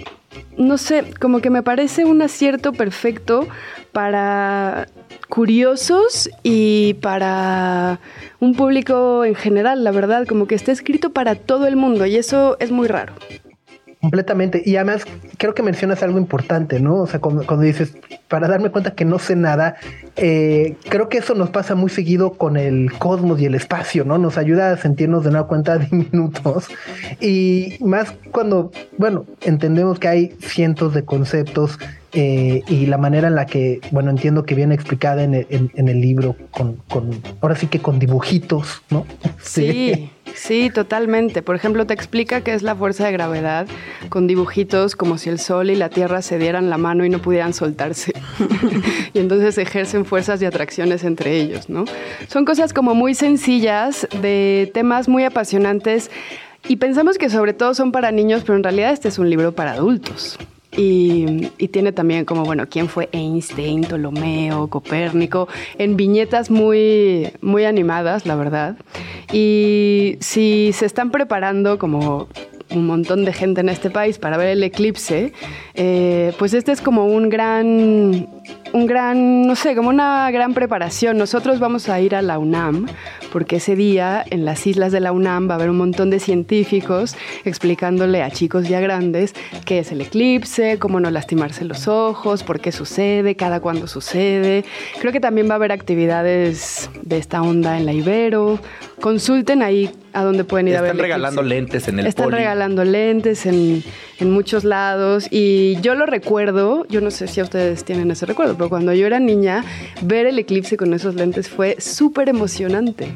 no 0.56 0.78
sé, 0.78 1.04
como 1.20 1.40
que 1.40 1.50
me 1.50 1.62
parece 1.62 2.04
un 2.04 2.22
acierto 2.22 2.72
perfecto 2.72 3.48
para 3.92 4.88
curiosos 5.28 6.30
y 6.42 6.94
para 6.94 8.00
un 8.40 8.54
público 8.54 9.24
en 9.24 9.34
general, 9.34 9.84
la 9.84 9.90
verdad, 9.90 10.26
como 10.26 10.46
que 10.46 10.54
está 10.54 10.72
escrito 10.72 11.10
para 11.10 11.34
todo 11.34 11.66
el 11.66 11.76
mundo 11.76 12.06
y 12.06 12.16
eso 12.16 12.56
es 12.60 12.70
muy 12.70 12.88
raro. 12.88 13.14
Completamente. 14.02 14.60
Y 14.66 14.74
además 14.74 15.04
creo 15.38 15.54
que 15.54 15.62
mencionas 15.62 16.02
algo 16.02 16.18
importante, 16.18 16.80
¿no? 16.80 16.96
O 16.96 17.06
sea, 17.06 17.20
cuando, 17.20 17.44
dices, 17.60 17.94
para 18.26 18.48
darme 18.48 18.70
cuenta 18.70 18.96
que 18.96 19.04
no 19.04 19.20
sé 19.20 19.36
nada, 19.36 19.76
eh, 20.16 20.74
creo 20.88 21.08
que 21.08 21.18
eso 21.18 21.36
nos 21.36 21.50
pasa 21.50 21.76
muy 21.76 21.88
seguido 21.88 22.32
con 22.32 22.56
el 22.56 22.92
cosmos 22.98 23.40
y 23.40 23.46
el 23.46 23.54
espacio, 23.54 24.04
¿no? 24.04 24.18
Nos 24.18 24.38
ayuda 24.38 24.72
a 24.72 24.76
sentirnos 24.76 25.22
de 25.22 25.30
una 25.30 25.44
cuenta 25.44 25.78
diminutos. 25.90 26.66
Y 27.20 27.76
más 27.78 28.12
cuando, 28.32 28.72
bueno, 28.98 29.24
entendemos 29.40 30.00
que 30.00 30.08
hay 30.08 30.36
cientos 30.40 30.94
de 30.94 31.04
conceptos 31.04 31.78
eh, 32.12 32.62
y 32.66 32.86
la 32.86 32.98
manera 32.98 33.28
en 33.28 33.36
la 33.36 33.46
que, 33.46 33.80
bueno, 33.92 34.10
entiendo 34.10 34.42
que 34.44 34.56
viene 34.56 34.74
explicada 34.74 35.22
en 35.22 35.34
el, 35.34 36.00
libro 36.00 36.34
con, 36.50 36.82
ahora 37.40 37.54
sí 37.54 37.68
que 37.68 37.78
con 37.78 38.00
dibujitos, 38.00 38.82
¿no? 38.90 39.06
Sí, 39.40 40.10
sí, 40.34 40.70
totalmente. 40.70 41.42
Por 41.42 41.56
ejemplo, 41.56 41.86
te 41.86 41.94
explica 41.94 42.42
qué 42.42 42.54
es 42.54 42.62
la 42.62 42.74
fuerza 42.74 43.06
de 43.06 43.12
gravedad 43.12 43.66
con 44.08 44.26
dibujitos 44.26 44.96
como 44.96 45.18
si 45.18 45.30
el 45.30 45.38
Sol 45.38 45.70
y 45.70 45.76
la 45.76 45.88
Tierra 45.88 46.22
se 46.22 46.38
dieran 46.38 46.70
la 46.70 46.78
mano 46.78 47.04
y 47.04 47.10
no 47.10 47.20
pudieran 47.20 47.54
soltarse. 47.54 48.12
y 49.14 49.18
entonces 49.18 49.58
ejercen 49.58 50.04
fuerzas 50.04 50.40
y 50.42 50.44
atracciones 50.44 51.04
entre 51.04 51.36
ellos, 51.36 51.68
¿no? 51.68 51.84
Son 52.28 52.44
cosas 52.44 52.72
como 52.72 52.94
muy 52.94 53.14
sencillas 53.14 54.06
de 54.20 54.70
temas 54.74 55.08
muy 55.08 55.24
apasionantes. 55.24 56.10
Y 56.68 56.76
pensamos 56.76 57.18
que 57.18 57.28
sobre 57.28 57.54
todo 57.54 57.74
son 57.74 57.90
para 57.90 58.12
niños, 58.12 58.42
pero 58.44 58.56
en 58.56 58.62
realidad 58.62 58.92
este 58.92 59.08
es 59.08 59.18
un 59.18 59.28
libro 59.28 59.52
para 59.52 59.72
adultos. 59.72 60.38
Y, 60.76 61.48
tiene 61.68 61.92
también 61.92 62.24
como, 62.24 62.44
bueno, 62.44 62.66
quién 62.68 62.88
fue 62.88 63.08
Einstein, 63.12 63.82
Ptolomeo, 63.82 64.68
Copérnico, 64.68 65.48
en 65.78 65.96
viñetas 65.96 66.50
muy, 66.50 67.30
muy 67.40 67.64
animadas, 67.64 68.26
la 68.26 68.36
verdad. 68.36 68.76
Y 69.32 70.16
si 70.20 70.72
se 70.72 70.86
están 70.86 71.10
preparando 71.10 71.78
como 71.78 72.28
un 72.70 72.86
montón 72.86 73.24
de 73.24 73.32
gente 73.32 73.60
en 73.60 73.68
este 73.68 73.90
país 73.90 74.18
para 74.18 74.36
ver 74.36 74.48
el 74.48 74.62
eclipse, 74.62 75.32
eh, 75.74 76.32
pues 76.38 76.54
este 76.54 76.72
es 76.72 76.80
como 76.80 77.06
un 77.06 77.28
gran 77.28 78.28
un 78.72 78.86
gran, 78.86 79.46
no 79.46 79.54
sé, 79.54 79.74
como 79.76 79.90
una 79.90 80.30
gran 80.30 80.54
preparación. 80.54 81.18
Nosotros 81.18 81.60
vamos 81.60 81.88
a 81.88 82.00
ir 82.00 82.14
a 82.14 82.22
la 82.22 82.38
UNAM, 82.38 82.86
porque 83.32 83.56
ese 83.56 83.76
día 83.76 84.24
en 84.30 84.44
las 84.44 84.66
islas 84.66 84.92
de 84.92 85.00
la 85.00 85.12
UNAM 85.12 85.48
va 85.48 85.54
a 85.54 85.56
haber 85.56 85.70
un 85.70 85.76
montón 85.76 86.10
de 86.10 86.18
científicos 86.20 87.16
explicándole 87.44 88.22
a 88.22 88.30
chicos 88.30 88.68
ya 88.68 88.80
grandes 88.80 89.34
qué 89.64 89.78
es 89.78 89.92
el 89.92 90.00
eclipse, 90.00 90.78
cómo 90.78 91.00
no 91.00 91.10
lastimarse 91.10 91.64
los 91.64 91.88
ojos, 91.88 92.42
por 92.42 92.60
qué 92.60 92.72
sucede, 92.72 93.34
cada 93.36 93.60
cuándo 93.60 93.86
sucede. 93.86 94.64
Creo 95.00 95.12
que 95.12 95.20
también 95.20 95.48
va 95.48 95.52
a 95.52 95.56
haber 95.56 95.72
actividades 95.72 96.90
de 97.02 97.18
esta 97.18 97.42
onda 97.42 97.78
en 97.78 97.86
la 97.86 97.92
Ibero. 97.92 98.58
Consulten 99.00 99.62
ahí 99.62 99.90
a 100.12 100.22
dónde 100.22 100.44
pueden 100.44 100.68
ir 100.68 100.76
a 100.76 100.80
ver. 100.80 100.92
Están 100.92 101.02
regalando 101.02 101.42
lentes 101.42 101.88
en 101.88 101.98
el 101.98 102.06
Están 102.06 102.30
regalando 102.30 102.84
lentes 102.84 103.46
en, 103.46 103.82
en 104.18 104.30
muchos 104.30 104.64
lados 104.64 105.26
y 105.30 105.80
yo 105.80 105.94
lo 105.94 106.06
recuerdo, 106.06 106.86
yo 106.88 107.00
no 107.00 107.10
sé 107.10 107.26
si 107.26 107.40
a 107.40 107.44
ustedes 107.44 107.84
tienen 107.84 108.10
ese 108.10 108.26
recuerdo, 108.26 108.41
pero 108.56 108.68
cuando 108.68 108.92
yo 108.92 109.06
era 109.06 109.20
niña, 109.20 109.64
ver 110.02 110.26
el 110.26 110.38
eclipse 110.38 110.76
con 110.76 110.94
esos 110.94 111.14
lentes 111.14 111.48
fue 111.48 111.76
súper 111.78 112.28
emocionante. 112.28 113.08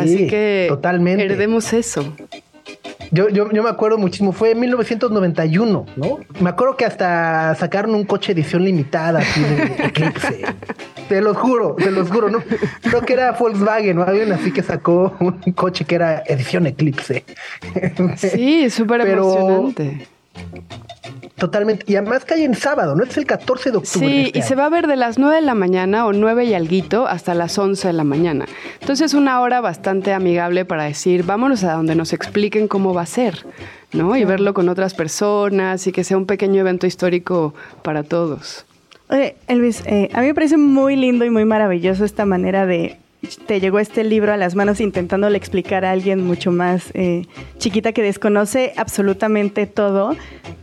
Así 0.00 0.26
que 0.26 0.66
totalmente. 0.68 1.24
heredemos 1.24 1.72
eso. 1.72 2.12
Yo, 3.12 3.28
yo, 3.28 3.50
yo, 3.52 3.62
me 3.62 3.70
acuerdo 3.70 3.98
muchísimo, 3.98 4.32
fue 4.32 4.50
en 4.50 4.60
1991, 4.60 5.86
¿no? 5.96 6.18
Me 6.40 6.50
acuerdo 6.50 6.76
que 6.76 6.84
hasta 6.84 7.54
sacaron 7.54 7.94
un 7.94 8.04
coche 8.04 8.32
edición 8.32 8.64
limitada 8.64 9.20
así 9.20 9.40
de 9.40 9.86
Eclipse. 9.86 10.44
te 11.08 11.20
lo 11.20 11.34
juro, 11.34 11.76
te 11.76 11.90
lo 11.90 12.04
juro, 12.04 12.30
¿no? 12.30 12.42
Creo 12.82 13.02
que 13.02 13.12
era 13.12 13.32
Volkswagen, 13.32 13.96
¿no? 13.96 14.02
Alguien 14.02 14.32
así 14.32 14.52
que 14.52 14.62
sacó 14.62 15.14
un 15.20 15.52
coche 15.52 15.84
que 15.84 15.94
era 15.94 16.24
edición 16.26 16.66
Eclipse. 16.66 17.24
Sí, 18.16 18.70
súper 18.70 19.02
emocionante. 19.02 20.08
Totalmente. 21.36 21.84
Y 21.86 21.96
además 21.96 22.24
cae 22.24 22.44
en 22.44 22.54
sábado, 22.54 22.94
¿no? 22.96 23.04
Es 23.04 23.16
el 23.18 23.26
14 23.26 23.70
de 23.70 23.76
octubre. 23.76 24.08
Sí, 24.08 24.22
este 24.26 24.38
y 24.38 24.42
se 24.42 24.54
va 24.54 24.64
a 24.64 24.68
ver 24.70 24.86
de 24.86 24.96
las 24.96 25.18
9 25.18 25.36
de 25.36 25.42
la 25.42 25.54
mañana 25.54 26.06
o 26.06 26.12
9 26.12 26.46
y 26.46 26.54
alguito 26.54 27.06
hasta 27.06 27.34
las 27.34 27.58
11 27.58 27.88
de 27.88 27.92
la 27.92 28.04
mañana. 28.04 28.46
Entonces 28.80 29.12
una 29.12 29.40
hora 29.40 29.60
bastante 29.60 30.14
amigable 30.14 30.64
para 30.64 30.84
decir, 30.84 31.24
vámonos 31.24 31.62
a 31.64 31.74
donde 31.74 31.94
nos 31.94 32.14
expliquen 32.14 32.68
cómo 32.68 32.94
va 32.94 33.02
a 33.02 33.06
ser, 33.06 33.44
¿no? 33.92 34.16
Y 34.16 34.24
verlo 34.24 34.54
con 34.54 34.70
otras 34.70 34.94
personas 34.94 35.86
y 35.86 35.92
que 35.92 36.04
sea 36.04 36.16
un 36.16 36.26
pequeño 36.26 36.60
evento 36.60 36.86
histórico 36.86 37.54
para 37.82 38.02
todos. 38.02 38.64
Oye, 39.10 39.36
Elvis, 39.46 39.82
eh, 39.86 40.08
a 40.14 40.22
mí 40.22 40.28
me 40.28 40.34
parece 40.34 40.56
muy 40.56 40.96
lindo 40.96 41.24
y 41.26 41.30
muy 41.30 41.44
maravilloso 41.44 42.04
esta 42.04 42.24
manera 42.24 42.64
de 42.64 42.96
te 43.46 43.60
llegó 43.60 43.78
este 43.78 44.04
libro 44.04 44.32
a 44.32 44.36
las 44.36 44.54
manos 44.54 44.80
intentándole 44.80 45.36
explicar 45.36 45.84
a 45.84 45.90
alguien 45.90 46.24
mucho 46.24 46.52
más 46.52 46.90
eh, 46.94 47.26
chiquita 47.58 47.92
que 47.92 48.02
desconoce 48.02 48.72
absolutamente 48.76 49.66
todo, 49.66 50.16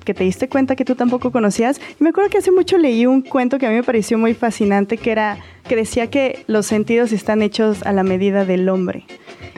que 0.05 0.13
te 0.13 0.23
diste 0.23 0.47
cuenta 0.49 0.75
que 0.75 0.85
tú 0.85 0.95
tampoco 0.95 1.31
conocías. 1.31 1.79
Y 1.99 2.03
me 2.03 2.09
acuerdo 2.09 2.29
que 2.29 2.37
hace 2.37 2.51
mucho 2.51 2.77
leí 2.77 3.05
un 3.05 3.21
cuento 3.21 3.59
que 3.59 3.65
a 3.65 3.69
mí 3.69 3.75
me 3.75 3.83
pareció 3.83 4.17
muy 4.17 4.33
fascinante, 4.33 4.97
que 4.97 5.11
era 5.11 5.37
que 5.67 5.75
decía 5.75 6.07
que 6.07 6.43
los 6.47 6.65
sentidos 6.65 7.11
están 7.11 7.41
hechos 7.41 7.83
a 7.83 7.93
la 7.93 8.03
medida 8.03 8.45
del 8.45 8.67
hombre. 8.69 9.05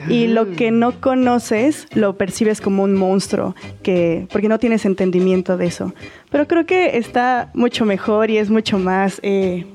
Y 0.08 0.28
lo 0.28 0.52
que 0.52 0.70
no 0.70 1.00
conoces 1.00 1.88
lo 1.92 2.16
percibes 2.16 2.60
como 2.60 2.84
un 2.84 2.94
monstruo, 2.94 3.56
que, 3.82 4.28
porque 4.30 4.48
no 4.48 4.58
tienes 4.58 4.84
entendimiento 4.84 5.56
de 5.56 5.66
eso. 5.66 5.94
Pero 6.30 6.46
creo 6.46 6.64
que 6.64 6.96
está 6.96 7.50
mucho 7.54 7.84
mejor 7.84 8.30
y 8.30 8.38
es 8.38 8.50
mucho 8.50 8.78
más... 8.78 9.20
Eh, 9.22 9.66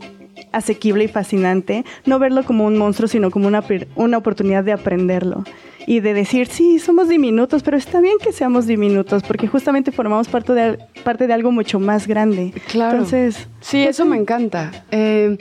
asequible 0.51 1.05
y 1.05 1.07
fascinante, 1.07 1.85
no 2.05 2.19
verlo 2.19 2.43
como 2.43 2.65
un 2.65 2.77
monstruo, 2.77 3.07
sino 3.07 3.31
como 3.31 3.47
una, 3.47 3.63
una 3.95 4.17
oportunidad 4.17 4.63
de 4.63 4.73
aprenderlo 4.73 5.43
y 5.87 5.99
de 5.99 6.13
decir, 6.13 6.47
sí, 6.47 6.79
somos 6.79 7.09
diminutos, 7.09 7.63
pero 7.63 7.77
está 7.77 8.01
bien 8.01 8.15
que 8.21 8.31
seamos 8.31 8.67
diminutos, 8.67 9.23
porque 9.23 9.47
justamente 9.47 9.91
formamos 9.91 10.27
parte 10.27 10.53
de, 10.53 10.77
parte 11.03 11.27
de 11.27 11.33
algo 11.33 11.51
mucho 11.51 11.79
más 11.79 12.07
grande. 12.07 12.53
Claro. 12.67 12.97
Entonces, 12.97 13.47
sí, 13.59 13.83
eso 13.83 14.05
me 14.05 14.17
encanta. 14.17 14.71
Eh, 14.91 15.37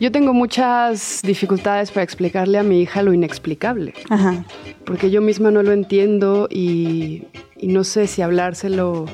yo 0.00 0.10
tengo 0.10 0.32
muchas 0.32 1.20
dificultades 1.22 1.90
para 1.90 2.02
explicarle 2.02 2.58
a 2.58 2.62
mi 2.62 2.80
hija 2.80 3.02
lo 3.02 3.12
inexplicable, 3.12 3.94
Ajá. 4.08 4.44
porque 4.84 5.10
yo 5.10 5.20
misma 5.20 5.50
no 5.50 5.62
lo 5.62 5.72
entiendo 5.72 6.48
y, 6.50 7.24
y 7.56 7.68
no 7.68 7.84
sé 7.84 8.06
si 8.06 8.22
hablárselo 8.22 9.06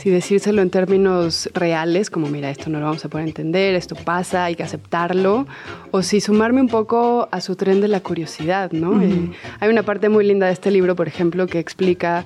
si 0.00 0.08
decírselo 0.08 0.62
en 0.62 0.70
términos 0.70 1.50
reales, 1.52 2.08
como 2.08 2.28
mira, 2.28 2.48
esto 2.48 2.70
no 2.70 2.80
lo 2.80 2.86
vamos 2.86 3.04
a 3.04 3.10
poder 3.10 3.26
entender, 3.26 3.74
esto 3.74 3.94
pasa, 3.94 4.46
hay 4.46 4.54
que 4.54 4.62
aceptarlo, 4.62 5.46
o 5.90 6.00
si 6.00 6.22
sumarme 6.22 6.62
un 6.62 6.68
poco 6.68 7.28
a 7.30 7.42
su 7.42 7.54
tren 7.54 7.82
de 7.82 7.88
la 7.88 8.00
curiosidad, 8.00 8.72
¿no? 8.72 9.02
Eh, 9.02 9.30
hay 9.60 9.68
una 9.68 9.82
parte 9.82 10.08
muy 10.08 10.26
linda 10.26 10.46
de 10.46 10.54
este 10.54 10.70
libro, 10.70 10.96
por 10.96 11.06
ejemplo, 11.06 11.46
que 11.46 11.58
explica 11.58 12.24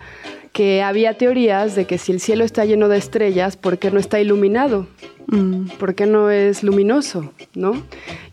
que 0.54 0.84
había 0.84 1.18
teorías 1.18 1.74
de 1.74 1.84
que 1.84 1.98
si 1.98 2.12
el 2.12 2.20
cielo 2.20 2.44
está 2.44 2.64
lleno 2.64 2.88
de 2.88 2.96
estrellas, 2.96 3.56
¿por 3.56 3.78
qué 3.78 3.90
no 3.90 3.98
está 3.98 4.20
iluminado? 4.20 4.86
Mm. 5.26 5.66
¿Por 5.80 5.96
qué 5.96 6.06
no 6.06 6.30
es 6.30 6.62
luminoso? 6.62 7.32
¿No? 7.56 7.82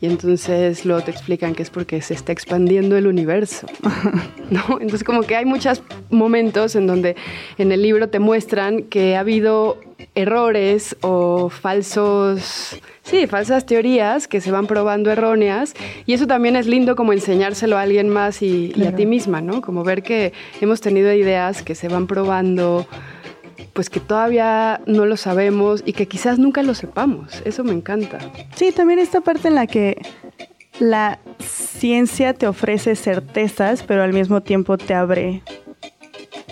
Y 0.02 0.06
entonces 0.06 0.86
luego 0.86 1.02
te 1.02 1.10
explican 1.10 1.56
que 1.56 1.64
es 1.64 1.72
porque 1.72 2.00
se 2.04 2.14
está 2.14 2.32
expandiendo 2.32 2.96
el 2.96 3.08
universo. 3.08 3.66
¿no? 4.52 4.62
Entonces 4.80 5.04
como 5.04 5.24
que 5.24 5.36
hay 5.36 5.46
muchos 5.46 5.82
momentos 6.12 6.76
en 6.76 6.86
donde 6.86 7.16
en 7.58 7.72
el 7.72 7.82
libro 7.82 8.10
te 8.10 8.20
muestran 8.20 8.84
que 8.84 9.16
ha 9.16 9.22
habido 9.22 9.80
errores 10.14 10.96
o 11.02 11.50
falsos 11.50 12.80
Sí, 13.12 13.28
falsas 13.28 13.66
teorías 13.66 14.30
que 14.30 14.40
se 14.40 14.52
van 14.52 14.68
probando 14.68 15.12
erróneas 15.12 15.74
y 16.06 16.14
eso 16.14 16.28
también 16.28 16.56
es 16.56 16.66
lindo 16.66 16.96
como 16.96 17.12
enseñárselo 17.12 17.78
a 17.78 17.82
alguien 17.82 18.08
más 18.08 18.42
y, 18.42 18.72
a 18.88 18.96
ti 18.96 19.06
misma, 19.06 19.42
¿no? 19.42 19.60
Como 19.60 19.84
ver 19.84 20.02
que 20.02 20.32
hemos 20.62 20.80
tenido 20.80 21.12
ideas 21.12 21.62
que 21.62 21.76
se 21.76 21.90
van 21.90 22.08
probando, 22.08 22.88
pues 23.74 23.90
que 23.90 24.00
todavía 24.00 24.80
no 24.86 25.06
lo 25.06 25.18
sabemos 25.18 25.84
y 25.86 25.92
que 25.92 26.08
quizás 26.08 26.40
nunca 26.40 26.64
lo 26.64 26.74
sepamos. 26.74 27.42
Eso 27.44 27.66
me 27.66 27.74
encanta. 27.74 28.20
Sí, 28.56 28.72
también 28.72 28.98
esta 28.98 29.20
parte 29.20 29.50
en 29.50 29.56
la 29.56 29.68
que 29.68 30.02
la 30.80 31.20
ciencia 31.40 32.34
te 32.34 32.48
ofrece 32.48 32.96
certezas, 32.96 33.84
pero 33.84 34.04
al 34.04 34.14
mismo 34.14 34.40
tiempo 34.40 34.78
te 34.78 34.94
abre 34.94 35.42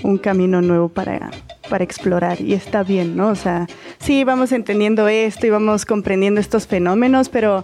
un 0.03 0.17
camino 0.17 0.61
nuevo 0.61 0.89
para, 0.89 1.31
para 1.69 1.83
explorar 1.83 2.41
y 2.41 2.53
está 2.53 2.83
bien, 2.83 3.15
¿no? 3.15 3.29
O 3.29 3.35
sea, 3.35 3.67
sí, 3.99 4.23
vamos 4.23 4.51
entendiendo 4.51 5.07
esto 5.07 5.47
y 5.47 5.49
vamos 5.49 5.85
comprendiendo 5.85 6.41
estos 6.41 6.67
fenómenos, 6.67 7.29
pero 7.29 7.63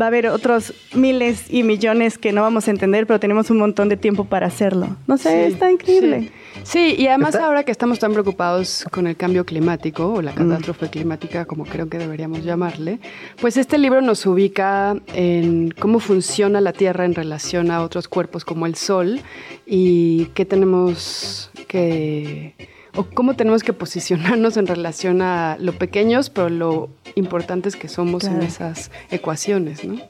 va 0.00 0.06
a 0.06 0.08
haber 0.08 0.26
otros 0.26 0.74
miles 0.94 1.44
y 1.48 1.62
millones 1.62 2.18
que 2.18 2.32
no 2.32 2.42
vamos 2.42 2.68
a 2.68 2.70
entender, 2.70 3.06
pero 3.06 3.20
tenemos 3.20 3.50
un 3.50 3.58
montón 3.58 3.88
de 3.88 3.96
tiempo 3.96 4.24
para 4.24 4.46
hacerlo. 4.46 4.96
No 5.06 5.16
sé, 5.16 5.46
está 5.46 5.70
increíble. 5.70 6.30
Sí. 6.62 6.94
y 6.98 7.06
además 7.08 7.34
ahora 7.34 7.64
que 7.64 7.72
estamos 7.72 7.98
tan 7.98 8.12
preocupados 8.12 8.86
con 8.90 9.06
el 9.06 9.16
cambio 9.16 9.44
climático 9.44 10.12
o 10.14 10.22
la 10.22 10.32
mm. 10.32 10.34
catástrofe 10.34 10.88
climática, 10.90 11.44
como 11.46 11.64
creo 11.64 11.88
que 11.88 11.98
deberíamos 11.98 12.44
llamarle, 12.44 12.98
pues 13.40 13.56
este 13.56 13.78
libro 13.78 14.00
nos 14.00 14.26
ubica 14.26 14.96
en 15.14 15.70
cómo 15.78 16.00
funciona 16.00 16.60
la 16.60 16.72
Tierra 16.72 17.04
en 17.04 17.14
relación 17.14 17.70
a 17.70 17.82
otros 17.82 18.08
cuerpos 18.08 18.44
como 18.44 18.66
el 18.66 18.74
Sol 18.74 19.20
y 19.66 20.26
qué 20.34 20.44
tenemos 20.44 21.50
que 21.68 22.54
o 22.94 23.04
cómo 23.04 23.34
tenemos 23.34 23.62
que 23.62 23.72
posicionarnos 23.72 24.56
en 24.56 24.66
relación 24.66 25.22
a 25.22 25.56
lo 25.60 25.72
pequeños, 25.72 26.30
pero 26.30 26.48
lo 26.48 26.88
importantes 27.14 27.76
que 27.76 27.88
somos 27.88 28.24
en 28.24 28.42
esas 28.42 28.90
ecuaciones, 29.10 29.84
¿no? 29.84 30.00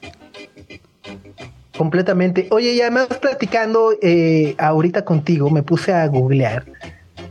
Completamente. 1.77 2.47
Oye, 2.51 2.73
y 2.73 2.81
además 2.81 3.07
platicando 3.19 3.93
eh, 4.01 4.55
ahorita 4.57 5.03
contigo, 5.03 5.49
me 5.49 5.61
puse 5.61 5.93
a 5.93 6.07
googlear 6.07 6.65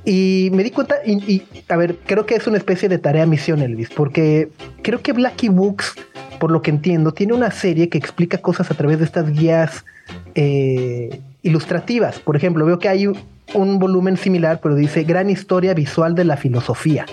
y 0.05 0.51
me 0.53 0.63
di 0.63 0.71
cuenta, 0.71 0.97
y, 1.07 1.43
a 1.69 1.77
ver, 1.77 1.97
creo 2.05 2.27
que 2.27 2.35
es 2.35 2.47
una 2.47 2.59
especie 2.59 2.89
de 2.89 2.99
tarea 2.99 3.25
misión, 3.25 3.63
Elvis, 3.63 3.89
porque 3.89 4.51
creo 4.83 5.01
que 5.01 5.13
Blacky 5.13 5.49
Books, 5.49 5.95
por 6.39 6.51
lo 6.51 6.61
que 6.61 6.71
entiendo, 6.71 7.13
tiene 7.13 7.33
una 7.33 7.51
serie 7.51 7.89
que 7.89 7.97
explica 7.97 8.39
cosas 8.39 8.71
a 8.71 8.75
través 8.75 8.99
de 8.99 9.07
estas 9.07 9.31
guías 9.33 9.87
eh, 10.35 11.21
ilustrativas. 11.45 12.19
Por 12.19 12.35
ejemplo, 12.35 12.67
veo 12.67 12.81
que 12.81 12.89
hay 12.89 13.07
un 13.07 13.79
volumen 13.79 14.17
similar, 14.17 14.59
pero 14.61 14.75
dice 14.75 15.05
Gran 15.05 15.31
Historia 15.31 15.75
Visual 15.75 16.17
de 16.17 16.25
la 16.25 16.37
Filosofía. 16.37 17.07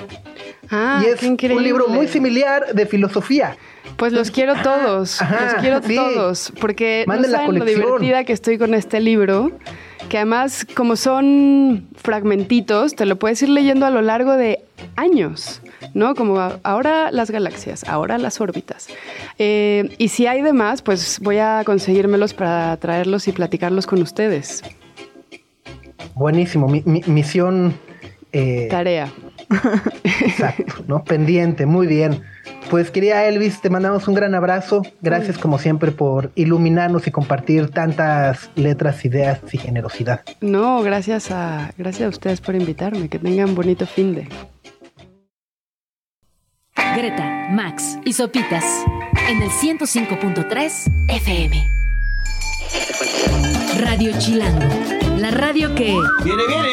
Ah, 0.72 1.04
y 1.04 1.10
es 1.10 1.22
un 1.22 1.64
libro 1.64 1.90
muy 1.90 2.08
similar 2.08 2.74
de 2.74 2.86
filosofía. 2.86 3.58
Pues 3.98 4.14
los 4.14 4.32
quiero 4.32 4.56
todos, 4.64 5.20
los 5.22 5.54
quiero 5.60 5.82
todos, 5.82 6.54
porque 6.62 7.04
no 7.06 7.24
saben 7.26 7.60
lo 7.60 7.66
divertida 7.66 8.24
que 8.24 8.32
estoy 8.32 8.58
con 8.58 8.74
este 8.74 9.02
libro, 9.02 9.52
que 10.08 10.18
además 10.18 10.66
como 10.74 10.96
son 10.96 11.90
fragmentitos, 11.96 12.96
te 12.96 13.06
lo 13.06 13.20
puedes 13.20 13.42
ir 13.42 13.50
leyendo 13.50 13.86
a 13.86 13.90
lo 13.90 14.02
largo 14.02 14.38
de 14.38 14.64
años, 14.96 15.62
¿no? 15.94 16.16
Como 16.16 16.40
ahora 16.64 17.12
las 17.12 17.32
galaxias, 17.32 17.84
ahora 17.84 18.18
las 18.18 18.40
órbitas. 18.40 18.88
Eh, 19.44 19.90
y 19.98 20.10
si 20.10 20.28
hay 20.28 20.44
demás, 20.44 20.84
pues 20.84 21.20
voy 21.20 21.40
a 21.40 21.64
conseguírmelos 21.66 22.36
para 22.36 22.78
traerlos 22.78 23.28
y 23.28 23.32
platicarlos 23.32 23.88
con 23.88 24.00
ustedes. 24.04 24.62
Buenísimo, 26.14 26.68
mi, 26.68 26.84
misión... 27.08 27.74
Eh, 28.34 28.68
Tarea. 28.70 29.12
Exacto, 30.04 30.84
¿no? 30.86 31.04
Pendiente, 31.04 31.66
muy 31.66 31.88
bien. 31.88 32.22
Pues 32.70 32.92
quería 32.92 33.28
Elvis, 33.28 33.62
te 33.62 33.72
mandamos 33.72 34.08
un 34.08 34.14
gran 34.14 34.36
abrazo. 34.36 34.84
Gracias 35.02 35.40
como 35.40 35.58
siempre 35.58 35.90
por 35.90 36.32
iluminarnos 36.36 37.08
y 37.08 37.12
compartir 37.12 37.72
tantas 37.72 38.52
letras, 38.54 39.04
ideas 39.06 39.40
y 39.52 39.58
generosidad. 39.58 40.22
No, 40.42 40.84
gracias 40.84 41.32
a, 41.32 41.74
gracias 41.80 42.06
a 42.06 42.10
ustedes 42.10 42.42
por 42.42 42.54
invitarme. 42.54 43.10
Que 43.10 43.18
tengan 43.18 43.56
bonito 43.56 43.88
fin 43.88 44.14
de. 44.14 44.28
Greta, 46.96 47.48
Max 47.50 47.98
y 48.06 48.14
Sopitas 48.14 48.66
en 49.32 49.42
el 49.42 49.50
105.3 49.50 50.92
FM. 51.08 51.72
Radio 53.80 54.12
Chilango 54.20 54.92
la 55.22 55.30
radio 55.30 55.76
que... 55.76 55.96
Viene, 56.24 56.48
viene, 56.48 56.70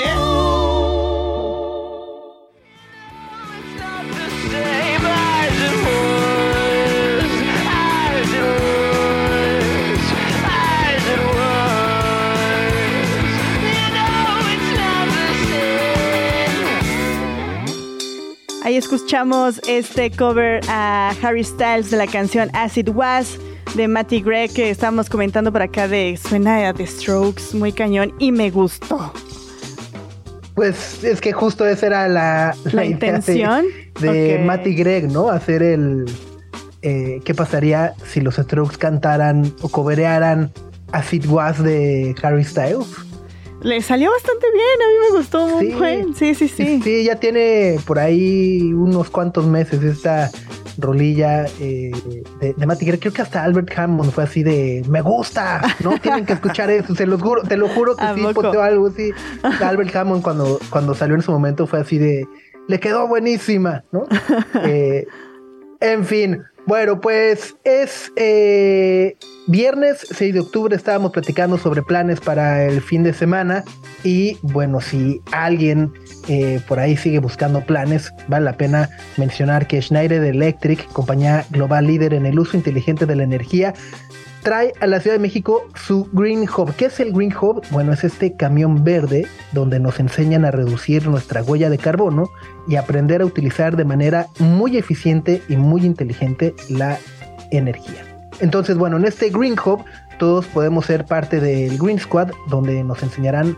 Ahí 18.68 18.76
escuchamos 18.76 19.62
este 19.66 20.10
cover 20.10 20.60
a 20.68 21.14
Harry 21.22 21.42
Styles 21.42 21.90
de 21.90 21.96
la 21.96 22.06
canción 22.06 22.50
Acid 22.52 22.90
Was 22.90 23.38
de 23.74 23.88
Matty 23.88 24.20
Gregg 24.20 24.52
que 24.52 24.68
estábamos 24.68 25.08
comentando 25.08 25.50
por 25.50 25.62
acá 25.62 25.88
de 25.88 26.18
suena 26.18 26.70
de 26.74 26.86
Strokes 26.86 27.54
muy 27.54 27.72
cañón 27.72 28.12
y 28.18 28.30
me 28.30 28.50
gustó. 28.50 29.10
Pues 30.54 31.02
es 31.02 31.22
que 31.22 31.32
justo 31.32 31.66
esa 31.66 31.86
era 31.86 32.08
la, 32.08 32.54
la, 32.70 32.84
intención 32.84 33.64
de, 34.02 34.42
Matty 34.44 34.74
Gregg, 34.74 35.10
¿no? 35.10 35.30
Hacer 35.30 35.62
el 35.62 36.04
eh, 36.82 37.22
qué 37.24 37.34
pasaría 37.34 37.94
si 38.04 38.20
los 38.20 38.34
Strokes 38.34 38.76
cantaran 38.76 39.50
o 39.62 39.70
coberearan 39.70 40.52
As 40.92 41.10
It 41.14 41.24
Was 41.26 41.64
de 41.64 42.14
Harry 42.22 42.44
Styles. 42.44 43.07
Le 43.60 43.82
salió 43.82 44.10
bastante 44.10 44.46
bien, 44.52 44.82
a 44.82 44.88
mí 44.88 45.10
me 45.10 45.18
gustó 45.18 45.48
muy 45.48 45.72
sí, 46.14 46.14
Sí, 46.14 46.34
sí, 46.34 46.48
sí. 46.48 46.80
Sí, 46.82 47.04
ya 47.04 47.16
tiene 47.16 47.78
por 47.86 47.98
ahí 47.98 48.72
unos 48.72 49.10
cuantos 49.10 49.46
meses 49.46 49.82
esta 49.82 50.30
rolilla 50.78 51.44
eh, 51.60 51.90
de, 52.40 52.54
de 52.54 52.98
Creo 52.98 53.12
que 53.12 53.22
hasta 53.22 53.42
Albert 53.42 53.76
Hammond 53.76 54.12
fue 54.12 54.24
así 54.24 54.42
de 54.42 54.84
me 54.88 55.00
gusta, 55.00 55.60
¿no? 55.80 55.98
Tienen 56.02 56.24
que 56.24 56.34
escuchar 56.34 56.70
eso, 56.70 56.94
se 56.94 57.06
los 57.06 57.20
juro, 57.20 57.42
te 57.42 57.56
lo 57.56 57.68
juro 57.68 57.96
que 57.96 58.04
sí, 58.14 58.22
poteó 58.32 58.62
algo 58.62 58.86
así. 58.86 59.10
Albert 59.60 59.94
Hammond 59.94 60.22
cuando, 60.22 60.60
cuando 60.70 60.94
salió 60.94 61.16
en 61.16 61.22
su 61.22 61.32
momento 61.32 61.66
fue 61.66 61.80
así 61.80 61.98
de 61.98 62.26
le 62.68 62.78
quedó 62.78 63.08
buenísima, 63.08 63.84
¿no? 63.90 64.04
Eh, 64.64 65.06
en 65.80 66.04
fin, 66.04 66.42
bueno, 66.66 67.00
pues 67.00 67.56
es 67.64 68.12
eh, 68.16 69.16
viernes 69.48 70.06
6 70.10 70.34
de 70.34 70.40
octubre, 70.40 70.76
estábamos 70.76 71.10
platicando 71.10 71.56
sobre 71.56 71.82
planes 71.82 72.20
para 72.20 72.64
el 72.64 72.82
fin 72.82 73.02
de 73.02 73.14
semana 73.14 73.64
y 74.04 74.36
bueno, 74.42 74.80
si 74.80 75.22
alguien 75.32 75.92
eh, 76.28 76.60
por 76.68 76.78
ahí 76.78 76.96
sigue 76.98 77.18
buscando 77.18 77.62
planes, 77.62 78.12
vale 78.28 78.44
la 78.44 78.52
pena 78.58 78.90
mencionar 79.16 79.66
que 79.66 79.80
Schneider 79.80 80.22
Electric, 80.22 80.86
compañía 80.92 81.46
global 81.50 81.86
líder 81.86 82.12
en 82.12 82.26
el 82.26 82.38
uso 82.38 82.58
inteligente 82.58 83.06
de 83.06 83.16
la 83.16 83.22
energía, 83.22 83.72
trae 84.42 84.74
a 84.80 84.86
la 84.86 85.00
Ciudad 85.00 85.16
de 85.16 85.22
México 85.22 85.66
su 85.74 86.08
Green 86.12 86.46
Hub. 86.48 86.74
¿Qué 86.76 86.86
es 86.86 87.00
el 87.00 87.12
Green 87.12 87.34
Hub? 87.34 87.62
Bueno, 87.70 87.94
es 87.94 88.04
este 88.04 88.36
camión 88.36 88.84
verde 88.84 89.26
donde 89.52 89.80
nos 89.80 89.98
enseñan 89.98 90.44
a 90.44 90.50
reducir 90.50 91.08
nuestra 91.08 91.42
huella 91.42 91.70
de 91.70 91.78
carbono 91.78 92.28
y 92.68 92.76
aprender 92.76 93.22
a 93.22 93.26
utilizar 93.26 93.76
de 93.76 93.86
manera 93.86 94.26
muy 94.38 94.76
eficiente 94.76 95.42
y 95.48 95.56
muy 95.56 95.86
inteligente 95.86 96.54
la 96.68 96.98
energía. 97.50 98.07
Entonces, 98.40 98.76
bueno, 98.76 98.96
en 98.96 99.04
este 99.04 99.30
Green 99.30 99.56
Hub 99.58 99.84
todos 100.18 100.46
podemos 100.46 100.86
ser 100.86 101.04
parte 101.04 101.40
del 101.40 101.78
Green 101.78 101.98
Squad 101.98 102.30
donde 102.48 102.82
nos 102.84 103.02
enseñarán 103.02 103.56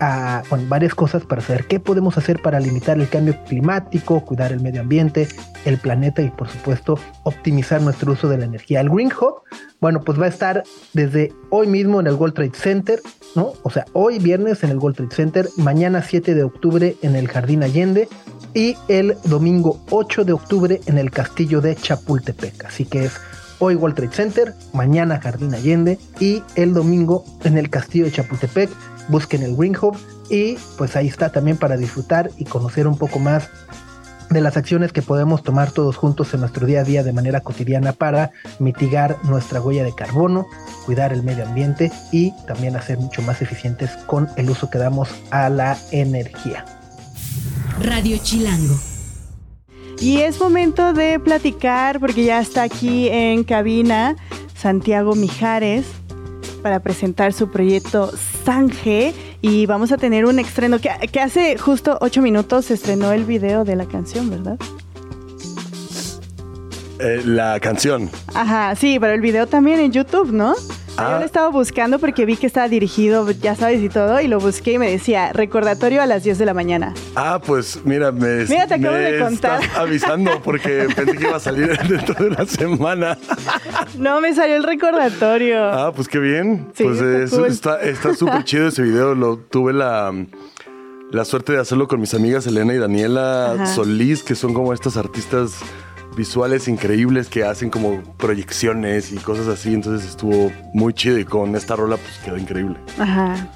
a 0.00 0.42
varias 0.68 0.94
cosas 0.94 1.24
para 1.24 1.40
saber 1.40 1.66
qué 1.66 1.80
podemos 1.80 2.18
hacer 2.18 2.42
para 2.42 2.60
limitar 2.60 2.98
el 2.98 3.08
cambio 3.08 3.42
climático, 3.44 4.20
cuidar 4.24 4.52
el 4.52 4.60
medio 4.60 4.82
ambiente, 4.82 5.28
el 5.64 5.78
planeta 5.78 6.22
y 6.22 6.30
por 6.30 6.48
supuesto 6.48 6.98
optimizar 7.22 7.80
nuestro 7.80 8.12
uso 8.12 8.28
de 8.28 8.38
la 8.38 8.44
energía. 8.44 8.80
El 8.80 8.90
Green 8.90 9.10
Hub, 9.10 9.42
bueno, 9.80 10.02
pues 10.02 10.20
va 10.20 10.26
a 10.26 10.28
estar 10.28 10.64
desde 10.92 11.32
hoy 11.50 11.66
mismo 11.66 12.00
en 12.00 12.06
el 12.06 12.14
World 12.14 12.34
Trade 12.34 12.52
Center, 12.54 13.00
¿no? 13.34 13.54
O 13.62 13.70
sea, 13.70 13.86
hoy 13.92 14.18
viernes 14.18 14.62
en 14.64 14.70
el 14.70 14.78
World 14.78 14.96
Trade 14.96 15.14
Center, 15.14 15.48
mañana 15.56 16.02
7 16.02 16.34
de 16.34 16.42
octubre 16.42 16.96
en 17.02 17.16
el 17.16 17.28
Jardín 17.28 17.62
Allende 17.62 18.08
y 18.54 18.76
el 18.88 19.16
domingo 19.24 19.80
8 19.90 20.24
de 20.24 20.32
octubre 20.32 20.80
en 20.86 20.98
el 20.98 21.10
castillo 21.10 21.60
de 21.60 21.74
Chapultepec. 21.74 22.64
Así 22.64 22.84
que 22.84 23.06
es 23.06 23.20
hoy 23.58 23.74
World 23.74 23.96
Trade 23.96 24.12
Center, 24.12 24.54
mañana 24.72 25.20
Jardín 25.20 25.54
Allende 25.54 25.98
y 26.20 26.42
el 26.54 26.74
domingo 26.74 27.24
en 27.44 27.58
el 27.58 27.70
castillo 27.70 28.04
de 28.06 28.12
Chapultepec. 28.12 28.70
Busquen 29.08 29.42
el 29.42 29.56
Green 29.56 29.76
y 30.28 30.58
pues 30.76 30.96
ahí 30.96 31.08
está 31.08 31.30
también 31.30 31.56
para 31.56 31.76
disfrutar 31.76 32.30
y 32.36 32.44
conocer 32.44 32.86
un 32.86 32.98
poco 32.98 33.18
más 33.18 33.48
de 34.30 34.40
las 34.40 34.56
acciones 34.56 34.92
que 34.92 35.02
podemos 35.02 35.42
tomar 35.42 35.70
todos 35.70 35.96
juntos 35.96 36.34
en 36.34 36.40
nuestro 36.40 36.66
día 36.66 36.80
a 36.80 36.84
día 36.84 37.04
de 37.04 37.12
manera 37.12 37.40
cotidiana 37.40 37.92
para 37.92 38.32
mitigar 38.58 39.18
nuestra 39.24 39.60
huella 39.60 39.84
de 39.84 39.94
carbono, 39.94 40.46
cuidar 40.84 41.12
el 41.12 41.22
medio 41.22 41.46
ambiente 41.46 41.92
y 42.10 42.32
también 42.46 42.76
hacer 42.76 42.98
mucho 42.98 43.22
más 43.22 43.40
eficientes 43.42 43.90
con 44.06 44.28
el 44.36 44.50
uso 44.50 44.68
que 44.68 44.78
damos 44.78 45.08
a 45.30 45.48
la 45.48 45.78
energía. 45.92 46.64
Radio 47.80 48.18
Chilango. 48.18 48.95
Y 50.00 50.18
es 50.18 50.40
momento 50.40 50.92
de 50.92 51.18
platicar 51.18 52.00
porque 52.00 52.24
ya 52.24 52.40
está 52.40 52.62
aquí 52.62 53.08
en 53.08 53.44
cabina 53.44 54.16
Santiago 54.54 55.14
Mijares 55.14 55.86
para 56.62 56.80
presentar 56.80 57.32
su 57.32 57.50
proyecto 57.50 58.12
Sange 58.44 59.14
y 59.40 59.66
vamos 59.66 59.92
a 59.92 59.96
tener 59.96 60.26
un 60.26 60.38
estreno 60.38 60.80
que, 60.80 60.90
que 61.10 61.20
hace 61.20 61.56
justo 61.56 61.96
ocho 62.00 62.20
minutos 62.22 62.66
se 62.66 62.74
estrenó 62.74 63.12
el 63.12 63.24
video 63.24 63.64
de 63.64 63.76
la 63.76 63.86
canción, 63.86 64.30
¿verdad? 64.30 64.58
Eh, 66.98 67.22
la 67.24 67.60
canción. 67.60 68.10
Ajá, 68.34 68.74
sí, 68.74 68.98
pero 68.98 69.12
el 69.12 69.20
video 69.20 69.46
también 69.46 69.80
en 69.80 69.92
YouTube, 69.92 70.32
¿no? 70.32 70.54
Ah. 70.98 71.12
Yo 71.12 71.18
lo 71.20 71.24
estaba 71.26 71.48
buscando 71.48 71.98
porque 71.98 72.24
vi 72.24 72.36
que 72.36 72.46
estaba 72.46 72.68
dirigido, 72.68 73.30
ya 73.30 73.54
sabes, 73.54 73.82
y 73.82 73.88
todo, 73.88 74.20
y 74.20 74.28
lo 74.28 74.38
busqué 74.40 74.72
y 74.72 74.78
me 74.78 74.90
decía, 74.90 75.32
recordatorio 75.32 76.00
a 76.00 76.06
las 76.06 76.24
10 76.24 76.38
de 76.38 76.46
la 76.46 76.54
mañana. 76.54 76.94
Ah, 77.14 77.40
pues 77.44 77.80
mira, 77.84 78.12
me, 78.12 78.44
Mira, 78.46 78.66
te 78.66 78.74
acabo 78.74 78.94
me 78.94 79.00
de 79.12 79.18
contar. 79.20 79.62
estás 79.62 79.78
avisando 79.78 80.40
porque 80.42 80.88
pensé 80.96 81.16
que 81.16 81.24
iba 81.24 81.36
a 81.36 81.40
salir 81.40 81.76
dentro 81.88 82.14
de 82.14 82.26
una 82.30 82.46
semana. 82.46 83.18
No, 83.98 84.20
me 84.20 84.34
salió 84.34 84.56
el 84.56 84.62
recordatorio. 84.64 85.64
Ah, 85.72 85.92
pues 85.94 86.08
qué 86.08 86.18
bien. 86.18 86.68
Sí, 86.74 86.84
pues 86.84 87.00
está 87.00 87.22
es- 87.24 87.30
cool. 87.30 87.46
está 87.46 87.80
está 87.82 88.14
súper 88.14 88.44
chido 88.44 88.68
ese 88.68 88.82
video. 88.82 89.14
Lo 89.14 89.36
tuve 89.38 89.72
la, 89.72 90.12
la 91.10 91.24
suerte 91.24 91.52
de 91.52 91.60
hacerlo 91.60 91.88
con 91.88 92.00
mis 92.00 92.12
amigas 92.14 92.46
Elena 92.46 92.74
y 92.74 92.78
Daniela 92.78 93.52
Ajá. 93.52 93.66
Solís, 93.66 94.22
que 94.22 94.34
son 94.34 94.52
como 94.54 94.72
estas 94.72 94.96
artistas 94.96 95.60
visuales 96.16 96.66
increíbles 96.68 97.28
que 97.28 97.44
hacen 97.44 97.70
como 97.70 98.02
proyecciones 98.16 99.12
y 99.12 99.16
cosas 99.16 99.48
así. 99.48 99.74
Entonces 99.74 100.08
estuvo 100.08 100.50
muy 100.72 100.92
chido 100.94 101.18
y 101.18 101.24
con 101.24 101.54
esta 101.56 101.76
rola 101.76 101.96
pues 101.96 102.18
quedó 102.24 102.36
increíble. 102.38 102.76
Ajá. 102.98 103.48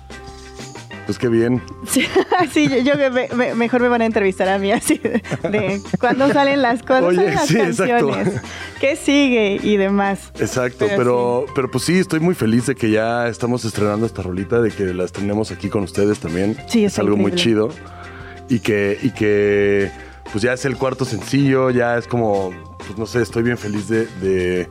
Pues 1.06 1.18
qué 1.18 1.28
bien. 1.28 1.60
Sí, 1.88 2.04
sí, 2.52 2.68
yo, 2.68 2.76
yo 2.78 3.10
me- 3.10 3.28
me- 3.34 3.54
mejor 3.56 3.80
me 3.80 3.88
van 3.88 4.02
a 4.02 4.04
entrevistar 4.06 4.48
a 4.48 4.58
mí 4.58 4.70
así 4.70 4.98
de, 4.98 5.20
de 5.50 5.80
cuándo 5.98 6.32
salen 6.32 6.62
las 6.62 6.84
cuándo 6.84 7.08
Oye, 7.08 7.16
salen 7.16 7.34
las 7.34 7.46
sí, 7.48 7.58
exacto. 7.58 8.10
canciones, 8.10 8.40
qué 8.80 8.94
sigue 8.94 9.58
y 9.60 9.76
demás. 9.76 10.30
Exacto, 10.38 10.84
Pero 10.86 10.96
pero, 10.96 11.44
pero, 11.54 11.70
pues 11.70 11.82
sí, 11.84 11.98
estoy 11.98 12.20
muy 12.20 12.34
feliz 12.36 12.66
de 12.66 12.76
que 12.76 12.90
ya 12.92 13.26
estamos 13.26 13.64
estrenando 13.64 14.06
esta 14.06 14.22
rolita, 14.22 14.60
de 14.60 14.70
que 14.70 14.84
la 14.94 15.04
estrenemos 15.04 15.50
aquí 15.50 15.68
con 15.68 15.82
ustedes 15.82 16.20
también. 16.20 16.56
Sí, 16.68 16.84
es 16.84 16.96
algo 17.00 17.16
muy 17.16 17.32
chido. 17.34 17.70
Y 18.48 18.60
que, 18.60 18.98
y 19.02 19.10
que 19.10 19.90
pues 20.32 20.42
ya 20.42 20.52
es 20.52 20.64
el 20.64 20.76
cuarto 20.76 21.04
sencillo, 21.04 21.70
ya 21.70 21.96
es 21.98 22.06
como, 22.06 22.50
pues 22.78 22.98
no 22.98 23.06
sé, 23.06 23.22
estoy 23.22 23.42
bien 23.42 23.58
feliz 23.58 23.88
de, 23.88 24.06
de 24.20 24.68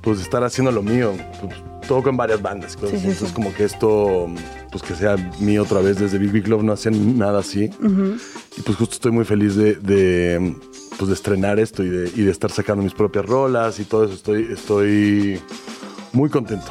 pues 0.00 0.20
estar 0.20 0.42
haciendo 0.44 0.70
lo 0.72 0.82
mío. 0.82 1.12
Pues, 1.40 1.54
toco 1.88 2.10
en 2.10 2.18
varias 2.18 2.42
bandas, 2.42 2.74
y 2.74 2.76
cosas 2.76 2.90
Sí, 2.90 2.96
así. 2.96 3.04
sí, 3.06 3.10
entonces 3.12 3.28
sí. 3.28 3.34
como 3.34 3.54
que 3.54 3.64
esto, 3.64 4.26
pues 4.70 4.82
que 4.82 4.94
sea 4.94 5.16
mío 5.40 5.62
otra 5.62 5.80
vez 5.80 5.98
desde 5.98 6.18
Big 6.18 6.32
Big 6.32 6.46
Love, 6.46 6.62
no 6.62 6.72
hacían 6.74 7.16
nada 7.16 7.38
así. 7.40 7.70
Y 8.58 8.60
pues 8.60 8.76
justo 8.76 8.94
estoy 8.96 9.10
muy 9.10 9.24
feliz 9.24 9.56
de, 9.56 9.76
de, 9.76 10.54
pues, 10.98 11.08
de 11.08 11.14
estrenar 11.14 11.58
esto 11.58 11.82
y 11.82 11.88
de, 11.88 12.10
y 12.14 12.24
de 12.24 12.30
estar 12.30 12.50
sacando 12.50 12.82
mis 12.82 12.92
propias 12.92 13.24
rolas 13.24 13.80
y 13.80 13.84
todo 13.84 14.04
eso. 14.04 14.12
Estoy, 14.12 14.48
estoy 14.52 15.40
muy 16.12 16.28
contento. 16.28 16.70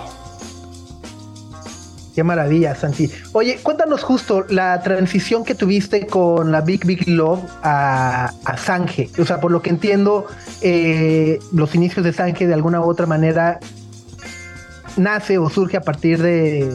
Qué 2.17 2.23
maravilla, 2.23 2.73
Santi. 2.73 3.11
Oye, 3.33 3.59
cuéntanos 3.61 4.01
justo 4.01 4.43
la 4.49 4.81
transición 4.81 5.45
que 5.45 5.53
tuviste 5.53 6.07
con 6.07 6.51
la 6.51 6.61
Big 6.61 6.83
Big 6.83 7.07
Love 7.07 7.41
a, 7.61 8.31
a 8.43 8.57
Sange. 8.57 9.07
O 9.19 9.23
sea, 9.23 9.39
por 9.39 9.51
lo 9.51 9.61
que 9.61 9.69
entiendo, 9.69 10.25
eh, 10.63 11.37
los 11.53 11.75
inicios 11.75 12.03
de 12.03 12.13
Sange 12.13 12.47
de 12.47 12.55
alguna 12.55 12.81
u 12.81 12.85
otra 12.85 13.05
manera 13.05 13.59
nace 14.95 15.37
o 15.37 15.47
surge 15.47 15.77
a 15.77 15.81
partir 15.81 16.19
de, 16.19 16.73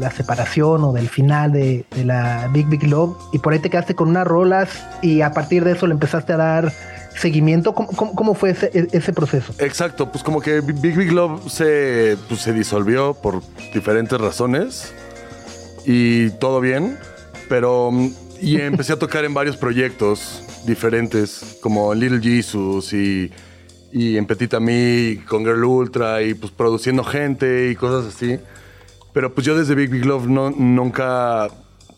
la 0.00 0.10
separación 0.10 0.82
o 0.82 0.92
del 0.94 1.10
final 1.10 1.52
de 1.52 1.84
la 2.02 2.48
Big 2.50 2.68
Big 2.68 2.84
Love 2.84 3.18
y 3.34 3.40
por 3.40 3.52
ahí 3.52 3.58
te 3.58 3.68
quedaste 3.68 3.94
con 3.94 4.08
unas 4.08 4.26
rolas 4.26 4.70
y 5.02 5.20
a 5.20 5.32
partir 5.32 5.62
de 5.62 5.72
eso 5.72 5.86
le 5.86 5.92
empezaste 5.92 6.32
a 6.32 6.38
dar 6.38 6.72
seguimiento. 7.18 7.74
¿Cómo, 7.74 7.88
cómo- 7.90 8.14
cómo 8.14 8.34
fue 8.34 8.50
ese, 8.50 8.70
ese 8.92 9.12
proceso? 9.12 9.52
Exacto, 9.58 10.10
pues 10.10 10.22
como 10.24 10.40
que 10.40 10.60
Big 10.60 10.96
Big 10.96 11.12
Love 11.12 11.50
se, 11.50 12.16
pues, 12.28 12.40
se 12.40 12.52
disolvió 12.52 13.14
por 13.14 13.42
diferentes 13.74 14.18
razones 14.20 14.92
y 15.84 16.30
todo 16.38 16.60
bien, 16.60 16.98
pero 17.48 17.90
mm, 17.90 18.10
y 18.40 18.56
empecé 18.60 18.92
a 18.92 18.98
tocar 18.98 19.24
en 19.24 19.34
varios 19.34 19.56
proyectos 19.56 20.42
diferentes 20.66 21.58
como 21.62 21.94
Little 21.94 22.20
Jesus 22.20 22.92
y, 22.92 23.30
y 23.92 24.16
en 24.16 24.26
Petit 24.26 24.52
Ami 24.54 25.20
con 25.28 25.44
Girl 25.44 25.64
Ultra 25.64 26.22
y 26.22 26.34
pues 26.34 26.52
produciendo 26.52 27.04
gente 27.04 27.70
y 27.70 27.74
cosas 27.76 28.14
así. 28.14 28.38
Pero 29.12 29.34
pues 29.34 29.46
yo 29.46 29.56
desde 29.56 29.74
Big 29.74 29.88
Big 29.90 30.04
Love 30.04 30.26
no, 30.26 30.50
nunca 30.50 31.48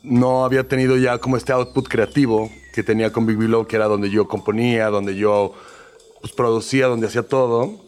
no 0.03 0.45
había 0.45 0.66
tenido 0.66 0.97
ya 0.97 1.18
como 1.18 1.37
este 1.37 1.53
output 1.53 1.89
creativo 1.89 2.51
que 2.73 2.83
tenía 2.83 3.12
con 3.12 3.27
Big 3.27 3.39
Love, 3.39 3.66
que 3.66 3.77
era 3.77 3.87
donde 3.87 4.11
yo 4.11 4.29
componía, 4.29 4.89
donde 4.89 5.16
yo 5.16 5.55
pues, 6.21 6.33
producía, 6.33 6.87
donde 6.87 7.07
hacía 7.07 7.23
todo. 7.23 7.81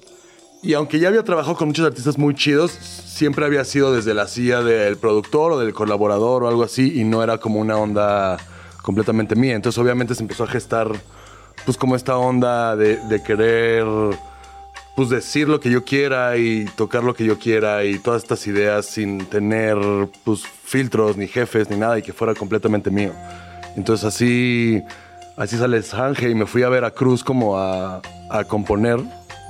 Y 0.63 0.75
aunque 0.75 0.99
ya 0.99 1.09
había 1.09 1.25
trabajado 1.25 1.57
con 1.57 1.69
muchos 1.69 1.85
artistas 1.85 2.19
muy 2.19 2.35
chidos, 2.35 2.71
siempre 2.71 3.45
había 3.45 3.65
sido 3.65 3.93
desde 3.93 4.15
la 4.15 4.29
silla 4.29 4.63
del 4.63 4.97
productor 4.97 5.53
o 5.53 5.59
del 5.59 5.75
colaborador 5.75 6.45
o 6.45 6.49
algo 6.49 6.63
así, 6.63 7.01
y 7.01 7.05
no 7.05 7.23
era 7.23 7.39
como 7.39 7.59
una 7.61 7.77
onda 7.77 8.37
completamente 8.83 9.35
mía. 9.35 9.55
Entonces 9.55 9.79
obviamente 9.79 10.15
se 10.15 10.23
empezó 10.23 10.45
a 10.45 10.47
gestar 10.47 10.89
pues 11.65 11.77
como 11.77 11.97
esta 11.97 12.17
onda 12.17 12.77
de, 12.77 12.97
de 13.09 13.23
querer 13.23 13.87
pues 14.95 15.09
decir 15.09 15.49
lo 15.49 15.59
que 15.59 15.71
yo 15.71 15.85
quiera 15.85 16.37
y 16.37 16.67
tocar 16.77 17.03
lo 17.03 17.15
que 17.15 17.25
yo 17.25 17.39
quiera 17.39 17.85
y 17.85 17.99
todas 17.99 18.23
estas 18.23 18.47
ideas 18.47 18.87
sin 18.87 19.25
tener 19.27 19.79
pues 20.25 20.43
filtros 20.47 21.17
ni 21.17 21.27
jefes 21.27 21.71
ni 21.71 21.77
nada 21.77 21.99
y 21.99 22.03
que 22.03 22.13
fuera 22.13 22.35
completamente 22.35 22.91
mío. 22.91 23.13
Entonces 23.77 24.05
así, 24.07 24.83
así 25.37 25.57
sale 25.57 25.83
Sange 25.83 26.31
y 26.31 26.35
me 26.35 26.47
fui 26.47 26.63
a 26.63 26.69
Veracruz 26.69 27.25
como 27.25 27.59
a, 27.59 28.03
a 28.31 28.45
componer 28.45 29.01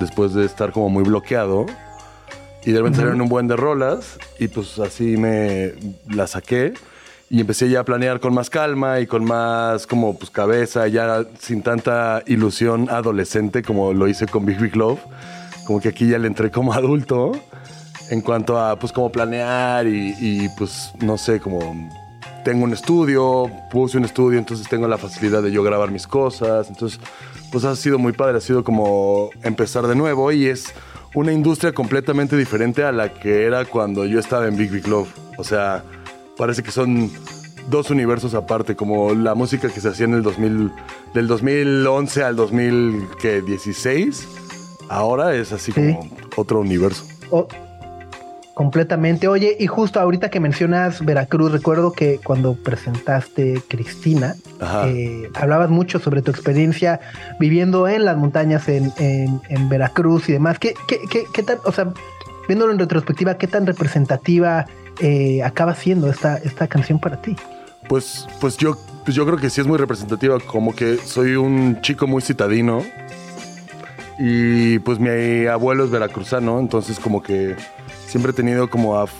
después 0.00 0.34
de 0.34 0.44
estar 0.44 0.72
como 0.72 0.88
muy 0.88 1.04
bloqueado. 1.04 1.66
Y 2.64 2.70
de 2.70 2.78
repente 2.78 2.98
salieron 2.98 3.20
un 3.20 3.28
buen 3.28 3.48
de 3.48 3.56
rolas 3.56 4.18
y 4.38 4.48
pues 4.48 4.78
así 4.78 5.16
me 5.16 5.72
la 6.08 6.26
saqué 6.26 6.74
y 7.32 7.40
empecé 7.40 7.70
ya 7.70 7.80
a 7.80 7.84
planear 7.84 8.20
con 8.20 8.34
más 8.34 8.50
calma 8.50 9.00
y 9.00 9.06
con 9.06 9.24
más 9.24 9.86
como 9.86 10.18
pues 10.18 10.30
cabeza, 10.30 10.86
ya 10.86 11.24
sin 11.38 11.62
tanta 11.62 12.22
ilusión 12.26 12.90
adolescente 12.90 13.62
como 13.62 13.94
lo 13.94 14.06
hice 14.06 14.26
con 14.26 14.44
Big 14.44 14.60
Big 14.60 14.76
Love. 14.76 15.00
Como 15.66 15.80
que 15.80 15.88
aquí 15.88 16.06
ya 16.06 16.18
le 16.18 16.28
entré 16.28 16.50
como 16.50 16.72
adulto 16.74 17.32
en 18.10 18.20
cuanto 18.20 18.60
a 18.60 18.78
pues 18.78 18.92
como 18.92 19.10
planear 19.10 19.86
y, 19.86 20.14
y, 20.20 20.48
pues 20.58 20.92
no 21.00 21.16
sé, 21.16 21.40
como 21.40 21.58
tengo 22.45 22.64
un 22.64 22.72
estudio, 22.72 23.51
puse 23.70 23.99
un 23.99 24.05
estudio, 24.05 24.38
entonces 24.38 24.68
tengo 24.68 24.88
la 24.88 24.99
facilidad 24.99 25.43
de 25.43 25.53
yo 25.53 25.62
grabar 25.62 25.90
mis 25.90 26.07
cosas. 26.07 26.68
Entonces, 26.68 27.01
pues 27.51 27.64
ha 27.64 27.74
sido 27.76 27.99
muy 27.99 28.12
padre, 28.12 28.38
ha 28.38 28.40
sido 28.40 28.64
como 28.64 29.30
empezar 29.43 29.86
de 29.86 29.95
nuevo 29.95 30.32
y 30.32 30.47
es 30.47 30.72
una 31.14 31.32
industria 31.32 31.72
completamente 31.74 32.36
diferente 32.36 32.82
a 32.84 32.93
la 32.93 33.12
que 33.12 33.45
era 33.45 33.64
cuando 33.64 34.07
yo 34.07 34.18
estaba 34.18 34.47
en 34.49 34.57
Big 34.57 34.70
Big 34.70 34.88
Love. 34.88 35.09
O 35.38 35.45
sea, 35.45 35.84
parece 36.38 36.62
que 36.62 36.70
son 36.70 37.11
dos 37.68 37.90
universos 37.90 38.34
aparte, 38.34 38.74
como 38.74 39.14
la 39.14 39.34
música 39.34 39.68
que 39.68 39.80
se 39.80 39.88
hacía 39.88 40.07
en 40.07 40.14
el 40.14 40.22
2000, 40.22 40.72
del 41.14 41.26
2011 41.28 42.24
al 42.24 42.34
2016, 42.36 44.26
ahora 44.88 45.34
es 45.34 45.53
así 45.53 45.72
Sí. 45.72 45.80
como 45.80 46.09
otro 46.36 46.61
universo. 46.61 47.05
Oh, 47.30 47.47
completamente. 48.55 49.28
Oye, 49.28 49.57
y 49.59 49.66
justo 49.66 49.98
ahorita 50.00 50.30
que 50.30 50.40
mencionas 50.40 51.05
Veracruz, 51.05 51.53
recuerdo 51.53 51.92
que 51.92 52.20
cuando 52.22 52.55
presentaste 52.55 53.62
Cristina, 53.68 54.34
eh, 54.86 55.28
hablabas 55.34 55.70
mucho 55.70 55.98
sobre 55.98 56.22
tu 56.22 56.30
experiencia 56.30 57.00
viviendo 57.40 57.88
en 57.88 58.05
las 58.05 58.16
montañas 58.16 58.68
en, 58.68 58.92
en- 58.98 59.40
en 59.48 59.68
Veracruz 59.68 60.28
y 60.28 60.32
demás. 60.32 60.59
¿Qué, 60.59 60.74
qué, 60.86 60.98
qué- 61.11 61.24
qué 61.32 61.42
tan, 61.42 61.59
o 61.64 61.72
sea, 61.72 61.92
viéndolo 62.48 62.72
en 62.72 62.78
retrospectiva, 62.78 63.38
qué 63.38 63.46
tan 63.46 63.66
representativa 63.66 64.66
eh, 65.00 65.42
acaba 65.42 65.74
siendo 65.74 66.11
esta, 66.11 66.36
esta 66.36 66.66
canción 66.68 66.98
para 66.98 67.20
ti? 67.22 67.34
Pues, 67.88 68.26
pues 68.40 68.57
yo, 68.59 68.76
pues 69.05 69.16
yo 69.16 69.24
creo 69.26 69.38
que 69.38 69.50
sí 69.50 69.61
es 69.61 69.66
muy 69.66 69.78
representativa, 69.78 70.38
como 70.40 70.74
que 70.74 70.98
soy 70.98 71.36
un 71.36 71.80
chico 71.80 72.07
muy 72.07 72.22
citadino 72.22 72.82
y 74.18 74.78
pues 74.80 74.98
mi 75.00 75.46
abuelo 75.46 75.84
es 75.84 75.90
veracruzano, 75.90 76.61
entonces 76.61 77.00
como 77.00 77.22
que 77.22 77.57
siempre 78.12 78.32
he 78.32 78.34
tenido 78.34 78.68
como, 78.68 78.94
af- 79.02 79.10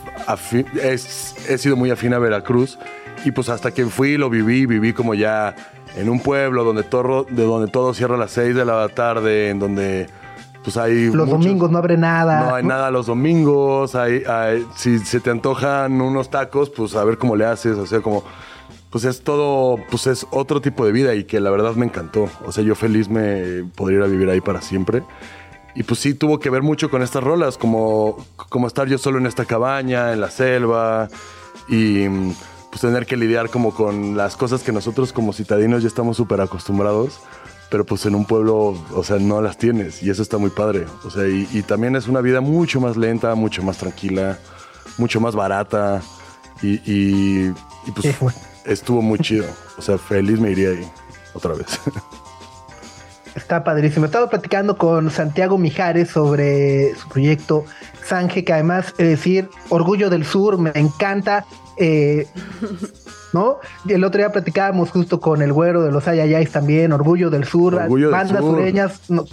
es- 0.83 1.35
he 1.49 1.57
sido 1.59 1.77
muy 1.77 1.91
afín 1.91 2.13
a 2.15 2.19
Veracruz 2.19 2.79
y 3.25 3.31
pues 3.31 3.49
hasta 3.49 3.71
que 3.73 3.87
fui, 3.87 4.19
lo 4.19 4.29
viví, 4.29 4.67
viví 4.67 4.93
como 4.93 5.15
ya 5.15 5.55
en 5.97 6.09
un 6.11 6.21
pueblo 6.21 6.63
donde 6.63 6.83
todo, 6.83 7.25
de 7.29 7.45
donde 7.45 7.71
todo 7.71 7.95
cierra 7.95 8.17
a 8.17 8.19
las 8.19 8.33
6 8.33 8.55
de 8.55 8.65
la 8.67 8.89
tarde, 8.91 9.49
en 9.49 9.59
donde 9.59 10.09
pues 10.63 10.77
hay 10.77 11.07
Los 11.07 11.27
muchos- 11.27 11.31
domingos 11.31 11.71
no 11.71 11.79
abre 11.79 11.97
nada. 11.97 12.49
no 12.51 12.55
hay 12.55 12.63
nada 12.65 12.91
los 12.91 13.07
domingos, 13.07 13.95
hay, 13.95 14.23
hay- 14.29 14.67
si 14.77 14.99
se 14.99 15.21
te 15.21 15.31
antojan 15.31 16.01
unos 16.01 16.29
tacos, 16.31 16.69
pues 16.71 16.95
a 16.95 17.03
ver 17.05 17.17
cómo 17.19 17.35
le 17.35 17.47
haces, 17.47 17.77
o 17.79 17.87
sea, 17.87 18.01
como, 18.01 18.23
pues 18.91 19.05
es 19.05 19.23
todo, 19.23 19.79
pues 19.91 20.07
es 20.07 20.27
otro 20.31 20.61
tipo 20.61 20.85
de 20.85 20.93
vida 20.93 21.15
y 21.15 21.25
que 21.25 21.41
la 21.41 21.51
verdad 21.51 21.75
me 21.77 21.87
encantó. 21.87 22.29
O 22.45 22.53
sea, 22.53 22.63
yo 22.63 22.75
feliz 22.75 23.09
me 23.09 23.65
podría 23.75 23.99
ir 24.01 24.05
a 24.05 24.07
vivir 24.07 24.29
ahí 24.29 24.41
para 24.43 24.61
siempre. 24.61 25.03
Y 25.75 25.85
pues 25.85 26.01
sí, 26.01 26.15
tuvo 26.15 26.39
que 26.39 26.51
ver 26.51 26.63
mucho 26.63 26.91
con 26.91 27.03
estas 27.03 27.25
rolas, 27.25 27.57
como, 27.57 28.19
como 28.51 28.67
estar 28.67 28.89
yo 28.89 28.99
solo 28.99 29.19
en 29.19 29.27
esta 29.27 29.45
cabaña, 29.47 30.13
en 30.13 30.21
la 30.21 30.31
selva, 30.31 31.09
y 31.69 32.09
mm, 32.09 32.35
pues 32.71 32.81
tener 32.83 33.07
que 33.07 33.17
lidiar 33.17 33.49
como 33.49 33.75
con 33.75 34.17
las 34.17 34.37
cosas 34.37 34.63
que 34.63 34.73
nosotros 34.73 35.13
como 35.13 35.33
citadinos 35.33 35.83
ya 35.83 35.89
estamos 35.89 36.17
súper 36.19 36.41
acostumbrados, 36.43 37.21
pero 37.71 37.87
pues 37.87 38.05
en 38.05 38.15
un 38.15 38.27
pueblo, 38.27 38.77
o 38.95 39.03
sea, 39.03 39.19
no 39.19 39.41
las 39.41 39.57
tienes, 39.57 40.03
y 40.03 40.11
eso 40.11 40.21
está 40.21 40.37
muy 40.37 40.51
padre. 40.51 40.85
O 41.05 41.11
sea, 41.11 41.27
y, 41.27 41.49
y 41.53 41.63
también 41.63 41.97
es 41.97 42.07
una 42.07 42.21
vida 42.21 42.43
mucho 42.43 42.79
más 42.81 42.99
lenta, 42.99 43.35
mucho 43.35 43.63
más 43.63 43.79
tranquila, 43.79 44.39
mucho 44.99 45.21
más 45.23 45.35
barata, 45.35 46.03
y, 46.61 46.75
y- 46.91 47.55
y, 47.87 47.91
pues 47.95 48.15
estuvo 48.67 49.01
muy 49.03 49.19
chido. 49.21 49.47
O 49.79 49.83
sea, 49.83 49.97
feliz 49.99 50.39
me 50.39 50.51
iría 50.53 50.69
ahí 50.69 50.87
otra 51.35 51.55
vez. 51.55 51.81
Está 53.35 53.65
padrísimo. 53.65 54.05
He 54.05 54.09
estado 54.09 54.29
platicando 54.29 54.77
con 54.77 55.11
Santiago 55.11 55.57
Mijares 55.59 56.11
sobre 56.11 56.95
su 56.97 57.09
proyecto 57.09 57.65
Sanje, 58.05 58.45
que 58.45 58.53
además, 58.53 58.95
es 58.99 59.09
decir, 59.09 59.49
Orgullo 59.71 60.11
del 60.11 60.25
Sur, 60.25 60.59
me 60.59 60.71
encanta. 60.75 61.45
eh, 61.79 62.27
¿No? 63.33 63.57
Y 63.87 63.95
el 63.95 64.05
otro 64.05 64.19
día 64.19 64.31
platicábamos 64.31 64.91
justo 64.91 65.19
con 65.19 65.41
el 65.41 65.55
güero 65.55 65.83
de 65.83 65.91
los 65.91 66.07
Ayayais 66.07 66.53
también, 66.53 66.93
Orgullo 66.93 67.31
del 67.31 67.45
Sur, 67.45 67.77
Orgullo 67.77 68.09
del 68.09 68.13
bandas 68.13 68.41
Sur. 68.43 68.57
sureñas. 68.57 69.01
no, 69.09 69.25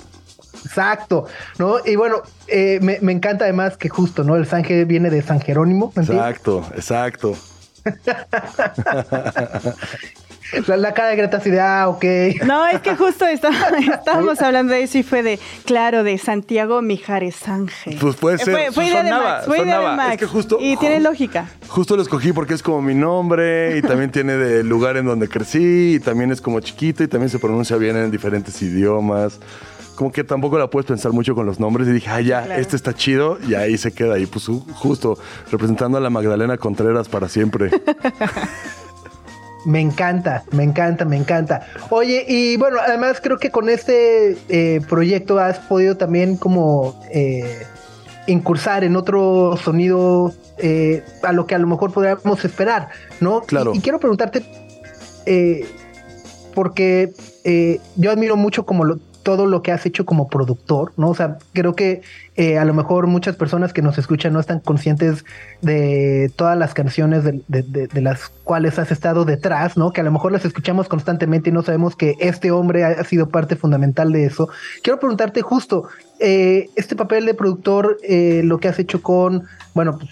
exacto, 0.63 1.25
¿no? 1.57 1.75
Y 1.85 1.97
bueno, 1.97 2.21
eh, 2.47 2.79
me, 2.81 2.99
me 3.01 3.11
encanta 3.11 3.43
además 3.43 3.75
que 3.75 3.89
justo, 3.89 4.23
¿no? 4.23 4.37
El 4.37 4.45
Sanje 4.45 4.85
viene 4.85 5.09
de 5.09 5.21
San 5.21 5.41
Jerónimo. 5.41 5.91
exacto, 5.97 6.65
exacto. 6.75 7.33
La, 10.67 10.77
la 10.77 10.93
cara 10.93 11.09
de 11.09 11.15
Greta 11.15 11.37
así 11.37 11.49
de, 11.49 11.59
ah, 11.61 11.87
ok. 11.89 12.03
No, 12.45 12.65
es 12.67 12.81
que 12.81 12.95
justo 12.95 13.25
está- 13.25 13.49
estábamos 13.93 14.41
hablando 14.41 14.73
de 14.73 14.83
eso 14.83 14.97
y 14.97 15.03
fue 15.03 15.21
de, 15.23 15.39
claro, 15.65 16.03
de 16.03 16.17
Santiago 16.17 16.81
Mijares 16.81 17.35
Sánchez. 17.35 17.97
Pues 18.01 18.15
puede 18.15 18.37
Eh, 18.37 18.39
ser. 18.45 18.53
Fue, 18.53 18.71
fue 18.71 18.87
idea 18.87 19.03
de 19.03 19.11
Max, 19.11 19.45
fue 19.45 19.59
idea 19.61 19.79
de. 19.79 19.95
Max. 19.95 20.11
Es 20.13 20.17
que 20.19 20.25
justo- 20.25 20.57
Y 20.59 20.75
tiene 20.77 20.99
lógica. 20.99 21.49
Justo 21.67 21.95
lo 21.95 22.01
escogí 22.01 22.33
porque 22.33 22.53
es 22.55 22.63
como 22.63 22.81
mi 22.81 22.95
nombre 22.95 23.77
y 23.77 23.81
también 23.81 24.11
tiene 24.11 24.33
del 24.33 24.67
lugar 24.67 24.97
en 24.97 25.05
donde 25.05 25.27
crecí 25.27 25.95
y 25.95 25.99
también 25.99 26.31
es 26.31 26.41
como 26.41 26.59
chiquito 26.61 27.03
y 27.03 27.07
también 27.07 27.29
se 27.29 27.37
pronuncia 27.39 27.75
bien 27.77 27.95
en 27.97 28.09
diferentes 28.11 28.61
idiomas. 28.61 29.39
Como 29.95 30.11
que 30.13 30.23
tampoco 30.23 30.57
la 30.57 30.67
puedes 30.69 30.85
pensar 30.87 31.11
mucho 31.11 31.35
con 31.35 31.45
los 31.45 31.59
nombres 31.59 31.87
y 31.87 31.91
dije, 31.91 32.09
ah, 32.09 32.21
ya, 32.21 32.43
Claro. 32.45 32.61
este 32.61 32.75
está 32.77 32.93
chido 32.93 33.37
y 33.47 33.53
ahí 33.55 33.77
se 33.77 33.91
queda. 33.91 34.17
Y 34.17 34.25
pues 34.25 34.47
ju- 34.47 34.63
justo 34.73 35.17
representando 35.51 35.97
a 35.97 36.01
la 36.01 36.09
Magdalena 36.09 36.57
Contreras 36.57 37.09
para 37.09 37.27
siempre. 37.27 37.69
Me 39.69 39.81
encanta, 39.81 40.43
me 40.51 40.63
encanta, 40.63 41.05
me 41.05 41.15
encanta. 41.15 41.67
Oye, 41.91 42.25
y 42.27 42.57
bueno, 42.57 42.77
además 42.83 43.19
creo 43.21 43.37
que 43.37 43.51
con 43.51 43.69
este 43.69 44.35
eh, 44.49 44.81
proyecto 44.89 45.37
has 45.37 45.59
podido 45.59 45.95
también 45.95 46.37
como 46.37 46.99
eh, 47.11 47.67
incursar 48.25 48.83
en 48.83 48.95
otro 48.95 49.57
sonido 49.63 50.33
eh, 50.57 51.03
a 51.21 51.33
lo 51.33 51.45
que 51.45 51.53
a 51.53 51.59
lo 51.59 51.67
mejor 51.67 51.93
podríamos 51.93 52.43
esperar, 52.43 52.89
¿no? 53.19 53.41
Claro. 53.41 53.73
Y, 53.75 53.77
y 53.77 53.81
quiero 53.81 53.99
preguntarte, 53.99 54.43
eh, 55.27 55.67
porque 56.55 57.13
yo 57.95 58.11
admiro 58.11 58.35
mucho 58.37 58.65
como 58.65 58.85
lo- 58.85 58.99
todo 59.23 59.45
lo 59.45 59.61
que 59.61 59.71
has 59.71 59.85
hecho 59.85 60.05
como 60.05 60.27
productor, 60.27 60.93
¿no? 60.97 61.09
O 61.09 61.15
sea, 61.15 61.37
creo 61.53 61.75
que 61.75 62.01
eh, 62.35 62.57
a 62.57 62.65
lo 62.65 62.73
mejor 62.73 63.07
muchas 63.07 63.35
personas 63.35 63.73
que 63.73 63.81
nos 63.81 63.97
escuchan 63.97 64.33
no 64.33 64.39
están 64.39 64.59
conscientes 64.59 65.25
de 65.61 66.31
todas 66.35 66.57
las 66.57 66.73
canciones 66.73 67.23
de, 67.25 68.01
las 68.01 68.29
cuales 68.29 68.79
has 68.79 68.91
estado 68.91 69.25
detrás, 69.25 69.75
¿no? 69.75 69.91
Que 69.91 70.01
a 70.01 70.03
lo 70.03 70.11
mejor 70.11 70.31
las 70.31 70.45
escuchamos 70.45 70.87
constantemente 70.87 71.49
y 71.49 71.53
no 71.53 71.63
sabemos 71.63 71.95
que 71.95 72.15
este 72.19 72.51
hombre 72.51 72.85
ha, 72.85 73.03
sido 73.03 73.29
parte 73.29 73.55
fundamental 73.55 74.11
de 74.11 74.25
eso. 74.25 74.49
Quiero 74.83 74.99
preguntarte 74.99 75.41
justo, 75.41 75.89
eh, 76.19 76.69
este 76.75 76.95
papel 76.95 77.25
de 77.25 77.33
productor, 77.33 77.97
eh, 78.03 78.41
lo 78.43 78.59
que 78.59 78.69
has 78.69 78.79
hecho 78.79 79.01
con, 79.01 79.43
bueno, 79.73 79.97
pues, 79.97 80.09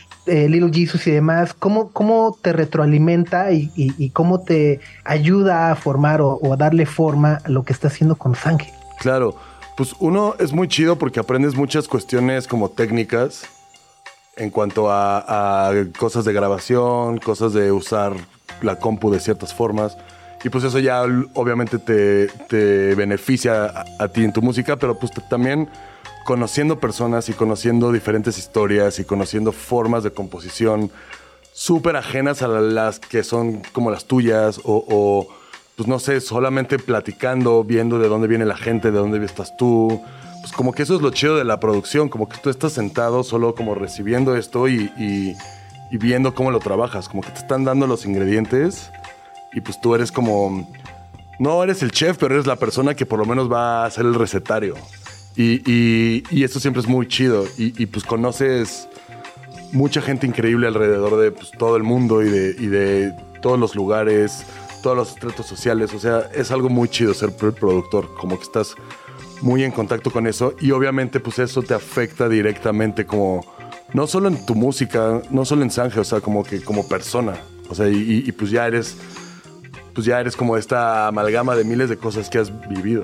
Little 0.50 0.72
Jesus 0.74 1.08
y 1.08 1.12
demás, 1.12 1.54
¿cómo, 1.54 1.92
cómo 1.94 2.38
te 2.42 2.52
retroalimenta 2.52 3.54
y, 3.54 4.10
cómo 4.12 4.42
te 4.42 4.82
ayuda 5.06 5.72
a 5.72 5.76
formar 5.76 6.20
o, 6.20 6.32
o 6.32 6.54
a 6.54 6.58
darle 6.58 6.86
forma 6.86 7.40
a 7.46 7.50
lo 7.50 7.64
que 7.64 7.72
está 7.72 7.88
haciendo 7.88 8.18
con 8.18 8.36
Sange? 8.36 8.77
Claro, 9.00 9.36
pues 9.76 9.96
uno 10.00 10.36
es 10.40 10.54
muy 10.54 10.68
chido 10.68 10.98
porque 10.98 11.20
aprendes 11.20 11.56
muchas 11.56 11.88
cuestiones 11.88 12.48
como 12.48 12.70
técnicas 12.70 13.46
en 14.36 14.50
cuanto 14.50 14.92
a, 14.92 15.74
cosas 15.98 16.26
de 16.26 16.34
grabación, 16.34 17.18
cosas 17.18 17.54
de 17.54 17.72
usar 17.72 18.14
la 18.62 18.80
compu 18.80 19.12
de 19.12 19.20
ciertas 19.20 19.54
formas. 19.54 19.98
Y 20.44 20.50
pues 20.50 20.64
eso 20.64 20.80
ya 20.80 21.04
obviamente 21.34 21.80
te, 21.80 22.28
te 22.48 22.96
beneficia 22.96 23.86
a, 24.00 24.08
ti 24.10 24.24
en 24.24 24.34
tu 24.34 24.42
música, 24.42 24.78
pero 24.78 24.98
pues 24.98 25.12
también 25.30 25.68
conociendo 26.26 26.80
personas 26.80 27.30
y 27.30 27.34
conociendo 27.34 27.92
diferentes 27.92 28.38
historias 28.38 29.00
y 29.00 29.06
conociendo 29.06 29.52
formas 29.52 30.04
de 30.04 30.12
composición 30.12 30.92
súper 31.54 31.96
ajenas 31.96 32.44
a 32.44 32.48
las 32.48 33.00
que 33.00 33.24
son 33.24 33.64
como 33.74 33.90
las 33.90 34.06
tuyas 34.06 34.62
o, 34.64 35.28
pues 35.78 35.88
no 35.88 36.00
sé, 36.00 36.20
solamente 36.22 36.80
platicando, 36.80 37.64
viendo 37.64 38.00
de 38.00 38.08
dónde 38.10 38.28
viene 38.28 38.46
la 38.46 38.58
gente, 38.58 38.90
de 38.92 38.98
dónde 38.98 39.24
estás 39.24 39.56
tú. 39.56 40.02
Pues 40.42 40.52
como 40.52 40.72
que 40.74 40.82
eso 40.82 40.96
es 40.96 41.02
lo 41.04 41.12
chido 41.12 41.38
de 41.38 41.44
la 41.44 41.60
producción, 41.60 42.10
como 42.10 42.28
que 42.28 42.38
tú 42.40 42.50
estás 42.50 42.74
sentado 42.74 43.24
solo 43.24 43.54
como 43.54 43.76
recibiendo 43.76 44.36
esto 44.36 44.68
y, 44.68 44.92
y- 44.98 45.36
viendo 45.98 46.34
cómo 46.34 46.52
lo 46.52 46.60
trabajas, 46.60 47.08
como 47.08 47.22
que 47.22 47.30
te 47.30 47.38
están 47.40 47.64
dando 47.64 47.86
los 47.88 48.06
ingredientes 48.06 48.90
y 49.54 49.62
pues 49.62 49.80
tú 49.80 49.96
eres 49.96 50.12
como, 50.12 50.68
no 51.40 51.64
eres 51.64 51.82
el 51.84 51.92
chef, 51.92 52.18
pero 52.18 52.34
eres 52.34 52.46
la 52.48 52.56
persona 52.58 52.94
que 52.96 53.06
por 53.06 53.20
lo 53.20 53.26
menos 53.26 53.50
va 53.50 53.84
a 53.84 53.86
hacer 53.86 54.06
el 54.06 54.16
recetario. 54.16 54.74
Y, 55.36 55.62
y, 55.72 56.24
y 56.32 56.44
eso 56.44 56.60
siempre 56.60 56.82
es 56.82 56.88
muy 56.88 57.08
chido 57.08 57.46
y, 57.58 57.82
y 57.82 57.86
pues 57.86 58.04
conoces 58.04 58.90
mucha 59.72 60.02
gente 60.02 60.26
increíble 60.26 60.68
alrededor 60.68 61.18
de 61.18 61.32
pues, 61.32 61.52
todo 61.52 61.78
el 61.78 61.84
mundo 61.84 62.24
y 62.24 62.30
de, 62.30 62.56
y 62.60 62.66
de 62.66 63.14
todos 63.42 63.60
los 63.60 63.76
lugares, 63.76 64.44
todos 64.82 64.96
los 64.98 65.10
estratos 65.10 65.46
sociales. 65.46 65.94
O 65.94 66.00
sea, 66.00 66.30
es 66.34 66.52
algo 66.52 66.70
muy 66.70 66.88
chido 66.90 67.14
ser 67.14 67.32
pro- 67.36 67.54
productor, 67.54 68.14
como 68.16 68.38
que 68.38 68.44
estás 68.44 68.76
muy 69.42 69.64
en 69.64 69.72
contacto 69.72 70.10
con 70.12 70.26
eso 70.28 70.54
y 70.60 70.72
obviamente 70.72 71.20
pues 71.20 71.38
eso 71.40 71.62
te 71.62 71.74
afecta 71.76 72.28
directamente 72.28 73.06
como, 73.06 73.46
no 73.94 74.08
solo 74.08 74.28
en 74.30 74.46
tu 74.46 74.56
música, 74.56 75.22
no 75.30 75.46
solo 75.46 75.62
en 75.64 75.70
Sanje, 75.72 76.00
o 76.00 76.04
sea, 76.04 76.22
como 76.22 76.44
que 76.44 76.62
como 76.62 76.88
persona. 76.88 77.36
O 77.70 77.76
sea, 77.76 77.88
y- 77.90 78.24
y, 78.26 78.32
pues 78.32 78.50
ya 78.52 78.66
eres, 78.66 78.96
pues 79.94 80.06
ya 80.08 80.20
eres 80.20 80.36
como 80.36 80.58
esta 80.58 81.08
amalgama 81.08 81.56
de 81.56 81.64
miles 81.66 81.90
de 81.90 81.98
cosas 81.98 82.30
que 82.30 82.38
has 82.40 82.52
vivido. 82.70 83.04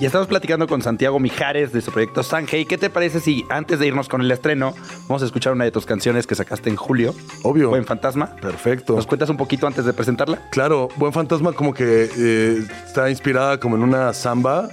Y 0.00 0.06
estamos 0.06 0.28
platicando 0.28 0.66
con 0.66 0.80
Santiago 0.80 1.18
Mijares 1.18 1.74
de 1.74 1.82
su 1.82 1.92
proyecto 1.92 2.22
Sanjay. 2.22 2.64
¿Qué 2.64 2.78
te 2.78 2.88
parece 2.88 3.20
si 3.20 3.44
antes 3.50 3.78
de 3.78 3.86
irnos 3.86 4.08
con 4.08 4.22
el 4.22 4.30
estreno 4.30 4.74
vamos 5.06 5.20
a 5.20 5.26
escuchar 5.26 5.52
una 5.52 5.64
de 5.64 5.72
tus 5.72 5.84
canciones 5.84 6.26
que 6.26 6.34
sacaste 6.34 6.70
en 6.70 6.76
julio? 6.76 7.14
Obvio. 7.42 7.68
Buen 7.68 7.84
Fantasma. 7.84 8.34
Perfecto. 8.36 8.96
¿Nos 8.96 9.06
cuentas 9.06 9.28
un 9.28 9.36
poquito 9.36 9.66
antes 9.66 9.84
de 9.84 9.92
presentarla? 9.92 10.40
Claro, 10.52 10.88
Buen 10.96 11.12
Fantasma 11.12 11.52
como 11.52 11.74
que 11.74 12.08
eh, 12.16 12.66
está 12.86 13.10
inspirada 13.10 13.60
como 13.60 13.76
en 13.76 13.82
una 13.82 14.14
samba 14.14 14.70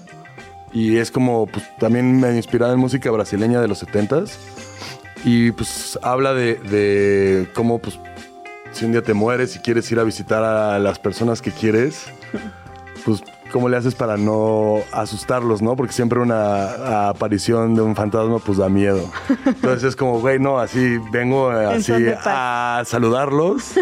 y 0.72 0.96
es 0.96 1.12
como 1.12 1.46
pues, 1.46 1.66
también 1.78 2.22
me 2.22 2.34
inspirada 2.38 2.72
en 2.72 2.80
música 2.80 3.12
brasileña 3.12 3.60
de 3.60 3.68
los 3.68 3.86
70s 3.86 4.32
y 5.26 5.52
pues 5.52 6.00
habla 6.04 6.34
de, 6.34 6.56
de 6.56 7.50
cómo 7.54 7.80
pues 7.80 8.00
si 8.72 8.86
un 8.86 8.94
día 8.94 9.02
te 9.02 9.14
mueres 9.14 9.58
y 9.58 9.60
quieres 9.60 9.92
ir 9.92 10.00
a 10.00 10.06
visitar 10.06 10.42
a 10.46 10.80
las 10.80 11.00
personas 11.00 11.42
que 11.42 11.52
quieres, 11.52 12.06
pues 13.04 13.22
cómo 13.52 13.70
le 13.70 13.78
haces 13.78 13.96
para 13.96 14.18
no 14.18 14.80
asustarlos, 14.92 15.62
¿no? 15.62 15.76
Porque 15.76 15.94
siempre 15.94 16.20
una 16.20 17.10
aparición 17.10 17.76
de 17.76 17.82
un 17.82 17.96
fantasma 17.96 18.40
pues 18.40 18.58
da 18.58 18.70
miedo. 18.70 19.10
Entonces 19.46 19.84
es 19.84 19.96
como, 19.96 20.20
güey, 20.20 20.40
no, 20.40 20.60
así 20.60 20.98
vengo 21.12 21.52
eh, 21.54 21.66
así 21.66 21.94
a 22.26 22.84
saludarlos. 22.86 23.74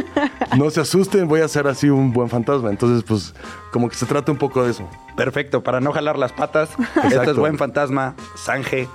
No 0.57 0.69
se 0.69 0.81
asusten, 0.81 1.27
voy 1.27 1.41
a 1.41 1.47
ser 1.47 1.67
así 1.67 1.89
un 1.89 2.13
buen 2.13 2.29
fantasma. 2.29 2.69
Entonces 2.69 3.03
pues 3.03 3.33
como 3.71 3.89
que 3.89 3.95
se 3.95 4.05
trata 4.05 4.31
un 4.31 4.37
poco 4.37 4.63
de 4.63 4.71
eso. 4.71 4.87
Perfecto, 5.15 5.63
para 5.63 5.79
no 5.79 5.91
jalar 5.91 6.17
las 6.17 6.31
patas. 6.31 6.69
Esto 6.69 6.99
es 6.99 7.13
Exacto. 7.13 7.35
Buen 7.35 7.57
Fantasma, 7.57 8.15
Sanje. 8.35 8.87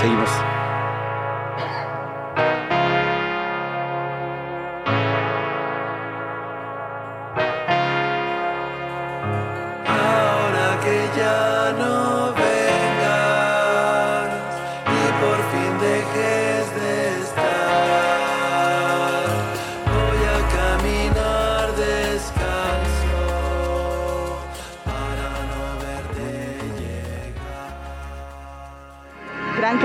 Seguimos. 0.00 0.28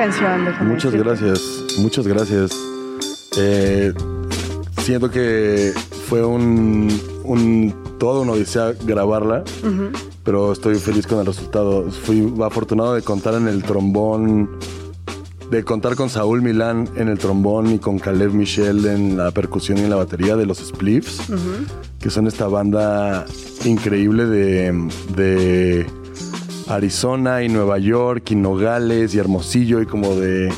Canción, 0.03 0.45
déjame 0.45 0.69
Muchas 0.71 0.91
decirte. 0.91 1.09
gracias, 1.09 1.41
muchas 1.79 2.07
gracias. 2.07 2.51
Eh, 3.37 3.93
siento 4.81 5.09
que 5.09 5.73
fue 6.07 6.23
un, 6.25 6.89
un 7.23 7.73
todo 7.97 8.21
una 8.21 8.33
odisea 8.33 8.73
grabarla, 8.85 9.43
pero 10.23 10.51
estoy 10.51 10.75
feliz 10.75 11.07
con 11.07 11.19
el 11.19 11.25
resultado. 11.25 11.89
Fui 11.89 12.33
afortunado 12.43 12.93
de 12.95 13.01
contar 13.01 13.35
en 13.35 13.47
el 13.47 13.63
trombón, 13.63 14.49
de 15.49 15.63
contar 15.63 15.95
con 15.95 16.09
Saúl 16.09 16.41
Milán 16.41 16.89
en 16.97 17.07
el 17.07 17.17
trombón 17.17 17.73
y 17.73 17.79
con 17.79 17.97
Caleb 17.97 18.33
Michel 18.33 18.85
en 18.85 19.17
la 19.17 19.31
percusión 19.31 19.77
y 19.77 19.81
en 19.81 19.89
la 19.89 19.95
batería 19.95 20.35
de 20.35 20.45
los 20.45 20.57
Spliffs, 20.59 21.19
que 21.99 22.09
son 22.09 22.27
esta 22.27 22.47
banda 22.47 23.25
increíble 23.63 24.25
de, 24.25 24.89
de 25.15 25.85
Arizona 26.75 27.43
y 27.43 27.49
Nueva 27.49 27.77
York 27.79 28.31
y 28.31 28.35
Nogales 28.35 29.13
y 29.15 29.19
Hermosillo 29.19 29.81
y 29.81 29.85
como 29.85 30.15
de 30.15 30.51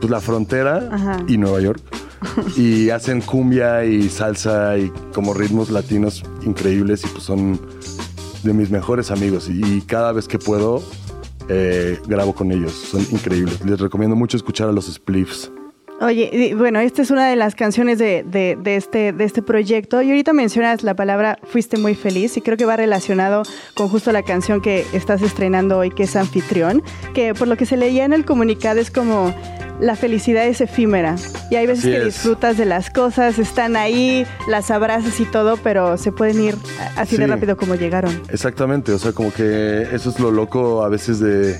pues, 0.00 0.10
la 0.10 0.20
frontera 0.20 0.88
Ajá. 0.90 1.24
y 1.28 1.38
Nueva 1.38 1.60
York. 1.60 1.80
y 2.56 2.90
hacen 2.90 3.20
cumbia 3.20 3.84
y 3.84 4.08
salsa 4.08 4.76
y 4.76 4.90
como 5.14 5.34
ritmos 5.34 5.70
latinos 5.70 6.24
increíbles 6.42 7.04
y 7.04 7.08
pues 7.08 7.22
son 7.22 7.60
de 8.42 8.52
mis 8.52 8.70
mejores 8.70 9.10
amigos 9.12 9.48
y, 9.48 9.60
y 9.64 9.80
cada 9.82 10.10
vez 10.12 10.26
que 10.26 10.38
puedo 10.38 10.82
eh, 11.48 11.98
grabo 12.06 12.34
con 12.34 12.52
ellos. 12.52 12.72
Son 12.72 13.00
increíbles. 13.10 13.64
Les 13.64 13.80
recomiendo 13.80 14.16
mucho 14.16 14.36
escuchar 14.36 14.68
a 14.68 14.72
los 14.72 14.86
Spliffs. 14.86 15.50
Oye, 16.00 16.30
y 16.32 16.54
bueno, 16.54 16.78
esta 16.78 17.02
es 17.02 17.10
una 17.10 17.28
de 17.28 17.34
las 17.34 17.56
canciones 17.56 17.98
de, 17.98 18.22
de- 18.24 18.56
de 18.60 18.76
este, 18.76 19.12
de 19.12 19.24
este 19.24 19.42
proyecto. 19.42 20.00
Y 20.00 20.10
ahorita 20.10 20.32
mencionas 20.32 20.84
la 20.84 20.94
palabra 20.94 21.38
Fuiste 21.42 21.76
muy 21.76 21.94
feliz 21.96 22.36
y 22.36 22.40
creo 22.40 22.56
que 22.56 22.64
va 22.64 22.76
relacionado 22.76 23.42
con 23.74 23.88
justo 23.88 24.12
la 24.12 24.22
canción 24.22 24.60
que 24.60 24.86
estás 24.92 25.22
estrenando 25.22 25.76
hoy, 25.78 25.90
que 25.90 26.04
es 26.04 26.14
Anfitrión, 26.14 26.82
que 27.14 27.34
por 27.34 27.48
lo 27.48 27.56
que 27.56 27.66
se 27.66 27.76
leía 27.76 28.04
en 28.04 28.12
el 28.12 28.24
comunicado 28.24 28.78
es 28.78 28.92
como 28.92 29.34
la 29.80 29.96
felicidad 29.96 30.46
es 30.46 30.60
efímera. 30.60 31.16
Y 31.50 31.56
hay 31.56 31.66
veces 31.66 31.84
Así 31.84 31.90
que 31.92 31.98
es. 31.98 32.04
disfrutas 32.04 32.56
de 32.56 32.64
las 32.64 32.90
cosas, 32.90 33.38
están 33.40 33.74
ahí, 33.76 34.24
las 34.46 34.70
abrazas 34.70 35.18
y 35.18 35.24
todo, 35.24 35.56
pero 35.56 35.96
se 35.96 36.12
pueden 36.12 36.40
ir 36.40 36.54
así 36.96 37.16
de 37.16 37.26
rápido 37.26 37.56
como 37.56 37.74
llegaron. 37.74 38.22
Exactamente, 38.30 38.92
o 38.92 38.98
sea, 38.98 39.12
como 39.12 39.32
que 39.32 39.82
eso 39.92 40.10
es 40.10 40.20
lo 40.20 40.30
loco 40.30 40.84
a 40.84 40.88
veces 40.88 41.20
de, 41.20 41.56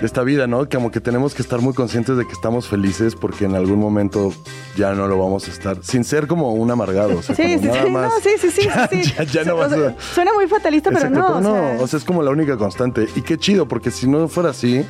de 0.00 0.06
esta 0.06 0.22
vida, 0.22 0.46
¿no? 0.46 0.68
Como 0.68 0.90
que 0.90 1.00
tenemos 1.00 1.34
que 1.34 1.42
estar 1.42 1.60
muy 1.60 1.72
conscientes 1.72 2.16
de 2.16 2.26
que 2.26 2.32
estamos 2.32 2.66
felices 2.68 3.14
porque 3.14 3.44
en 3.44 3.54
algún 3.54 3.78
momento 3.78 4.32
ya 4.76 4.92
no 4.92 5.06
lo 5.06 5.18
vamos 5.18 5.46
a 5.46 5.50
estar, 5.52 5.78
sin 5.82 6.02
ser 6.04 6.26
como 6.26 6.52
un 6.52 6.70
amargado, 6.70 7.18
o 7.18 7.22
sea, 7.22 7.34
Sí, 7.36 7.42
como 7.42 7.58
sí, 7.60 7.66
nada 7.68 7.84
sí, 7.84 7.90
más. 7.90 8.12
no, 8.12 8.20
sí, 8.20 8.30
sí, 8.40 8.50
sí, 8.50 8.62
Ya, 8.66 8.88
sí. 8.88 9.02
ya- 9.16 9.22
ya 9.24 9.44
no 9.44 9.56
vas 9.56 9.72
a... 9.72 9.94
Suena 10.14 10.32
muy 10.34 10.46
fatalista, 10.48 10.90
pero 10.90 11.06
Exacto, 11.06 11.18
no. 11.20 11.26
pero 11.26 11.38
o 11.38 11.40
no, 11.40 11.54
sea- 11.76 11.82
o 11.82 11.86
sea, 11.86 11.98
es 11.98 12.04
como 12.04 12.22
la 12.22 12.30
única 12.30 12.56
constante. 12.56 13.06
Y 13.14 13.22
qué 13.22 13.38
chido, 13.38 13.68
porque 13.68 13.90
si 13.92 14.08
no 14.08 14.26
fuera 14.28 14.50
así, 14.50 14.84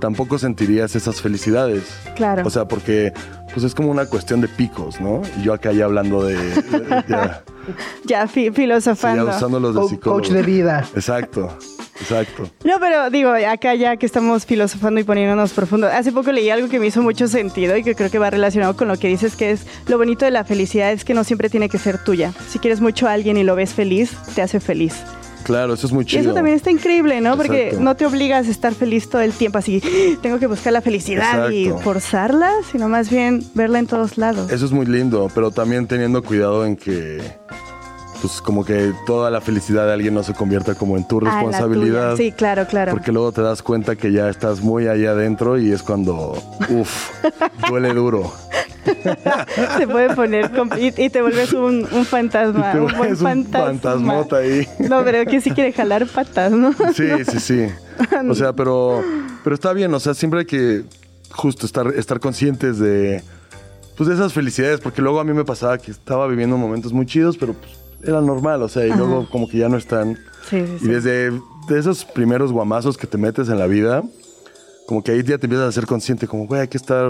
tampoco 0.00 0.38
sentirías 0.38 0.94
esas 0.94 1.20
felicidades. 1.20 1.82
Claro. 2.14 2.42
O 2.46 2.50
sea, 2.50 2.66
porque 2.68 3.12
pues 3.52 3.64
es 3.64 3.74
como 3.74 3.90
una 3.90 4.06
cuestión 4.06 4.40
de 4.42 4.48
picos, 4.48 5.00
¿no? 5.00 5.22
Y 5.40 5.42
yo 5.44 5.54
acá 5.54 5.72
ya 5.72 5.86
hablando 5.86 6.22
de... 6.22 6.36
de- 6.36 7.04
ya, 7.08 7.42
ya 8.04 8.26
fi- 8.28 8.44
sí, 8.46 8.50
filosofando. 8.52 9.26
ya 9.28 9.36
usando 9.36 9.58
los 9.58 9.74
de 9.74 9.80
Co- 9.80 9.88
psicólogo. 9.88 10.20
coach 10.22 10.30
de 10.32 10.42
vida. 10.42 10.86
Exacto, 10.94 11.48
exacto. 12.00 12.50
No, 12.64 12.74
pero 12.80 13.10
digo, 13.10 13.30
acá 13.30 13.74
ya 13.74 13.96
que 13.96 14.06
estamos 14.06 14.46
filosofando 14.46 15.00
y 15.00 15.04
poniéndonos 15.04 15.52
profundo, 15.52 15.86
hace 15.86 16.12
poco 16.12 16.32
leí 16.32 16.50
algo 16.50 16.68
que 16.68 16.78
me 16.78 16.86
hizo 16.86 17.02
mucho 17.02 17.28
sentido 17.28 17.76
y 17.76 17.82
que 17.82 17.94
creo 17.94 18.10
que 18.10 18.18
va 18.18 18.30
relacionado 18.30 18.76
con 18.76 18.88
lo 18.88 18.98
que 18.98 19.08
dices, 19.08 19.36
que 19.36 19.50
es 19.52 19.66
lo 19.88 19.98
bonito 19.98 20.24
de 20.24 20.30
la 20.30 20.44
felicidad 20.44 20.92
es 20.92 21.04
que 21.04 21.14
no 21.14 21.24
siempre 21.24 21.48
tiene 21.50 21.68
que 21.68 21.78
ser 21.78 22.02
tuya. 22.02 22.32
Si 22.48 22.58
quieres 22.58 22.80
mucho 22.80 23.06
a 23.08 23.12
alguien 23.12 23.36
y 23.36 23.44
lo 23.44 23.54
ves 23.56 23.74
feliz, 23.74 24.12
te 24.34 24.42
hace 24.42 24.60
feliz. 24.60 24.94
Claro, 25.44 25.74
eso 25.74 25.86
es 25.86 25.92
muy 25.92 26.02
Y 26.02 26.06
chido. 26.06 26.22
eso 26.22 26.34
también 26.34 26.56
está 26.56 26.72
increíble, 26.72 27.20
¿no? 27.20 27.36
Porque 27.36 27.76
no 27.78 27.94
te 27.94 28.04
obligas 28.04 28.48
a 28.48 28.50
estar 28.50 28.74
feliz 28.74 29.08
todo 29.08 29.22
el 29.22 29.32
tiempo, 29.32 29.58
así, 29.58 29.80
tengo 30.20 30.40
que 30.40 30.48
buscar 30.48 30.72
la 30.72 30.80
felicidad 30.80 31.50
y 31.50 31.70
forzarla, 31.84 32.50
sino 32.72 32.88
más 32.88 33.10
bien 33.10 33.44
verla 33.54 33.78
en 33.78 33.86
todos 33.86 34.18
lados. 34.18 34.50
Eso 34.50 34.64
es 34.64 34.72
muy 34.72 34.86
lindo, 34.86 35.30
pero 35.32 35.52
también 35.52 35.86
teniendo 35.86 36.20
cuidado 36.24 36.66
en 36.66 36.74
que, 36.76 37.20
pues 38.20 38.40
como 38.40 38.64
que 38.64 38.92
toda 39.06 39.30
la 39.30 39.40
felicidad 39.40 39.86
de 39.86 39.92
alguien 39.92 40.14
no 40.14 40.22
se 40.22 40.34
convierta 40.34 40.74
como 40.74 40.96
en 40.96 41.06
tu 41.06 41.18
Ah, 41.18 41.30
responsabilidad. 41.30 42.16
Sí, 42.16 42.32
claro, 42.32 42.66
claro. 42.66 42.92
Porque 42.92 43.12
luego 43.12 43.32
te 43.32 43.42
das 43.42 43.62
cuenta 43.62 43.96
que 43.96 44.12
ya 44.12 44.28
estás 44.28 44.60
muy 44.60 44.86
allá 44.88 45.10
adentro 45.12 45.58
y 45.58 45.72
es 45.72 45.82
cuando, 45.82 46.32
uff, 46.70 47.10
duele 47.68 47.92
duro. 47.94 48.32
Se 49.78 49.86
puede 49.88 50.14
poner 50.14 50.50
y, 50.78 51.02
y 51.04 51.10
te 51.10 51.20
vuelves 51.22 51.52
un, 51.52 51.86
un 51.90 52.04
fantasma. 52.04 52.72
Un 52.74 52.82
buen 52.84 52.96
vuelves 52.96 53.20
un 53.20 53.26
fantasma. 53.26 53.66
fantasmota 53.66 54.36
ahí. 54.36 54.66
No, 54.78 55.02
pero 55.04 55.24
que 55.28 55.40
sí 55.40 55.50
quiere 55.50 55.72
jalar 55.72 56.06
patas, 56.06 56.52
¿no? 56.52 56.72
Sí, 56.94 57.08
sí, 57.28 57.40
sí. 57.40 57.66
O 58.28 58.34
sea, 58.34 58.52
pero, 58.52 59.02
pero 59.42 59.54
está 59.54 59.72
bien, 59.72 59.92
o 59.92 60.00
sea, 60.00 60.14
siempre 60.14 60.40
hay 60.40 60.46
que 60.46 60.84
justo 61.30 61.66
estar, 61.66 61.88
estar 61.96 62.20
conscientes 62.20 62.78
de, 62.78 63.22
pues, 63.96 64.08
de 64.08 64.14
esas 64.14 64.32
felicidades, 64.32 64.80
porque 64.80 65.02
luego 65.02 65.18
a 65.20 65.24
mí 65.24 65.32
me 65.32 65.44
pasaba 65.44 65.78
que 65.78 65.90
estaba 65.90 66.26
viviendo 66.26 66.56
momentos 66.56 66.92
muy 66.92 67.06
chidos, 67.06 67.36
pero 67.36 67.54
pues, 67.54 67.72
era 68.02 68.20
normal, 68.20 68.62
o 68.62 68.68
sea, 68.68 68.86
y 68.86 68.90
luego 68.92 69.28
como 69.30 69.48
que 69.48 69.58
ya 69.58 69.68
no 69.68 69.76
están. 69.76 70.16
Sí, 70.48 70.64
sí, 70.66 70.72
Y 70.76 70.78
sí. 70.80 70.88
desde 70.88 71.30
de 71.30 71.78
esos 71.78 72.04
primeros 72.04 72.52
guamazos 72.52 72.96
que 72.96 73.06
te 73.06 73.18
metes 73.18 73.48
en 73.48 73.58
la 73.58 73.66
vida, 73.66 74.02
como 74.86 75.02
que 75.02 75.12
ahí 75.12 75.22
ya 75.22 75.38
te 75.38 75.46
empiezas 75.46 75.68
a 75.68 75.72
ser 75.72 75.86
consciente, 75.86 76.28
como, 76.28 76.46
güey, 76.46 76.60
hay 76.62 76.68
que 76.68 76.76
estar, 76.78 77.08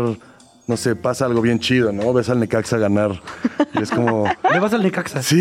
no 0.66 0.76
sé, 0.76 0.96
pasa 0.96 1.26
algo 1.26 1.40
bien 1.40 1.58
chido, 1.60 1.92
¿no? 1.92 2.12
Ves 2.12 2.28
al 2.28 2.40
Necaxa 2.40 2.76
ganar. 2.78 3.12
Y 3.72 3.82
es 3.82 3.90
como, 3.90 4.24
¿Le 4.52 4.58
vas 4.58 4.72
al 4.74 4.82
Necaxa? 4.82 5.22
sí. 5.22 5.36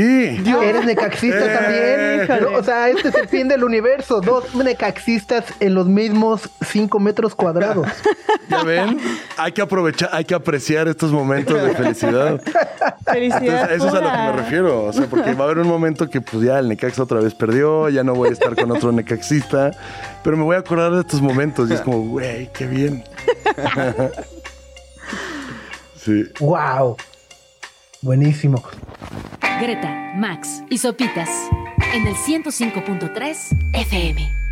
Eres 0.45 0.85
necaxista 0.85 1.39
Eh, 1.45 2.25
también. 2.27 2.43
No, 2.53 2.59
o 2.59 2.63
sea, 2.63 2.89
este 2.89 3.09
es 3.09 3.15
el 3.15 3.27
fin 3.27 3.47
del 3.47 3.63
universo. 3.63 4.21
Dos 4.21 4.53
necaxistas 4.55 5.45
en 5.59 5.73
los 5.73 5.87
mismos 5.87 6.49
cinco 6.65 6.99
metros 6.99 7.33
cuadrados. 7.35 7.87
Ya 8.49 8.63
ven, 8.63 8.99
hay 9.37 9.51
que 9.51 9.61
aprovechar, 9.61 10.09
hay 10.11 10.25
que 10.25 10.35
apreciar 10.35 10.87
estos 10.87 11.11
momentos 11.11 11.61
de 11.61 11.73
felicidad. 11.73 12.39
Felicidad. 13.05 13.71
Entonces, 13.71 13.77
eso 13.77 13.87
es 13.87 13.93
a 13.93 14.01
lo 14.01 14.11
que 14.11 14.17
me 14.17 14.31
refiero. 14.43 14.83
O 14.85 14.93
sea, 14.93 15.07
porque 15.07 15.33
va 15.33 15.45
a 15.45 15.47
haber 15.47 15.59
un 15.59 15.67
momento 15.67 16.07
que 16.09 16.21
pues 16.21 16.43
ya 16.43 16.59
el 16.59 16.67
Necaxa 16.69 17.01
otra 17.03 17.19
vez 17.19 17.33
perdió, 17.33 17.89
ya 17.89 18.03
no 18.03 18.13
voy 18.13 18.29
a 18.29 18.33
estar 18.33 18.55
con 18.55 18.69
otro 18.71 18.91
necaxista, 18.91 19.71
pero 20.23 20.37
me 20.37 20.43
voy 20.43 20.55
a 20.55 20.59
acordar 20.59 20.91
de 20.93 21.01
estos 21.01 21.21
momentos 21.21 21.69
y 21.69 21.73
es 21.73 21.81
como, 21.81 22.01
güey, 22.09 22.51
qué 22.53 22.67
bien. 22.67 23.03
Sí. 26.05 26.23
¡Wow! 26.39 26.97
Buenísimo. 28.01 28.63
Greta, 29.59 30.13
Max 30.15 30.63
y 30.69 30.77
Sopitas 30.77 31.29
en 31.93 32.07
el 32.07 32.15
105.3 32.15 33.71
FM. 33.73 34.44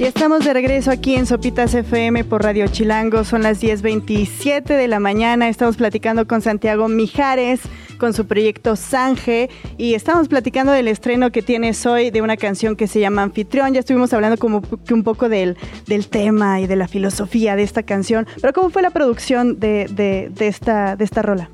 Y 0.00 0.04
estamos 0.04 0.46
de 0.46 0.54
regreso 0.54 0.90
aquí 0.90 1.14
en 1.14 1.26
Sopitas 1.26 1.74
FM 1.74 2.24
por 2.24 2.42
Radio 2.42 2.66
Chilango. 2.68 3.22
Son 3.22 3.42
las 3.42 3.62
10.27 3.62 4.64
de 4.64 4.88
la 4.88 4.98
mañana. 4.98 5.50
Estamos 5.50 5.76
platicando 5.76 6.26
con 6.26 6.40
Santiago 6.40 6.88
Mijares, 6.88 7.60
con 7.98 8.14
su 8.14 8.24
proyecto 8.26 8.76
Sange. 8.76 9.50
Y 9.76 9.92
estamos 9.92 10.28
platicando 10.28 10.72
del 10.72 10.88
estreno 10.88 11.30
que 11.30 11.42
tienes 11.42 11.84
hoy 11.84 12.10
de 12.10 12.22
una 12.22 12.38
canción 12.38 12.76
que 12.76 12.86
se 12.86 12.98
llama 12.98 13.22
Anfitrión. 13.24 13.74
Ya 13.74 13.80
estuvimos 13.80 14.10
hablando 14.14 14.38
como 14.38 14.62
que 14.62 14.94
un 14.94 15.02
poco 15.04 15.28
del, 15.28 15.58
del 15.86 16.08
tema 16.08 16.62
y 16.62 16.66
de 16.66 16.76
la 16.76 16.88
filosofía 16.88 17.54
de 17.54 17.62
esta 17.62 17.82
canción. 17.82 18.26
Pero 18.40 18.54
¿cómo 18.54 18.70
fue 18.70 18.80
la 18.80 18.90
producción 18.90 19.60
de, 19.60 19.86
de- 19.90 20.30
de 20.34 20.48
esta, 20.48 20.96
de 20.96 21.04
esta 21.04 21.20
rola? 21.20 21.50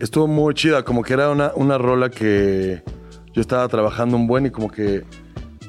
Estuvo 0.00 0.26
muy 0.26 0.54
chida, 0.54 0.82
como 0.82 1.02
que 1.02 1.12
era 1.12 1.28
una, 1.28 1.52
una 1.54 1.76
rola 1.76 2.08
que 2.08 2.82
yo 3.34 3.42
estaba 3.42 3.68
trabajando 3.68 4.16
un 4.16 4.26
buen 4.26 4.46
y 4.46 4.50
como 4.50 4.70
que 4.70 5.04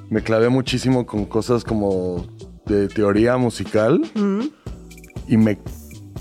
me 0.10 0.22
clavé 0.22 0.50
muchísimo 0.50 1.06
con 1.06 1.26
cosas 1.26 1.64
como 1.64 2.26
de 2.66 2.88
teoría 2.88 3.38
musical 3.38 4.02
y 5.28 5.38
me, 5.38 5.58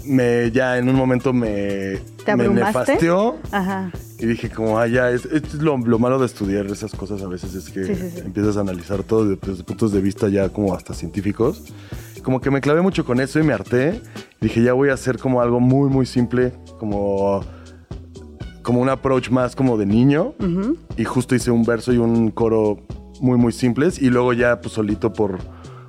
me 0.05 0.51
ya 0.51 0.79
en 0.79 0.89
un 0.89 0.97
momento 0.97 1.33
me, 1.33 1.99
¿Te 2.25 2.37
me 2.37 2.49
nefasteó 2.49 3.37
Ajá. 3.51 3.91
y 4.19 4.27
dije 4.27 4.51
como, 4.51 4.79
ah, 4.79 4.87
ya, 4.87 5.11
es, 5.11 5.25
es 5.27 5.55
lo, 5.55 5.77
lo 5.79 5.99
malo 5.99 6.19
de 6.19 6.27
estudiar 6.27 6.67
esas 6.67 6.93
cosas 6.93 7.23
a 7.23 7.29
veces 7.29 7.55
es 7.55 7.71
que 7.71 7.85
Sí, 7.85 7.95
sí, 7.95 8.11
sí. 8.15 8.21
empiezas 8.25 8.57
a 8.57 8.61
analizar 8.61 9.03
todo 9.03 9.25
desde, 9.29 9.63
puntos 9.65 9.93
de 9.93 10.01
vista 10.01 10.29
ya 10.29 10.49
como 10.49 10.75
hasta 10.75 10.95
científicos. 10.95 11.65
Como 12.23 12.41
que 12.41 12.51
me 12.51 12.61
clavé 12.61 12.81
mucho 12.83 13.05
con 13.05 13.21
eso 13.21 13.39
y 13.39 13.45
me 13.45 13.53
harté. 13.53 14.01
Dije, 14.41 14.61
ya 14.61 14.73
voy 14.73 14.89
a 14.89 14.95
hacer 14.95 15.17
como 15.17 15.41
algo 15.41 15.61
muy, 15.61 15.89
muy 15.89 16.07
simple, 16.07 16.53
como, 16.81 17.41
como 18.63 18.81
un 18.81 18.89
approach 18.89 19.31
más 19.31 19.55
como 19.55 19.77
de 19.79 19.87
niño. 19.87 20.35
Y 20.97 21.05
justo 21.05 21.37
hice 21.37 21.53
un 21.53 21.63
verso 21.63 21.93
y 21.93 21.99
un 21.99 22.33
coro 22.33 22.79
muy, 23.21 23.39
muy 23.39 23.53
simples. 23.53 24.01
Y 24.01 24.11
luego 24.11 24.33
ya, 24.33 24.61
pues 24.61 24.75
solito 24.75 25.13
por, 25.13 25.39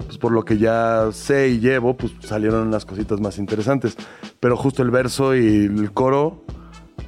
pues, 0.06 0.18
por 0.18 0.32
lo 0.32 0.44
que 0.46 0.58
ya 0.58 1.10
sé 1.12 1.50
y 1.50 1.60
llevo, 1.60 1.96
pues 1.98 2.14
salieron 2.22 2.68
unas 2.68 2.86
cositas 2.86 3.20
más 3.20 3.38
interesantes. 3.38 3.96
Pero 4.40 4.56
justo 4.58 4.84
el 4.84 4.92
verso 4.92 5.36
y 5.36 5.66
el 5.66 5.92
coro 5.94 6.44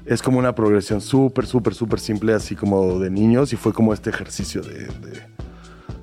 es 0.05 0.22
como 0.22 0.39
una 0.39 0.55
progresión 0.55 1.01
súper, 1.01 1.45
súper, 1.45 1.74
súper 1.76 1.99
simple, 1.99 2.34
así 2.34 2.55
como 2.55 2.99
de 2.99 3.09
niños. 3.09 3.53
Y 3.53 3.55
fue 3.55 3.74
como 3.74 3.93
este 3.93 4.09
ejercicio 4.09 4.61
de... 4.61 4.86
de- 4.86 5.39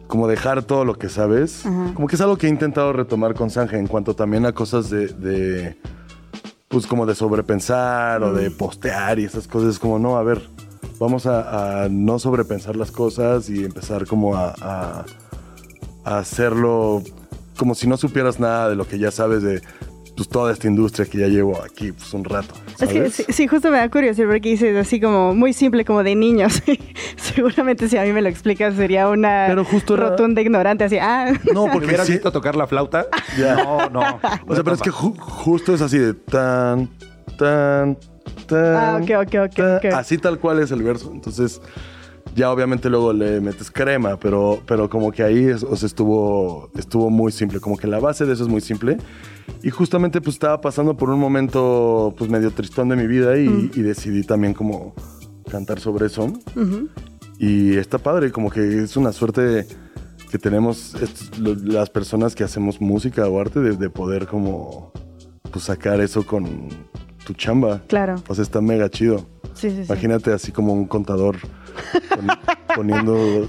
como 0.07 0.29
dejar 0.29 0.63
todo 0.63 0.85
lo 0.85 0.95
que 0.95 1.09
sabes. 1.09 1.67
Ajá. 1.67 1.91
Como 1.95 2.07
que 2.07 2.15
es 2.15 2.21
algo 2.21 2.37
que 2.39 2.47
he 2.47 2.49
intentado 2.51 2.93
retomar 2.93 3.35
con 3.35 3.51
Sanje 3.51 3.77
en 3.77 3.89
cuanto 3.89 4.15
también 4.15 4.47
a 4.47 4.53
cosas 4.53 4.89
de... 4.89 5.09
de, 5.09 5.77
pues 6.69 6.87
como 6.87 7.07
de 7.07 7.17
sobrepensar 7.17 8.23
o 8.23 8.33
de 8.33 8.53
postear 8.53 9.19
y 9.19 9.25
esas 9.25 9.49
cosas. 9.49 9.81
Como, 9.81 9.99
no, 9.99 10.17
a 10.17 10.23
ver, 10.23 10.49
vamos 10.99 11.27
a, 11.27 11.85
a 11.85 11.89
no 11.89 12.19
sobrepensar 12.19 12.77
las 12.77 12.91
cosas 12.91 13.49
y 13.51 13.65
empezar 13.65 14.07
como 14.07 14.37
a, 14.37 14.55
a- 14.61 15.05
a 16.05 16.19
hacerlo 16.19 17.03
como 17.57 17.75
si 17.75 17.87
no 17.89 17.97
supieras 17.97 18.39
nada 18.39 18.69
de 18.69 18.77
lo 18.77 18.87
que 18.87 18.99
ya 18.99 19.11
sabes 19.11 19.43
de 19.43 19.61
pues, 20.15 20.29
toda 20.29 20.53
esta 20.53 20.67
industria 20.69 21.05
que 21.07 21.19
ya 21.19 21.27
llevo 21.27 21.61
aquí 21.63 21.91
pues, 21.93 22.13
un 22.15 22.25
rato. 22.25 22.55
Es 22.79 22.89
que 22.91 23.11
sí, 23.11 23.25
sí, 23.31 23.47
justo 23.49 23.71
me 23.71 23.79
da 23.79 23.91
curiosidad 23.91 24.29
porque 24.29 24.51
dices 24.51 24.77
así 24.77 25.01
como 25.01 25.35
muy 25.35 25.53
simple, 25.53 25.85
como 25.85 26.03
de 26.03 26.15
niños. 26.15 26.63
Seguramente 27.17 27.89
si 27.89 27.97
a 27.99 28.03
mí 28.05 28.13
me 28.13 28.23
lo 28.23 28.29
explicas 28.29 28.75
sería 28.75 29.09
una 29.09 29.47
Pero 29.49 29.65
justo 29.65 29.95
era- 29.95 30.11
rotunda 30.11 30.41
ignorante, 30.43 30.85
así, 30.85 30.99
ah, 30.99 31.33
No, 31.53 31.67
¿Me 31.67 31.73
porque 31.73 31.87
hubieras 31.87 32.07
sí- 32.07 32.13
visto 32.15 32.31
tocar 32.31 32.55
la 32.57 32.67
flauta? 32.67 33.07
Ya. 33.39 33.57
No, 33.57 33.89
no. 33.91 34.01
O 34.47 34.55
sea, 34.55 34.63
pero 34.63 34.75
es 34.75 34.83
que 34.83 34.91
ju- 34.91 35.19
justo 35.19 35.75
es 35.75 35.81
así 35.81 35.99
de 35.99 36.15
tan, 36.15 36.89
tan, 37.39 37.97
tan. 38.47 38.75
Ah, 38.77 39.01
ok, 39.03 39.11
ok, 39.27 39.35
ok, 39.47 39.55
tan. 39.55 39.77
ok. 39.77 39.85
Así 39.95 40.19
tal 40.19 40.39
cual 40.39 40.61
es 40.61 40.71
el 40.71 40.83
verso. 40.83 41.11
Entonces, 41.13 41.61
ya 42.35 42.51
obviamente 42.51 42.89
luego 42.91 43.13
le 43.13 43.41
metes 43.41 43.71
crema, 43.71 44.17
pero, 44.19 44.61
pero 44.67 44.89
como 44.91 45.11
que 45.13 45.23
ahí 45.23 45.45
es- 45.45 45.63
o 45.63 45.75
sea, 45.77 45.87
estuvo, 45.87 46.71
estuvo 46.77 47.09
muy 47.11 47.33
simple. 47.33 47.61
Como 47.61 47.77
que 47.77 47.87
la 47.87 47.99
base 48.01 48.27
de 48.27 48.33
eso 48.35 48.43
es 48.43 48.49
muy 48.49 48.61
simple. 48.61 48.99
Y 49.63 49.71
justamente 49.71 50.21
pues 50.21 50.37
estaba 50.37 50.61
pasando 50.61 50.97
por 50.97 51.09
un 51.11 51.19
momento 51.21 52.15
pues 52.19 52.31
medio 52.31 52.51
tristón 52.51 52.89
de 52.89 52.97
mi 52.97 53.07
vida 53.07 53.37
y, 53.39 53.49
Mm. 53.49 53.71
y 53.75 53.83
decidí 53.83 54.23
también 54.23 54.55
como 54.55 54.95
cantar 55.51 55.79
sobre 55.81 56.07
eso. 56.07 56.33
Y 57.39 57.77
está 57.77 57.99
padre, 57.99 58.33
como 58.33 58.51
que 58.51 58.83
es 58.83 58.97
una 58.97 59.13
suerte 59.13 59.67
que 60.31 60.39
tenemos 60.39 60.95
estos- 61.01 61.39
las 61.39 61.89
personas 61.91 62.35
que 62.35 62.43
hacemos 62.45 62.81
música 62.81 63.27
o 63.29 63.41
arte 63.41 63.61
de, 63.61 63.77
de 63.77 63.91
poder 63.91 64.27
como 64.27 64.91
pues 65.53 65.65
sacar 65.67 66.01
eso 66.01 66.27
con 66.27 66.69
tu 67.27 67.35
chamba. 67.35 67.83
claro. 67.89 68.15
O 68.29 68.35
sea, 68.35 68.43
está 68.43 68.61
mega 68.61 68.89
chido. 68.89 69.27
Sí, 69.55 69.71
sí, 69.71 69.77
sí. 69.79 69.83
Imagínate 69.89 70.33
así 70.33 70.53
como 70.53 70.73
un 70.73 70.87
contador 70.87 71.37
pon- 72.11 72.29
poniendo 72.77 73.49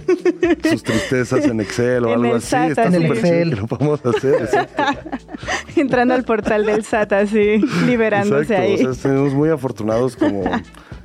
sus 0.69 0.81
tristezas 0.83 1.45
en 1.45 1.59
Excel 1.61 2.05
o 2.05 2.13
En 2.13 2.23
algo 2.25 2.35
así. 2.37 2.47
SAT, 2.47 2.69
Está 2.69 2.85
En 2.85 2.95
el 2.95 3.01
chido 3.03 3.13
Excel. 3.15 3.49
que 3.51 3.55
lo 3.61 3.67
podemos 3.67 4.05
hacer. 4.05 4.49
Entrando 5.75 6.13
al 6.13 6.23
portal 6.23 6.65
del 6.65 6.83
SAT 6.83 7.13
así, 7.13 7.57
liberándose 7.85 8.53
Exacto, 8.55 8.63
ahí. 8.63 8.73
O 8.75 8.77
sea, 8.77 9.11
estamos 9.11 9.33
muy 9.33 9.49
afortunados 9.49 10.15
como... 10.15 10.43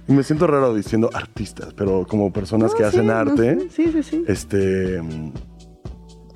Y 0.08 0.12
me 0.12 0.22
siento 0.24 0.46
raro 0.48 0.74
diciendo 0.74 1.10
artistas, 1.14 1.74
pero 1.76 2.06
como 2.08 2.32
personas 2.32 2.72
No, 2.72 2.76
que 2.76 2.82
sí, 2.84 2.88
hacen 2.88 3.06
no, 3.06 3.12
arte. 3.12 3.68
sí, 3.70 3.90
sí, 3.92 4.02
sí. 4.02 4.24
este, 4.26 5.00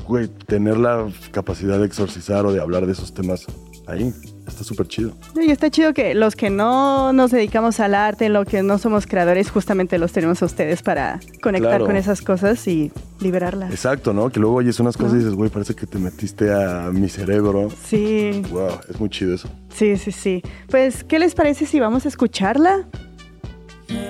güey, 0.06 0.28
tener 0.28 0.76
la 0.76 1.06
capacidad 1.32 1.78
de 1.80 1.86
exorcizar 1.86 2.46
o 2.46 2.52
de 2.52 2.60
hablar 2.60 2.86
de 2.86 2.92
esos 2.92 3.12
temas 3.12 3.44
ahí, 3.86 4.12
está 4.46 4.64
súper 4.64 4.88
chido. 4.88 5.12
Y 5.40 5.50
está 5.50 5.70
chido 5.70 5.94
que 5.94 6.14
los 6.14 6.34
que 6.36 6.50
no 6.50 7.12
nos 7.12 7.30
dedicamos 7.30 7.78
al 7.80 7.94
arte, 7.94 8.28
lo 8.28 8.44
que 8.44 8.62
no 8.62 8.78
somos 8.78 9.06
creadores, 9.06 9.50
justamente 9.50 9.98
los 9.98 10.12
tenemos 10.12 10.42
a 10.42 10.46
ustedes 10.46 10.82
para 10.82 11.20
conectar 11.42 11.70
Claro. 11.70 11.86
con 11.86 11.96
esas 11.96 12.20
cosas 12.22 12.66
y 12.68 12.90
liberarlas. 13.20 13.70
Exacto, 13.70 14.12
¿no? 14.12 14.28
Que 14.30 14.40
luego 14.40 14.56
oyes 14.56 14.78
unas 14.80 14.96
cosas 14.96 15.14
y 15.14 15.16
dices, 15.18 15.34
güey, 15.34 15.50
parece 15.50 15.74
que 15.74 15.86
te 15.86 15.98
metiste 15.98 16.52
a 16.52 16.90
mi 16.92 17.08
cerebro. 17.08 17.68
Sí, 17.84 18.42
Wow, 18.50 18.80
es 18.88 18.98
muy 19.00 19.08
chido 19.08 19.34
eso. 19.34 19.48
sí, 19.74 19.96
sí, 19.96 20.12
sí. 20.12 20.42
Pues, 20.68 21.04
¿qué 21.04 21.18
les 21.18 21.34
parece 21.34 21.64
si 21.66 21.80
vamos 21.80 22.04
a 22.04 22.08
escucharla? 22.08 22.86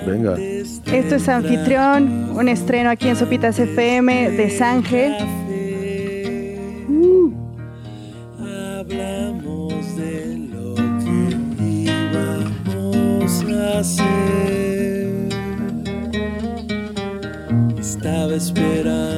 Venga. 0.07 0.35
Esto 0.39 1.15
es 1.15 1.29
Anfitrión, 1.29 2.31
un 2.35 2.47
estreno 2.49 2.89
aquí 2.89 3.09
en 3.09 3.15
Sopitas 3.15 3.59
FM 3.59 4.31
de 4.31 4.49
Sange. 4.49 5.17
Hablamos 8.39 9.16
Estaba 17.79 18.33
esperando 18.35 19.16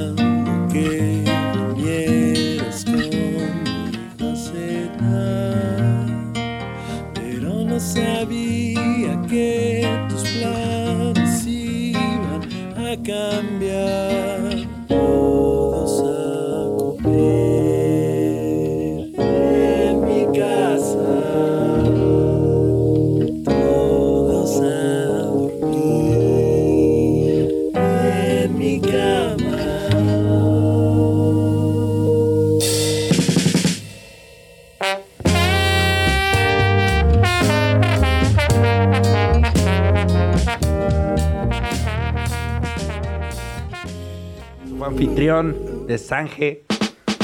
anfitrión 45.19 45.85
de 45.85 45.97
Sange, 45.97 46.63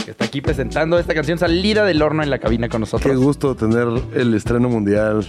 que 0.04 0.12
está 0.12 0.26
aquí 0.26 0.42
presentando 0.42 1.00
esta 1.00 1.14
canción 1.14 1.38
salida 1.38 1.86
del 1.86 2.02
horno 2.02 2.24
en 2.24 2.30
la 2.30 2.40
cabina 2.40 2.68
con 2.68 2.82
nosotros. 2.82 3.10
Qué 3.10 3.16
gusto 3.16 3.56
tener 3.56 3.88
el 4.14 4.34
estreno 4.34 4.68
mundial 4.68 5.26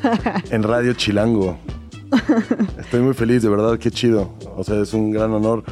en 0.50 0.64
Radio 0.64 0.94
Chilango. 0.94 1.58
Estoy 2.76 3.02
muy 3.02 3.14
feliz, 3.14 3.42
de 3.42 3.48
verdad, 3.48 3.78
qué 3.78 3.92
chido. 3.92 4.34
O 4.56 4.64
sea, 4.64 4.80
es 4.80 4.94
un 4.94 5.12
gran 5.12 5.30
honor. 5.30 5.62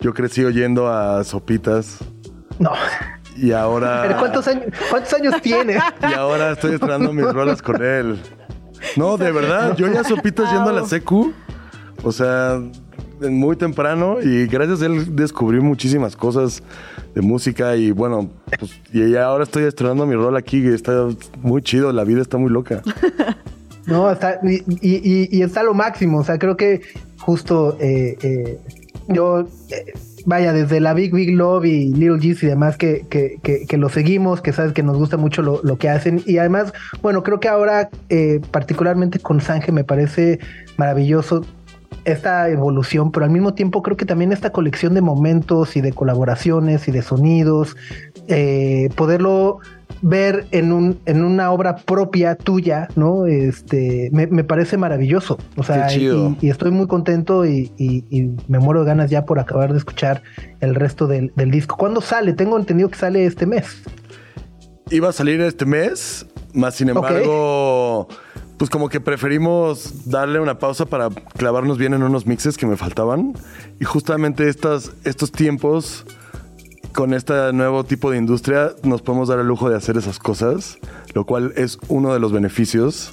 Yo 0.00 0.12
crecí 0.12 0.42
oyendo 0.42 0.88
a 0.88 1.22
Sopitas 1.22 1.98
No. 2.58 2.72
y 3.36 3.52
ahora... 3.52 4.02
Pero 4.02 4.18
¿cuántos 4.18 4.48
años, 4.48 4.64
cuántos 4.90 5.12
años 5.12 5.40
tiene? 5.40 5.78
Y 6.10 6.14
ahora 6.14 6.50
estoy 6.50 6.74
estrenando 6.74 7.12
mis 7.12 7.26
rolas 7.32 7.62
con 7.62 7.80
él. 7.80 8.18
No, 8.96 9.16
de 9.16 9.30
verdad, 9.30 9.76
yo 9.76 9.86
ya 9.86 10.02
sopitas 10.02 10.50
yendo 10.52 10.70
a 10.70 10.72
la 10.72 10.84
secu. 10.84 11.32
O 12.02 12.10
sea, 12.10 12.60
muy 13.30 13.56
temprano 13.56 14.16
y 14.22 14.46
gracias 14.46 14.82
a 14.82 14.86
él 14.86 15.14
descubrí 15.16 15.60
muchísimas 15.60 16.16
cosas 16.16 16.62
de 17.14 17.20
música 17.20 17.76
y 17.76 17.90
bueno, 17.90 18.30
pues 18.58 18.72
y 18.92 19.16
ahora 19.16 19.44
estoy 19.44 19.64
estrenando 19.64 20.06
mi 20.06 20.14
rol 20.14 20.36
aquí 20.36 20.58
y 20.58 20.68
está 20.68 21.06
muy 21.42 21.62
chido, 21.62 21.92
la 21.92 22.04
vida 22.04 22.20
está 22.22 22.38
muy 22.38 22.50
loca. 22.50 22.82
No, 23.84 24.08
está, 24.12 24.38
y, 24.44 24.62
y- 24.80 25.28
y- 25.36 25.42
está 25.42 25.64
lo 25.64 25.74
máximo. 25.74 26.18
O 26.18 26.24
sea, 26.24 26.38
creo 26.38 26.56
que 26.56 26.82
justo 27.18 27.76
eh, 27.80 28.16
eh, 28.22 28.58
yo, 29.08 29.40
eh, 29.70 29.92
vaya, 30.24 30.52
desde 30.52 30.78
la 30.78 30.94
Big 30.94 31.12
Big 31.12 31.34
Love 31.34 31.64
y 31.64 31.92
Little 31.92 32.18
G's 32.18 32.44
y 32.44 32.46
demás, 32.46 32.76
que, 32.76 33.04
que, 33.10 33.40
que, 33.42 33.66
que 33.66 33.76
lo 33.78 33.88
seguimos, 33.88 34.40
que 34.40 34.52
sabes 34.52 34.72
que 34.72 34.84
nos 34.84 34.96
gusta 34.96 35.16
mucho 35.16 35.42
lo, 35.42 35.60
lo 35.64 35.78
que 35.78 35.88
hacen. 35.88 36.22
Y 36.26 36.38
además, 36.38 36.72
bueno, 37.02 37.24
creo 37.24 37.40
que 37.40 37.48
ahora, 37.48 37.90
eh, 38.08 38.40
particularmente 38.52 39.18
con 39.18 39.40
Sange, 39.40 39.72
me 39.72 39.82
parece 39.82 40.38
maravilloso 40.76 41.44
esta 42.04 42.48
evolución, 42.48 43.10
pero 43.12 43.24
al 43.24 43.30
mismo 43.30 43.54
tiempo 43.54 43.82
creo 43.82 43.96
que 43.96 44.04
también 44.06 44.32
esta 44.32 44.50
colección 44.50 44.94
de 44.94 45.00
momentos 45.00 45.76
y 45.76 45.80
de 45.80 45.92
colaboraciones 45.92 46.88
y 46.88 46.92
de 46.92 47.02
sonidos, 47.02 47.76
eh, 48.28 48.88
poderlo 48.96 49.58
ver 50.04 50.46
en, 50.50 50.72
un, 50.72 50.98
en 51.06 51.22
una 51.22 51.52
obra 51.52 51.76
propia 51.76 52.34
tuya, 52.34 52.88
¿no? 52.96 53.26
Este, 53.26 54.08
me, 54.12 54.26
me 54.26 54.42
parece 54.42 54.76
maravilloso. 54.76 55.38
O 55.56 55.62
sea, 55.62 55.86
Qué 55.86 55.94
chido. 55.94 56.36
y, 56.40 56.46
y 56.46 56.50
estoy 56.50 56.72
muy 56.72 56.88
contento 56.88 57.46
y, 57.46 57.70
y- 57.76 58.04
y 58.10 58.30
me 58.48 58.58
muero 58.58 58.80
de 58.80 58.86
ganas 58.86 59.10
ya 59.10 59.24
por 59.24 59.38
acabar 59.38 59.70
de 59.72 59.78
escuchar 59.78 60.22
el 60.60 60.74
resto 60.74 61.06
del, 61.06 61.32
del 61.36 61.52
disco. 61.52 61.76
¿Cuándo 61.76 62.00
sale? 62.00 62.32
Tengo 62.32 62.58
entendido 62.58 62.88
que 62.88 62.98
sale 62.98 63.24
este 63.26 63.46
mes. 63.46 63.66
Iba 64.90 65.10
a 65.10 65.12
salir 65.12 65.40
este 65.40 65.64
mes, 65.66 66.26
más 66.52 66.74
sin 66.74 66.88
embargo, 66.88 68.08
pues 68.58 68.70
como 68.70 68.88
que 68.88 69.00
preferimos 69.00 70.08
darle 70.08 70.40
una 70.40 70.58
pausa 70.58 70.86
para 70.86 71.08
clavarnos 71.36 71.78
bien 71.78 71.94
en 71.94 72.02
unos 72.02 72.26
mixes 72.26 72.56
que 72.56 72.66
me 72.66 72.76
faltaban. 72.76 73.34
Y 73.80 73.84
justamente 73.84 74.48
estas, 74.48 74.92
estos 75.04 75.32
tiempos, 75.32 76.04
con 76.92 77.14
este 77.14 77.52
nuevo 77.52 77.84
tipo 77.84 78.10
de 78.10 78.18
industria, 78.18 78.72
nos 78.82 79.02
podemos 79.02 79.28
dar 79.28 79.38
el 79.38 79.46
lujo 79.46 79.68
de 79.68 79.76
hacer 79.76 79.96
esas 79.96 80.18
cosas, 80.18 80.78
lo 81.14 81.24
cual 81.24 81.52
es 81.56 81.78
uno 81.88 82.12
de 82.12 82.20
los 82.20 82.32
beneficios. 82.32 83.12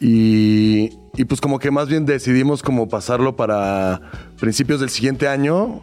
Y, 0.00 0.90
y 1.16 1.24
pues 1.24 1.40
como 1.40 1.58
que 1.58 1.70
más 1.70 1.88
bien 1.88 2.04
decidimos 2.04 2.62
como 2.62 2.88
pasarlo 2.88 3.36
para 3.36 4.00
principios 4.38 4.80
del 4.80 4.90
siguiente 4.90 5.28
año, 5.28 5.80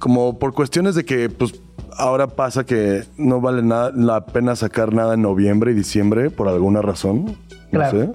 como 0.00 0.38
por 0.40 0.52
cuestiones 0.52 0.96
de 0.96 1.04
que 1.04 1.28
pues 1.30 1.60
ahora 1.96 2.26
pasa 2.26 2.64
que 2.64 3.04
no 3.16 3.40
vale 3.40 3.62
nada 3.62 3.92
la 3.94 4.26
pena 4.26 4.56
sacar 4.56 4.92
nada 4.92 5.14
en 5.14 5.22
noviembre 5.22 5.70
y 5.70 5.74
diciembre 5.74 6.30
por 6.30 6.48
alguna 6.48 6.82
razón, 6.82 7.26
no 7.26 7.34
Claro. 7.78 8.00
sé. 8.00 8.10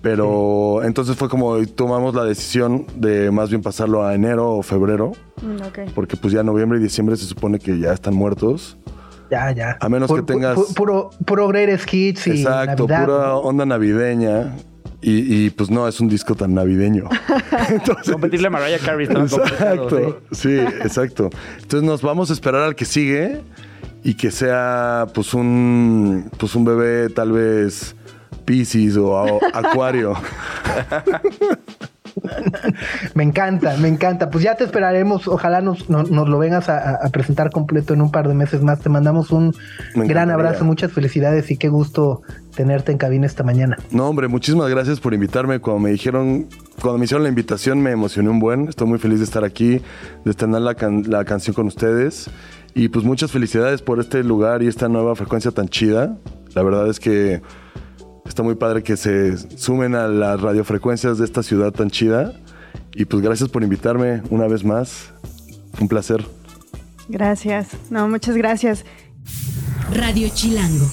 Pero 0.00 0.82
entonces 0.82 1.16
fue 1.16 1.28
como 1.28 1.64
tomamos 1.66 2.14
la 2.14 2.24
decisión 2.24 2.86
de 2.96 3.30
más 3.30 3.50
bien 3.50 3.62
pasarlo 3.62 4.04
a 4.04 4.14
enero 4.14 4.50
o 4.56 4.62
febrero, 4.62 5.12
Mm, 5.42 5.62
ok. 5.66 5.78
porque 5.94 6.16
pues 6.16 6.32
ya 6.32 6.42
noviembre 6.42 6.78
y 6.78 6.82
diciembre 6.82 7.16
se 7.16 7.24
supone 7.24 7.58
que 7.58 7.78
ya 7.78 7.92
están 7.92 8.14
muertos. 8.14 8.76
Ya, 9.30 9.50
ya. 9.52 9.76
A 9.80 9.88
menos 9.88 10.12
que 10.12 10.22
tengas- 10.22 10.56
pu- 10.56 10.74
puro, 10.74 11.10
puro 11.24 11.48
greatest 11.48 11.92
hits 11.92 12.26
y 12.26 12.30
Exacto, 12.42 12.86
Navidad, 12.86 13.04
pura 13.06 13.26
¿no? 13.28 13.38
onda 13.38 13.64
navideña. 13.66 14.54
Y, 15.04 15.46
y, 15.46 15.50
pues 15.50 15.68
no, 15.68 15.88
es 15.88 15.98
un 16.00 16.08
disco 16.08 16.34
tan 16.36 16.54
navideño. 16.54 17.08
Entonces, 17.68 18.12
Competirle 18.12 18.46
a 18.46 18.50
Mariah 18.50 18.78
Carey 18.78 19.06
está 19.08 19.18
complicado, 19.26 19.74
Exacto, 19.98 20.20
sí, 20.30 20.56
exacto. 20.58 21.30
Entonces 21.60 21.82
nos 21.82 22.02
vamos 22.02 22.30
a 22.30 22.32
esperar 22.32 22.62
al 22.62 22.76
que 22.76 22.84
sigue 22.84 23.40
y 24.04 24.14
que 24.14 24.30
sea 24.30 25.06
pues 25.12 25.34
un, 25.34 26.30
pues 26.38 26.54
un 26.54 26.64
bebé 26.64 27.08
tal 27.08 27.32
vez 27.32 27.96
Pisces 28.44 28.96
o 28.96 29.40
Acuario. 29.52 30.14
Me 33.14 33.22
encanta, 33.24 33.76
me 33.78 33.88
encanta. 33.88 34.28
Pues 34.30 34.44
ya 34.44 34.54
te 34.54 34.64
esperaremos. 34.64 35.26
Ojalá 35.28 35.60
nos, 35.60 35.88
no- 35.88 36.02
nos 36.02 36.28
lo 36.28 36.38
vengas 36.38 36.68
a, 36.68 36.96
a 36.96 37.08
presentar 37.08 37.50
completo 37.50 37.94
en 37.94 38.02
un 38.02 38.10
par 38.10 38.28
de 38.28 38.34
meses 38.34 38.62
más. 38.62 38.80
Te 38.80 38.88
mandamos 38.88 39.30
un 39.30 39.54
Me 39.94 40.06
gran 40.06 40.30
abrazo, 40.30 40.64
muchas 40.64 40.92
felicidades 40.92 41.50
y 41.50 41.56
qué 41.56 41.68
gusto 41.68 42.20
tenerte 42.54 42.92
en 42.92 42.98
cabina 42.98 43.26
esta 43.26 43.42
mañana. 43.42 43.76
No, 43.90 44.08
hombre, 44.08 44.28
muchísimas 44.28 44.68
gracias 44.70 45.00
por 45.00 45.14
invitarme. 45.14 45.58
Cuando 45.60 45.80
me 45.80 45.90
dijeron, 45.90 46.48
cuando 46.80 46.98
me 46.98 47.04
hicieron 47.04 47.22
la 47.22 47.28
invitación, 47.28 47.80
me 47.82 47.90
emocioné 47.90 48.28
un 48.30 48.38
buen. 48.40 48.68
Estoy 48.68 48.86
muy 48.86 48.98
feliz 48.98 49.18
de 49.18 49.24
estar 49.24 49.44
aquí, 49.44 49.80
de 50.24 50.30
estrenar 50.30 50.60
la, 50.62 50.74
can- 50.74 51.04
la 51.08 51.24
canción 51.24 51.54
con 51.54 51.66
ustedes. 51.66 52.30
Y 52.74 52.88
pues 52.88 53.04
muchas 53.04 53.30
felicidades 53.30 53.82
por 53.82 54.00
este 54.00 54.22
lugar 54.24 54.62
y 54.62 54.66
esta 54.68 54.88
nueva 54.88 55.14
frecuencia 55.16 55.50
tan 55.50 55.68
chida. 55.68 56.16
La 56.54 56.62
verdad 56.62 56.88
es 56.88 57.00
que 57.00 57.42
está 58.26 58.42
muy 58.42 58.54
padre 58.54 58.82
que 58.82 58.96
se 58.96 59.36
sumen 59.58 59.94
a 59.94 60.08
las 60.08 60.40
radiofrecuencias 60.40 61.18
de 61.18 61.24
esta 61.24 61.42
ciudad 61.42 61.72
tan 61.72 61.90
chida. 61.90 62.32
Y 62.94 63.04
pues 63.06 63.22
gracias 63.22 63.48
por 63.48 63.62
invitarme 63.62 64.22
una 64.30 64.46
vez 64.46 64.64
más. 64.64 65.10
Un 65.80 65.88
placer. 65.88 66.24
Gracias. 67.08 67.68
No, 67.90 68.08
muchas 68.08 68.36
gracias. 68.36 68.84
Radio 69.94 70.28
Chilango. 70.32 70.86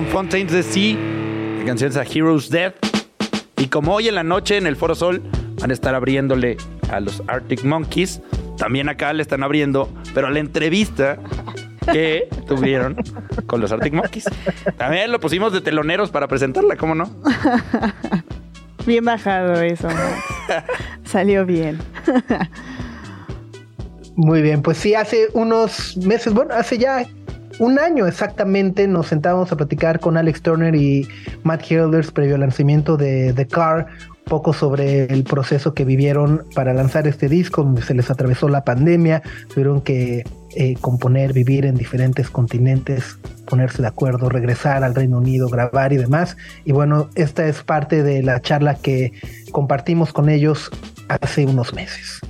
Son 0.00 0.08
Fontaines 0.08 0.50
de 0.50 0.62
Sea, 0.62 0.96
la 1.58 1.64
canción 1.66 1.90
es 1.90 1.96
a 1.98 2.04
Hero's 2.04 2.48
Death. 2.48 2.74
Y 3.58 3.66
como 3.66 3.92
hoy 3.92 4.08
en 4.08 4.14
la 4.14 4.22
noche 4.22 4.56
en 4.56 4.66
el 4.66 4.74
Foro 4.74 4.94
Sol 4.94 5.22
van 5.60 5.70
a 5.70 5.74
estar 5.74 5.94
abriéndole 5.94 6.56
a 6.90 7.00
los 7.00 7.22
Arctic 7.26 7.64
Monkeys, 7.64 8.22
también 8.56 8.88
acá 8.88 9.12
le 9.12 9.20
están 9.20 9.42
abriendo, 9.42 9.92
pero 10.14 10.28
a 10.28 10.30
la 10.30 10.38
entrevista 10.38 11.18
que 11.92 12.28
tuvieron 12.48 12.96
con 13.44 13.60
los 13.60 13.72
Arctic 13.72 13.92
Monkeys. 13.92 14.24
También 14.78 15.12
lo 15.12 15.20
pusimos 15.20 15.52
de 15.52 15.60
teloneros 15.60 16.10
para 16.10 16.26
presentarla, 16.28 16.76
¿cómo 16.76 16.94
no? 16.94 17.14
Bien 18.86 19.04
bajado 19.04 19.60
eso. 19.60 19.88
Salió 21.04 21.44
bien. 21.44 21.78
Muy 24.16 24.40
bien, 24.40 24.62
pues 24.62 24.78
sí, 24.78 24.94
hace 24.94 25.28
unos 25.34 25.98
meses, 25.98 26.32
bueno, 26.32 26.54
hace 26.54 26.78
ya 26.78 27.06
un 27.60 27.78
año 27.78 28.06
exactamente, 28.06 28.88
nos 28.88 29.08
sentábamos 29.08 29.52
a 29.52 29.56
platicar 29.56 30.00
con 30.00 30.16
Alex 30.16 30.40
Turner 30.42 30.74
y 30.74 31.06
Matt 31.44 31.70
Hilders 31.70 32.10
previo 32.10 32.34
al 32.34 32.40
lanzamiento 32.40 32.96
de 32.96 33.34
The 33.34 33.46
Car, 33.46 33.86
poco 34.24 34.54
sobre 34.54 35.04
el 35.04 35.24
proceso 35.24 35.74
que 35.74 35.84
vivieron 35.84 36.44
para 36.54 36.72
lanzar 36.72 37.06
este 37.06 37.28
disco, 37.28 37.62
donde 37.62 37.82
se 37.82 37.94
les 37.94 38.10
atravesó 38.10 38.48
la 38.48 38.64
pandemia, 38.64 39.22
tuvieron 39.52 39.82
que 39.82 40.24
eh, 40.56 40.74
componer, 40.80 41.34
vivir 41.34 41.66
en 41.66 41.74
diferentes 41.74 42.30
continentes, 42.30 43.18
ponerse 43.46 43.82
de 43.82 43.88
acuerdo, 43.88 44.30
regresar 44.30 44.82
al 44.82 44.94
Reino 44.94 45.18
Unido, 45.18 45.48
grabar 45.48 45.92
y 45.92 45.98
demás. 45.98 46.38
Y 46.64 46.72
bueno, 46.72 47.10
esta 47.14 47.46
es 47.46 47.62
parte 47.62 48.02
de 48.02 48.22
la 48.22 48.40
charla 48.40 48.76
que 48.76 49.12
compartimos 49.52 50.14
con 50.14 50.30
ellos 50.30 50.70
hace 51.08 51.44
unos 51.44 51.74
meses. 51.74 52.20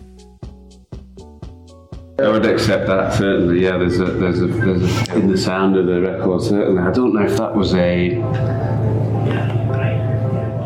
I 2.23 2.29
would 2.29 2.45
accept 2.47 2.87
that 2.87 3.15
certainly. 3.15 3.63
Yeah, 3.63 3.79
there's 3.79 3.99
a 4.01 4.05
there's 4.05 4.43
a 4.43 4.47
there's 4.47 5.09
a 5.09 5.15
in 5.15 5.29
the 5.29 5.39
sound 5.39 5.77
of 5.77 5.87
the 5.87 6.01
record 6.01 6.43
certainly. 6.43 6.83
I 6.83 6.91
don't 6.91 7.15
know 7.15 7.23
if 7.25 7.37
that 7.39 7.55
was 7.55 7.75
a 7.75 8.11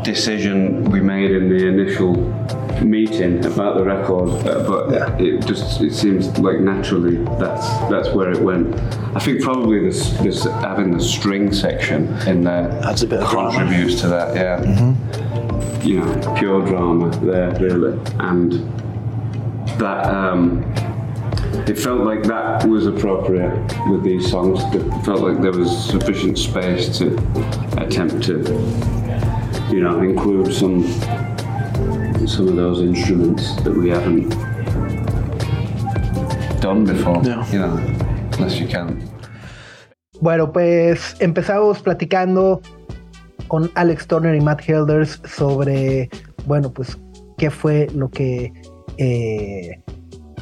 decision 0.02 0.84
we 0.90 1.00
made 1.00 1.30
in 1.30 1.48
the 1.48 1.66
initial 1.66 2.14
meeting 2.84 3.44
about 3.46 3.76
the 3.76 3.84
record, 3.84 4.28
uh, 4.46 4.66
but 4.68 5.20
it 5.20 5.46
just 5.46 5.80
it 5.80 5.94
seems 5.94 6.36
like 6.38 6.59
naturally 6.61 7.16
that's 7.38 7.66
that's 7.90 8.11
where 8.11 8.30
it 8.30 8.40
went. 8.40 8.74
I 9.16 9.20
think 9.20 9.42
probably 9.42 9.80
this 9.80 10.11
this 10.18 10.44
having 10.44 10.90
the 10.90 11.02
string 11.02 11.52
section 11.52 12.09
in 12.28 12.42
there 12.44 12.68
Adds 12.84 13.02
a 13.02 13.07
bit 13.07 13.20
of 13.22 13.30
drama. 13.30 13.57
contributes 13.57 14.00
to 14.02 14.09
that. 14.09 14.34
Yeah, 14.36 14.62
you 15.82 16.00
know, 16.00 16.34
pure 16.36 16.66
drama 16.66 17.11
there 17.24 17.52
really, 17.61 17.98
and 18.18 18.52
that. 19.78 20.07
Um, 20.07 20.64
it 21.68 21.78
felt 21.78 22.00
like 22.00 22.22
that 22.24 22.66
was 22.66 22.86
appropriate 22.86 23.55
with 23.88 24.02
these 24.02 24.30
songs. 24.30 24.61
It 24.74 24.82
felt 25.05 25.20
like 25.20 25.40
there 25.40 25.52
was 25.52 25.70
sufficient 25.90 26.38
space 26.38 26.98
to 26.98 27.16
attempt 27.78 28.24
to, 28.24 28.38
you 29.70 29.80
know, 29.80 30.00
include 30.02 30.52
some 30.52 30.84
some 32.26 32.48
of 32.48 32.57
those 32.57 32.80
instruments 32.80 33.55
that 33.62 33.72
we 33.72 33.90
haven't 33.90 34.30
done 36.61 36.84
before. 36.84 37.20
Yeah. 37.22 37.46
You 37.52 37.59
know, 37.61 37.76
unless 38.32 38.59
you 38.59 38.66
can. 38.66 39.02
Bueno, 40.20 40.52
pues 40.52 41.16
empezamos 41.20 41.82
platicando 41.82 42.62
con 43.48 43.70
Alex 43.74 44.07
Turner 44.07 44.34
y 44.34 44.40
Matt 44.40 44.66
Helders 44.66 45.20
sobre, 45.26 46.09
bueno, 46.46 46.72
pues 46.72 46.98
qué 47.36 47.50
fue 47.50 47.88
lo 47.94 48.09
que 48.09 48.52
eh, 48.96 49.84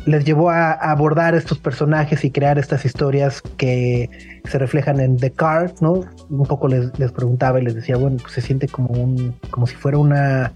les 0.07 0.25
llevó 0.25 0.51
a, 0.51 0.73
a 0.73 0.91
abordar 0.91 1.35
estos 1.35 1.59
personajes 1.59 2.25
y 2.25 2.31
crear 2.31 2.59
estas 2.59 2.85
historias 2.85 3.41
que 3.57 4.11
se 4.49 4.59
reflejan 4.59 4.99
en 5.01 5.17
The 5.17 5.31
Car, 5.31 5.73
¿no? 5.81 6.05
Un 6.31 6.47
poco 6.47 6.67
les, 6.69 6.99
les 6.99 7.13
preguntaba 7.13 7.61
y 7.61 7.65
les 7.65 7.75
decía, 7.75 7.97
bueno, 7.97 8.17
pues 8.21 8.33
se 8.35 8.41
siente 8.41 8.67
como 8.69 8.89
un, 8.95 9.35
como 9.51 9.67
si 9.67 9.75
fuera 9.77 9.99
una 9.99 10.53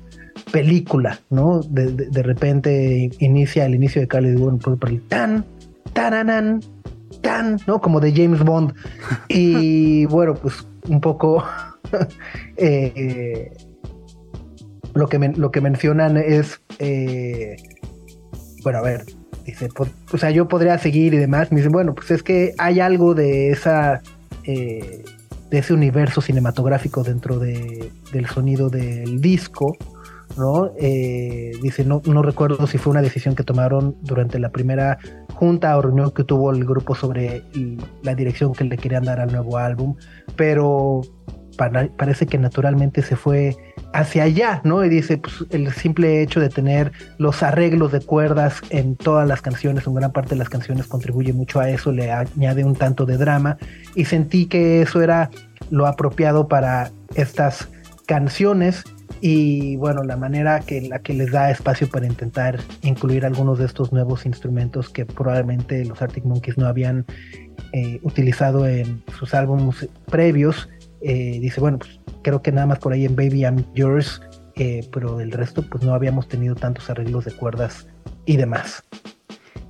película, 0.52 1.20
¿no? 1.30 1.60
De, 1.60 1.86
de- 1.92 2.06
de 2.10 2.22
repente 2.22 3.10
inicia 3.20 3.66
el 3.66 3.74
inicio 3.74 4.00
de 4.00 4.08
Car 4.08 4.22
y 4.24 4.30
digo, 4.30 4.44
bueno, 4.44 4.58
pues 4.62 4.78
por 4.78 4.88
el 4.90 5.00
tan, 5.02 5.44
taranan, 5.92 6.60
tan, 7.22 7.58
¿no? 7.66 7.80
Como 7.80 8.00
de 8.00 8.12
James 8.12 8.42
Bond. 8.42 8.74
Y 9.28 10.06
bueno, 10.06 10.34
pues 10.34 10.66
un 10.88 11.00
poco 11.00 11.44
eh, 12.56 13.50
lo, 14.94 15.08
que 15.08 15.18
men- 15.18 15.34
lo 15.36 15.50
que 15.50 15.60
mencionan 15.60 16.16
es, 16.16 16.60
eh, 16.78 17.56
bueno, 18.62 18.78
a 18.78 18.82
ver, 18.82 19.04
dice, 19.46 19.68
o 20.12 20.18
sea, 20.18 20.30
yo 20.30 20.48
podría 20.48 20.78
seguir 20.78 21.14
y 21.14 21.18
demás. 21.18 21.50
Me 21.50 21.58
dicen, 21.58 21.72
bueno, 21.72 21.94
pues 21.94 22.10
es 22.10 22.22
que 22.22 22.52
hay 22.58 22.80
algo 22.80 23.14
de 23.14 23.50
esa... 23.50 24.02
eh, 24.44 25.04
de 25.50 25.58
ese 25.58 25.72
universo 25.74 26.20
cinematográfico 26.20 27.04
dentro 27.04 27.38
de- 27.38 27.92
del 28.12 28.26
sonido 28.26 28.68
del 28.68 29.20
disco, 29.20 29.76
¿no? 30.36 30.72
Eh, 30.76 31.52
dice, 31.62 31.84
no, 31.84 32.02
no 32.04 32.20
recuerdo 32.20 32.66
si 32.66 32.78
fue 32.78 32.90
una 32.90 33.00
decisión 33.00 33.36
que 33.36 33.44
tomaron 33.44 33.94
durante 34.02 34.40
la 34.40 34.48
primera 34.50 34.98
junta 35.34 35.78
o 35.78 35.82
reunión 35.82 36.10
que 36.10 36.24
tuvo 36.24 36.50
el 36.50 36.64
grupo 36.64 36.96
sobre 36.96 37.44
la 38.02 38.16
dirección 38.16 38.54
que 38.54 38.64
le 38.64 38.76
querían 38.76 39.04
dar 39.04 39.20
al 39.20 39.30
nuevo 39.30 39.56
álbum, 39.56 39.94
pero 40.34 41.02
parece 41.96 42.26
que 42.26 42.38
naturalmente 42.38 43.02
se 43.02 43.14
fue 43.14 43.56
hacia 43.96 44.24
allá, 44.24 44.60
¿no? 44.62 44.84
Y 44.84 44.88
dice, 44.88 45.16
pues 45.16 45.44
el 45.50 45.72
simple 45.72 46.22
hecho 46.22 46.38
de 46.38 46.50
tener 46.50 46.92
los 47.18 47.42
arreglos 47.42 47.92
de 47.92 48.00
cuerdas 48.00 48.60
en 48.70 48.94
todas 48.94 49.26
las 49.26 49.40
canciones, 49.40 49.86
en 49.86 49.94
gran 49.94 50.12
parte 50.12 50.30
de 50.30 50.36
las 50.36 50.50
canciones 50.50 50.86
contribuye 50.86 51.32
mucho 51.32 51.60
a 51.60 51.70
eso, 51.70 51.92
le 51.92 52.12
añade 52.12 52.64
un 52.64 52.76
tanto 52.76 53.06
de 53.06 53.16
drama 53.16 53.56
y 53.94 54.04
sentí 54.04 54.46
que 54.46 54.82
eso 54.82 55.00
era 55.00 55.30
lo 55.70 55.86
apropiado 55.86 56.46
para 56.46 56.90
estas 57.14 57.68
canciones 58.06 58.84
y 59.20 59.76
bueno, 59.76 60.02
la 60.04 60.16
manera 60.16 60.60
que 60.60 60.82
la 60.82 60.98
que 60.98 61.14
les 61.14 61.32
da 61.32 61.50
espacio 61.50 61.88
para 61.88 62.06
intentar 62.06 62.60
incluir 62.82 63.24
algunos 63.24 63.58
de 63.58 63.64
estos 63.64 63.92
nuevos 63.92 64.26
instrumentos 64.26 64.90
que 64.90 65.06
probablemente 65.06 65.84
los 65.84 66.02
Arctic 66.02 66.24
Monkeys 66.24 66.58
no 66.58 66.66
habían 66.66 67.06
eh, 67.72 67.98
utilizado 68.02 68.66
en 68.68 69.02
sus 69.18 69.32
álbumes 69.32 69.88
previos. 70.06 70.68
Eh, 71.00 71.38
dice, 71.40 71.60
bueno, 71.60 71.78
pues 71.78 72.00
creo 72.22 72.42
que 72.42 72.52
nada 72.52 72.66
más 72.66 72.78
por 72.78 72.92
ahí 72.92 73.04
en 73.04 73.16
Baby 73.16 73.42
I'm 73.42 73.64
Yours, 73.74 74.20
eh, 74.54 74.88
pero 74.92 75.16
del 75.16 75.32
resto 75.32 75.62
pues 75.68 75.82
no 75.84 75.94
habíamos 75.94 76.28
tenido 76.28 76.54
tantos 76.54 76.88
arreglos 76.90 77.24
de 77.24 77.32
cuerdas 77.32 77.86
y 78.24 78.36
demás. 78.36 78.82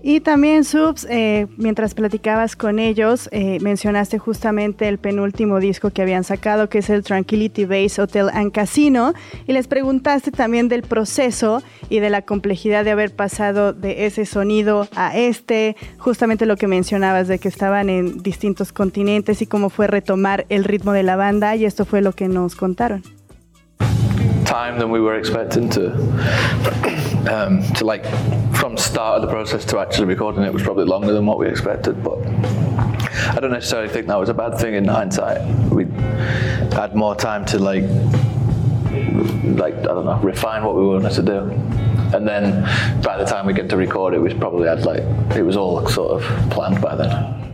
Y 0.03 0.21
también, 0.21 0.65
Subs, 0.65 1.07
eh, 1.11 1.49
mientras 1.57 1.95
platicabas 1.95 2.55
con 2.55 2.79
ellos, 2.79 3.29
eh, 3.33 3.59
mencionaste 3.61 4.19
justamente 4.19 4.87
el 4.87 4.99
penúltimo 4.99 5.59
disco 5.59 5.91
que 5.91 6.03
habían 6.03 6.23
sacado, 6.23 6.69
que 6.69 6.79
es 6.79 6.91
el 6.91 7.03
Tranquility 7.03 7.65
Base 7.65 8.01
Hotel 8.01 8.29
and 8.33 8.53
Casino, 8.53 9.15
y 9.47 9.53
les 9.53 9.67
preguntaste 9.67 10.31
también 10.31 10.69
del 10.69 10.83
proceso 10.83 11.63
y 11.89 11.99
de 11.99 12.11
la 12.11 12.23
complejidad 12.23 12.85
de 12.85 12.93
haber 12.93 13.15
pasado 13.15 13.73
de 13.73 14.07
ese 14.07 14.27
sonido 14.27 14.87
a 14.95 15.17
este, 15.17 15.77
justamente 15.99 16.47
lo 16.47 16.57
que 16.57 16.69
mencionabas 16.69 17.27
de 17.27 17.39
que 17.39 17.49
estaban 17.49 17.91
en 17.91 18.23
distintos 18.23 18.73
continentes 18.73 19.43
y 19.43 19.47
cómo 19.47 19.71
fue 19.71 19.89
retomar 19.89 20.47
el 20.51 20.63
ritmo 20.65 20.93
de 20.93 21.03
la 21.03 21.17
banda, 21.17 21.57
y 21.57 21.65
esto 21.65 21.85
fue 21.85 22.01
lo 22.01 22.13
que 22.13 22.29
nos 22.29 22.55
contaron. 22.55 23.03
time 24.47 24.79
than 24.79 24.91
we 24.91 25.01
um, 27.29 27.63
to 27.75 27.85
like 27.85 28.05
from 28.55 28.77
start 28.77 29.17
of 29.17 29.23
the 29.23 29.29
process 29.29 29.65
to 29.65 29.79
actually 29.79 30.07
recording 30.07 30.43
it 30.43 30.53
was 30.53 30.63
probably 30.63 30.85
longer 30.85 31.13
than 31.13 31.27
what 31.27 31.39
we 31.39 31.49
expected 31.49 32.03
but 32.03 32.19
I 32.27 33.39
don't 33.41 33.51
necessarily 33.51 33.89
think 33.89 34.07
that 34.07 34.19
was 34.19 34.29
a 34.29 34.35
bad 34.35 34.59
thing 34.59 34.75
in 34.75 34.85
hindsight 34.87 35.43
we 35.71 35.85
had 36.73 36.95
more 36.95 37.15
time 37.15 37.45
to 37.47 37.59
like, 37.59 37.85
like 39.57 39.75
I 39.75 39.83
don't 39.83 40.05
know, 40.05 40.21
refine 40.23 40.65
what 40.65 40.77
we 40.77 40.87
wanted 40.87 41.13
to 41.13 41.23
do. 41.23 41.39
And 42.15 42.27
then 42.27 42.63
by 43.03 43.17
the 43.17 43.25
time 43.25 43.47
we 43.47 43.53
get 43.53 43.69
to 43.71 43.77
record 43.77 44.15
it, 44.15 44.21
we 44.21 44.33
probably 44.35 44.69
had 44.69 44.85
like 44.85 45.03
it 45.37 45.43
was 45.43 45.57
all 45.57 45.87
sort 45.89 46.23
of 46.23 46.51
planned 46.51 46.81
by 46.81 46.95
then. 46.97 47.46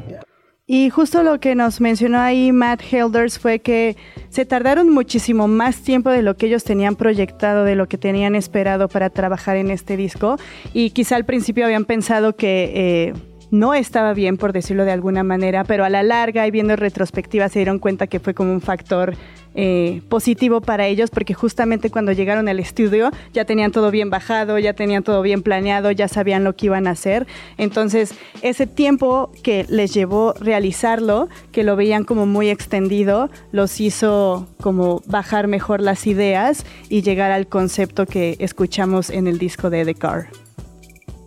Y 0.75 0.89
justo 0.89 1.23
lo 1.23 1.39
que 1.39 1.55
nos 1.55 1.83
mencionó 1.83 2.19
ahí 2.19 2.51
Matt 2.51 2.81
Helders 2.91 3.39
fue 3.39 3.59
que 3.59 3.95
se 4.31 4.47
tardaron 4.47 4.89
muchísimo 4.89 5.47
más 5.47 5.83
tiempo 5.83 6.09
de 6.09 6.23
lo 6.23 6.39
que 6.39 6.47
ellos 6.47 6.65
tenían 6.65 6.97
proyectado, 6.97 7.65
de 7.65 7.77
lo 7.77 7.89
que 7.89 7.99
tenían 7.99 8.35
esperado 8.35 8.89
para 8.89 9.11
trabajar 9.11 9.59
en 9.59 9.71
este 9.71 9.99
disco. 9.99 10.39
Y 10.73 10.89
quizá 10.93 11.17
al 11.17 11.27
principio 11.27 11.67
habían 11.67 11.85
pensado 11.85 12.37
que 12.37 12.73
eh, 12.75 13.15
no 13.53 13.75
estaba 13.75 14.15
bien, 14.15 14.39
por 14.39 14.53
decirlo 14.55 14.87
de 14.87 14.93
alguna 14.93 15.23
manera, 15.23 15.63
pero 15.63 15.85
a 15.85 15.91
la 15.91 16.03
larga 16.03 16.47
y 16.47 16.51
viendo 16.51 16.73
en 16.73 16.79
retrospectiva 16.79 17.51
se 17.51 17.59
dieron 17.59 17.79
cuenta 17.79 18.07
que 18.07 18.19
fue 18.19 18.33
como 18.33 18.51
un 18.51 18.63
factor 18.63 19.15
eh, 19.55 20.01
positivo 20.09 20.63
para 20.63 20.87
ellos 20.87 21.11
porque 21.11 21.35
justamente 21.35 21.91
cuando 21.91 22.13
llegaron 22.13 22.49
al 22.49 22.59
estudio 22.59 23.11
ya 23.35 23.45
tenían 23.45 23.71
todo 23.71 23.91
bien 23.91 24.09
bajado, 24.09 24.59
ya 24.59 24.73
tenían 24.73 25.03
todo 25.03 25.21
bien 25.21 25.43
planeado, 25.43 25.91
ya 25.91 26.09
sabían 26.09 26.45
lo 26.45 26.57
que 26.57 26.67
iban 26.67 26.87
a 26.87 26.93
hacer. 26.93 27.27
Entonces, 27.59 28.15
ese 28.41 28.67
tiempo 28.67 29.31
que 29.43 29.67
les 29.69 29.93
llevó 29.93 30.33
realizarlo, 30.41 31.29
que 31.53 31.63
lo 31.63 31.77
veían 31.77 32.05
como 32.05 32.25
muy 32.25 32.49
extendido, 32.49 33.29
los 33.53 33.83
hizo 33.83 34.49
como 34.63 35.03
bajar 35.05 35.47
mejor 35.47 35.83
las 35.83 36.07
ideas 36.07 36.65
y 36.89 37.03
llegar 37.03 37.31
al 37.31 37.47
concepto 37.49 38.07
que 38.07 38.37
escuchamos 38.39 39.11
en 39.11 39.27
el 39.27 39.39
disco 39.39 39.69
de 39.69 39.85
The 39.85 39.95
Car. 39.95 40.42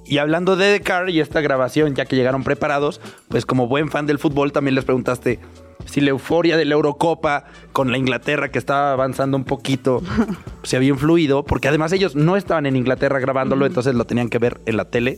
Y 0.08 0.20
hablando 0.20 0.56
de 0.56 0.78
The 0.78 0.84
Car 0.84 1.10
y 1.10 1.20
esta 1.20 1.42
grabación, 1.42 1.96
ya 1.96 2.06
que 2.06 2.16
llegaron 2.16 2.44
preparados, 2.44 3.02
pues 3.28 3.46
como 3.46 3.68
buen 3.68 3.90
fan 3.90 4.06
del 4.06 4.20
fútbol 4.20 4.52
también 4.52 4.76
les 4.76 4.86
preguntaste 4.86 5.40
si 5.86 6.02
la 6.02 6.12
euforia 6.12 6.58
de 6.58 6.66
la 6.66 6.76
Eurocopa 6.76 7.46
con 7.72 7.92
la 7.92 7.98
Inglaterra 7.98 8.50
que 8.50 8.60
estaba 8.60 8.92
avanzando 8.92 9.38
un 9.38 9.44
poquito 9.44 10.02
se 10.64 10.78
había 10.78 10.90
influido, 10.90 11.44
porque 11.44 11.68
además 11.68 11.92
ellos 11.92 12.16
no 12.16 12.38
estaban 12.38 12.66
en 12.66 12.76
Inglaterra 12.76 13.20
grabándolo, 13.20 13.66
entonces 13.66 13.96
lo 13.96 14.06
tenían 14.06 14.30
que 14.30 14.40
ver 14.40 14.60
en 14.66 14.78
la 14.78 14.86
tele. 14.86 15.18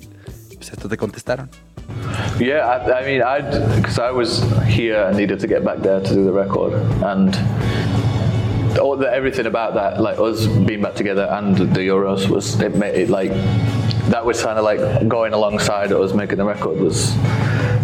Pues 0.55 0.71
esto 0.71 0.89
te 0.89 0.97
contestaron. 0.97 1.49
Yeah, 2.39 2.65
I, 2.65 2.91
I 2.91 3.05
mean, 3.05 3.21
I 3.21 3.41
because 3.75 3.99
I 3.99 4.11
was 4.11 4.43
here 4.67 5.05
and 5.07 5.17
needed 5.17 5.39
to 5.39 5.47
get 5.47 5.63
back 5.63 5.81
there 5.81 6.01
to 6.01 6.13
do 6.13 6.23
the 6.23 6.31
record, 6.31 6.73
and 7.03 7.35
all 8.79 8.97
the, 8.97 9.07
everything 9.07 9.45
about 9.45 9.75
that, 9.75 10.01
like 10.01 10.19
us 10.19 10.47
being 10.65 10.81
back 10.81 10.95
together 10.95 11.27
and 11.31 11.55
the 11.57 11.81
Euros, 11.81 12.27
was 12.27 12.59
it 12.59 12.75
made 12.75 12.95
it 12.95 13.09
like 13.09 13.31
that 14.08 14.26
was 14.26 14.41
kind 14.41 14.58
of 14.58 14.64
like 14.64 15.08
going 15.08 15.34
alongside 15.34 15.91
us 15.91 16.14
making 16.14 16.38
the 16.38 16.45
record 16.45 16.80
was 16.80 17.16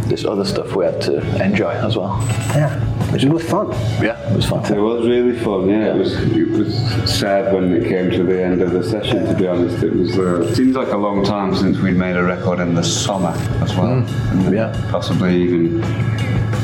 this 0.07 0.25
other 0.25 0.45
stuff 0.45 0.75
we 0.75 0.85
had 0.85 1.01
to 1.01 1.43
enjoy 1.43 1.71
as 1.71 1.97
well. 1.97 2.17
Yeah, 2.55 3.15
it 3.15 3.29
was 3.29 3.43
fun. 3.43 3.71
Yeah, 4.01 4.31
it 4.31 4.35
was 4.35 4.45
fun. 4.45 4.65
It 4.71 4.79
was 4.79 5.07
really 5.07 5.37
fun. 5.37 5.69
Yeah, 5.69 5.93
it 5.93 5.97
was. 5.97 6.13
It 6.13 6.49
was 6.49 6.75
sad 7.09 7.53
when 7.53 7.73
it 7.73 7.87
came 7.87 8.11
to 8.11 8.23
the 8.23 8.43
end 8.43 8.61
of 8.61 8.71
the 8.71 8.83
session. 8.83 9.25
To 9.25 9.33
be 9.33 9.47
honest, 9.47 9.83
it 9.83 9.93
was. 9.93 10.17
Uh, 10.17 10.53
seems 10.55 10.75
like 10.75 10.89
a 10.89 10.97
long 10.97 11.23
time 11.23 11.55
since 11.55 11.77
we'd 11.79 11.97
made 11.97 12.15
a 12.15 12.23
record 12.23 12.59
in 12.59 12.73
the 12.75 12.83
summer 12.83 13.33
as 13.61 13.75
well. 13.75 14.03
And 14.31 14.53
yeah. 14.53 14.71
possibly 14.91 15.41
even, 15.41 15.75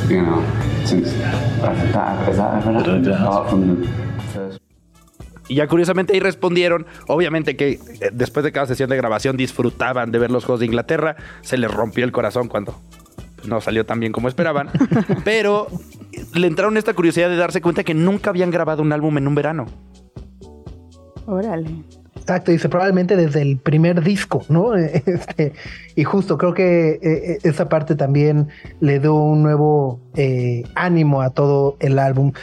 you 0.10 0.22
know, 0.22 0.42
since 0.86 1.12
has 1.12 1.94
that 1.94 2.26
has 2.26 2.38
that 2.38 2.58
ever 2.58 2.74
happened? 2.74 3.06
Yeah. 3.06 3.24
Apart 3.24 3.50
from 3.50 3.84
the 3.84 3.88
first. 3.88 4.09
Y 5.50 5.56
ya 5.56 5.68
curiosamente 5.68 6.14
ahí 6.14 6.22
respondieron, 6.22 6.86
obviamente 7.08 7.58
que 7.58 7.72
eh, 7.72 7.80
después 8.14 8.46
de 8.46 8.54
cada 8.54 8.68
sesión 8.68 8.90
de 8.90 8.96
grabación 8.96 9.36
disfrutaban 9.36 10.12
de 10.12 10.20
ver 10.20 10.32
los 10.32 10.46
juegos 10.46 10.62
de 10.62 10.68
Inglaterra, 10.68 11.18
se 11.42 11.58
les 11.58 11.70
rompió 11.70 12.06
el 12.06 12.14
corazón 12.14 12.48
cuando 12.48 12.80
no 13.46 13.60
salió 13.60 13.86
tan 13.86 14.00
bien 14.00 14.12
como 14.12 14.28
esperaban, 14.28 14.70
pero 15.26 15.68
le 16.34 16.48
entraron 16.48 16.78
esta 16.78 16.94
curiosidad 16.94 17.30
de 17.30 17.36
darse 17.36 17.62
cuenta 17.62 17.84
que 17.84 17.94
nunca 17.94 18.30
habían 18.30 18.52
grabado 18.52 18.82
un 18.84 18.94
álbum 18.94 19.18
en 19.18 19.28
un 19.28 19.36
verano. 19.36 19.66
Órale. 21.26 21.84
Exacto, 22.16 22.52
dice 22.52 22.70
probablemente 22.70 23.16
desde 23.16 23.42
el 23.42 23.58
primer 23.58 24.04
disco, 24.04 24.44
¿no? 24.50 24.76
Este, 24.78 25.54
y 25.96 26.04
justo 26.04 26.38
creo 26.38 26.54
que 26.54 27.00
eh, 27.02 27.40
esa 27.44 27.70
parte 27.70 27.96
también 27.96 28.50
le 28.82 29.00
dio 29.00 29.16
un 29.16 29.42
nuevo 29.42 30.00
eh, 30.16 30.64
ánimo 30.76 31.24
a 31.24 31.32
todo 31.32 31.76
el 31.80 31.98
álbum. 31.98 32.34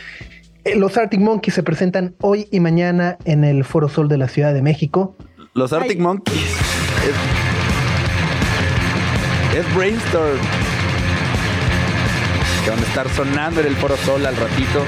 Eh, 0.67 0.75
Los 0.75 0.97
Arctic 0.97 1.21
Monkeys 1.21 1.55
se 1.55 1.62
presentan 1.62 2.17
hoy 2.21 2.49
y 2.51 2.59
mañana 2.59 3.19
en 3.25 3.45
el 3.45 3.64
Foro 3.64 3.89
Sol 3.89 4.09
de 4.09 4.19
la 4.19 4.27
Ciudad 4.27 4.53
de 4.53 4.62
México. 4.62 5.14
Los 5.55 5.73
Arctic 5.73 6.01
Monkeys 6.01 6.57
es, 9.55 9.59
es 9.61 9.75
Brainstorm. 9.77 10.39
Que 12.64 12.71
van 12.71 12.81
a 12.81 12.83
estar 12.83 13.09
sonando 13.11 13.61
en 13.61 13.69
el 13.69 13.77
Foro 13.77 13.97
Sol 13.99 14.27
al 14.27 14.35
ratito. 14.37 14.83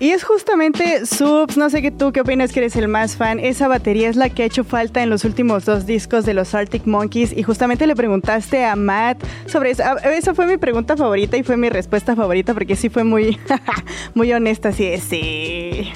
Y 0.00 0.10
es 0.10 0.22
justamente 0.22 1.06
Subs, 1.06 1.56
no 1.56 1.70
sé 1.70 1.82
qué 1.82 1.90
tú 1.90 2.12
qué 2.12 2.20
opinas 2.20 2.52
que 2.52 2.60
eres 2.60 2.76
el 2.76 2.86
más 2.86 3.16
fan. 3.16 3.40
Esa 3.40 3.66
batería 3.66 4.08
es 4.08 4.14
la 4.14 4.30
que 4.30 4.44
ha 4.44 4.46
hecho 4.46 4.62
falta 4.62 5.02
en 5.02 5.10
los 5.10 5.24
últimos 5.24 5.64
dos 5.64 5.86
discos 5.86 6.24
de 6.24 6.34
los 6.34 6.54
Arctic 6.54 6.86
Monkeys. 6.86 7.36
Y 7.36 7.42
justamente 7.42 7.84
le 7.86 7.96
preguntaste 7.96 8.64
a 8.64 8.76
Matt 8.76 9.24
sobre 9.46 9.70
eso. 9.70 9.82
Ah, 9.84 9.96
Esa 10.10 10.34
fue 10.34 10.46
mi 10.46 10.56
pregunta 10.56 10.96
favorita 10.96 11.36
y 11.36 11.42
fue 11.42 11.56
mi 11.56 11.68
respuesta 11.68 12.14
favorita 12.14 12.54
porque 12.54 12.76
sí 12.76 12.88
fue 12.88 13.02
muy, 13.02 13.38
muy 14.14 14.32
honesta. 14.32 14.68
Así 14.68 14.88
de 14.88 14.98
sí. 14.98 15.92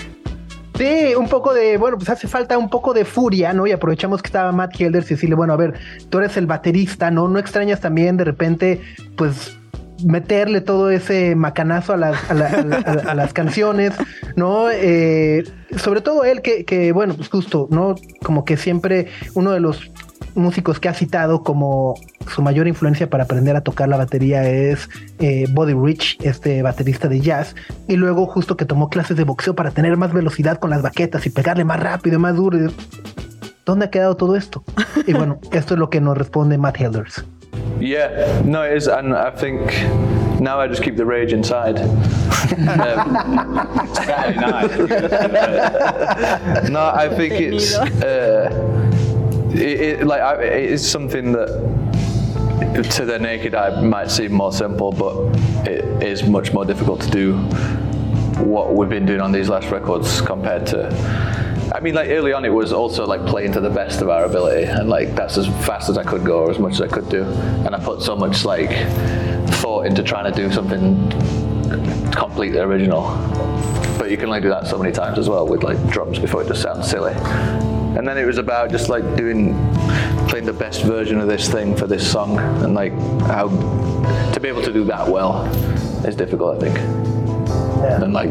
Sí, 0.77 1.15
un 1.17 1.29
poco 1.29 1.55
de, 1.55 1.77
bueno, 1.77 1.97
pues 1.97 2.09
hace 2.11 2.27
falta 2.27 2.59
un 2.59 2.71
poco 2.71 2.95
de 2.95 3.05
furia, 3.05 3.53
¿no? 3.53 3.69
Y 3.69 3.73
aprovechamos 3.73 4.21
que 4.21 4.29
estaba 4.29 4.51
Matt 4.51 4.81
Helders 4.81 5.07
y 5.11 5.15
decirle, 5.15 5.37
bueno, 5.37 5.53
a 5.53 5.57
ver, 5.57 5.75
tú 6.11 6.19
eres 6.19 6.37
el 6.37 6.47
baterista, 6.47 7.11
¿no? 7.11 7.29
No 7.29 7.39
extrañas 7.39 7.81
también 7.81 8.17
de 8.17 8.25
repente, 8.25 8.81
pues 9.17 9.57
meterle 10.05 10.61
todo 10.61 10.91
ese 10.91 11.35
macanazo 11.35 11.93
a 11.93 11.97
las, 11.97 12.31
a 12.31 12.35
la- 12.35 12.47
a 12.49 12.63
la- 12.65 12.77
a 12.77 12.95
la- 12.95 13.11
a 13.11 13.15
las 13.15 13.33
canciones, 13.33 13.93
¿no? 14.37 14.71
Eh, 14.71 15.45
sobre 15.77 16.01
todo 16.01 16.25
él 16.25 16.43
que, 16.43 16.65
que, 16.65 16.93
bueno, 16.93 17.15
pues 17.15 17.29
justo, 17.29 17.69
¿no? 17.71 17.95
Como 18.23 18.45
que 18.45 18.57
siempre 18.57 19.09
uno 19.35 19.53
de 19.53 19.61
los 19.61 19.91
músicos 20.35 20.81
que 20.81 20.89
ha 20.89 20.95
citado 20.95 21.43
como 21.43 21.95
su 22.33 22.41
mayor 22.41 22.67
influencia 22.67 23.11
para 23.11 23.25
aprender 23.25 23.55
a 23.55 23.61
tocar 23.61 23.89
la 23.91 23.99
batería 23.99 24.49
es 24.49 24.89
eh, 25.19 25.45
Buddy 25.53 25.75
Rich, 25.75 26.19
este 26.23 26.63
baterista 26.63 27.07
de 27.09 27.21
jazz, 27.21 27.55
y 27.87 27.97
luego 27.97 28.27
justo 28.27 28.57
que 28.57 28.65
tomó 28.65 28.89
clases 28.89 29.17
de 29.19 29.25
boxeo 29.25 29.55
para 29.55 29.73
tener 29.73 29.97
más 29.99 30.13
velocidad 30.15 30.59
con 30.59 30.71
las 30.71 30.81
baquetas 30.81 31.27
y 31.27 31.31
pegarle 31.31 31.65
más 31.65 31.81
rápido 31.81 32.19
más 32.19 32.35
duro. 32.35 32.59
¿Dónde 33.67 33.85
ha 33.87 33.91
quedado 33.91 34.17
todo 34.17 34.35
esto? 34.35 34.65
Y 35.07 35.13
bueno, 35.13 35.39
esto 35.53 35.75
es 35.75 35.81
lo 35.81 35.91
que 35.91 36.01
nos 36.01 36.17
responde 36.17 36.57
Matt 36.59 36.81
Helders. 36.81 37.25
Yeah, 37.83 38.43
no, 38.45 38.63
it 38.63 38.77
is, 38.77 38.87
and 38.87 39.13
I 39.13 39.31
think 39.31 39.61
now 40.41 40.61
I 40.61 40.69
just 40.69 40.85
keep 40.85 40.95
the 40.95 41.05
rage 41.05 41.33
inside. 41.33 41.79
um, 41.81 41.89
no, 46.73 46.93
I 46.95 47.09
think 47.17 47.35
it's 47.35 47.75
uh, 47.75 48.49
it, 49.53 49.81
it, 49.81 50.07
like 50.07 50.23
I, 50.23 50.45
it 50.45 50.71
is 50.71 50.89
something 50.89 51.33
that 51.33 51.49
to 52.93 53.05
the 53.05 53.19
naked 53.19 53.57
eye 53.57 53.81
might 53.81 54.13
seem 54.13 54.31
more 54.31 54.53
simple, 54.53 54.93
but 54.93 55.17
it 55.67 55.85
is 56.05 56.23
much 56.23 56.53
more 56.53 56.65
difficult 56.65 57.01
to 57.01 57.11
do 57.11 57.37
what 58.45 58.77
we've 58.77 58.89
been 58.89 59.07
doing 59.07 59.21
on 59.21 59.33
these 59.33 59.49
last 59.49 59.73
records 59.73 60.21
compared 60.21 60.69
to. 60.69 61.42
I 61.75 61.81
mean, 61.81 61.95
like 61.95 62.11
early 62.11 62.35
on, 62.35 62.45
it 62.45 62.51
was 62.51 62.71
also 62.73 63.07
like 63.07 63.25
playing 63.25 63.53
to 63.53 63.61
the 63.61 63.71
best 63.71 64.03
of 64.03 64.11
our 64.11 64.25
ability, 64.25 64.65
and 64.65 64.91
like 64.91 65.15
that's 65.15 65.39
as 65.39 65.47
fast 65.67 65.89
as 65.89 65.97
I 65.97 66.05
could 66.05 66.23
go 66.23 66.41
or 66.41 66.51
as 66.51 66.59
much 66.59 66.75
as 66.75 66.83
I 66.83 66.89
could 66.89 67.09
do. 67.09 67.25
And 67.25 67.75
I 67.75 67.83
put 67.83 68.03
so 68.03 68.15
much 68.15 68.45
like 68.45 68.71
thought 69.57 69.87
into 69.87 70.03
trying 70.03 70.31
to 70.31 70.37
do 70.39 70.53
something 70.53 71.11
completely 72.13 72.59
original. 72.59 73.03
But 73.99 74.11
you 74.11 74.19
can 74.19 74.27
only 74.27 74.43
do 74.43 74.51
that 74.51 74.67
so 74.67 74.77
many 74.77 74.93
times 74.93 75.19
as 75.19 75.29
well 75.31 75.47
with 75.47 75.63
like 75.63 75.79
drums 75.89 76.19
before 76.19 76.43
it 76.43 76.49
just 76.49 76.61
sounds 76.61 76.91
silly. 76.91 77.15
And 77.15 78.07
then 78.07 78.19
it 78.19 78.27
was 78.27 78.39
about 78.39 78.71
just 78.71 78.89
like 78.91 79.17
doing, 79.17 79.55
playing 80.29 80.45
the 80.45 80.53
best 80.53 80.83
version 80.83 81.21
of 81.21 81.29
this 81.29 81.49
thing 81.51 81.75
for 81.75 81.87
this 81.87 82.11
song, 82.11 82.39
and 82.39 82.75
like 82.75 82.93
how 83.23 83.49
to 84.33 84.41
be 84.41 84.49
able 84.49 84.63
to 84.63 84.73
do 84.73 84.85
that 84.85 85.09
well 85.09 85.47
is 86.07 86.17
difficult, 86.17 86.63
I 86.63 86.71
think. 86.71 87.22
And 87.85 88.13
like, 88.13 88.31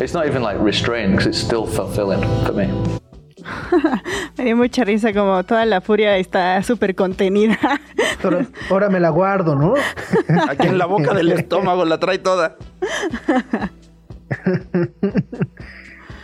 it's 0.00 0.12
not 0.14 0.26
even 0.26 0.42
like 0.42 0.58
restrained 0.60 1.12
because 1.12 1.26
it's 1.26 1.38
still 1.38 1.66
fulfilling 1.66 2.20
for 2.44 2.52
me. 2.52 2.66
Me 4.38 4.44
dio 4.44 4.56
mucha 4.56 4.84
risa 4.84 5.12
como 5.12 5.42
toda 5.44 5.64
la 5.66 5.80
furia 5.80 6.16
está 6.16 6.62
súper 6.62 6.94
contenida. 6.94 7.58
Ahora, 8.22 8.46
ahora 8.70 8.88
me 8.88 9.00
la 9.00 9.08
guardo, 9.10 9.56
¿no? 9.56 9.74
Aquí 10.48 10.68
en 10.68 10.78
la 10.78 10.86
boca 10.86 11.12
del 11.12 11.32
estómago 11.32 11.84
la 11.84 11.98
trae 11.98 12.18
toda. 12.18 12.56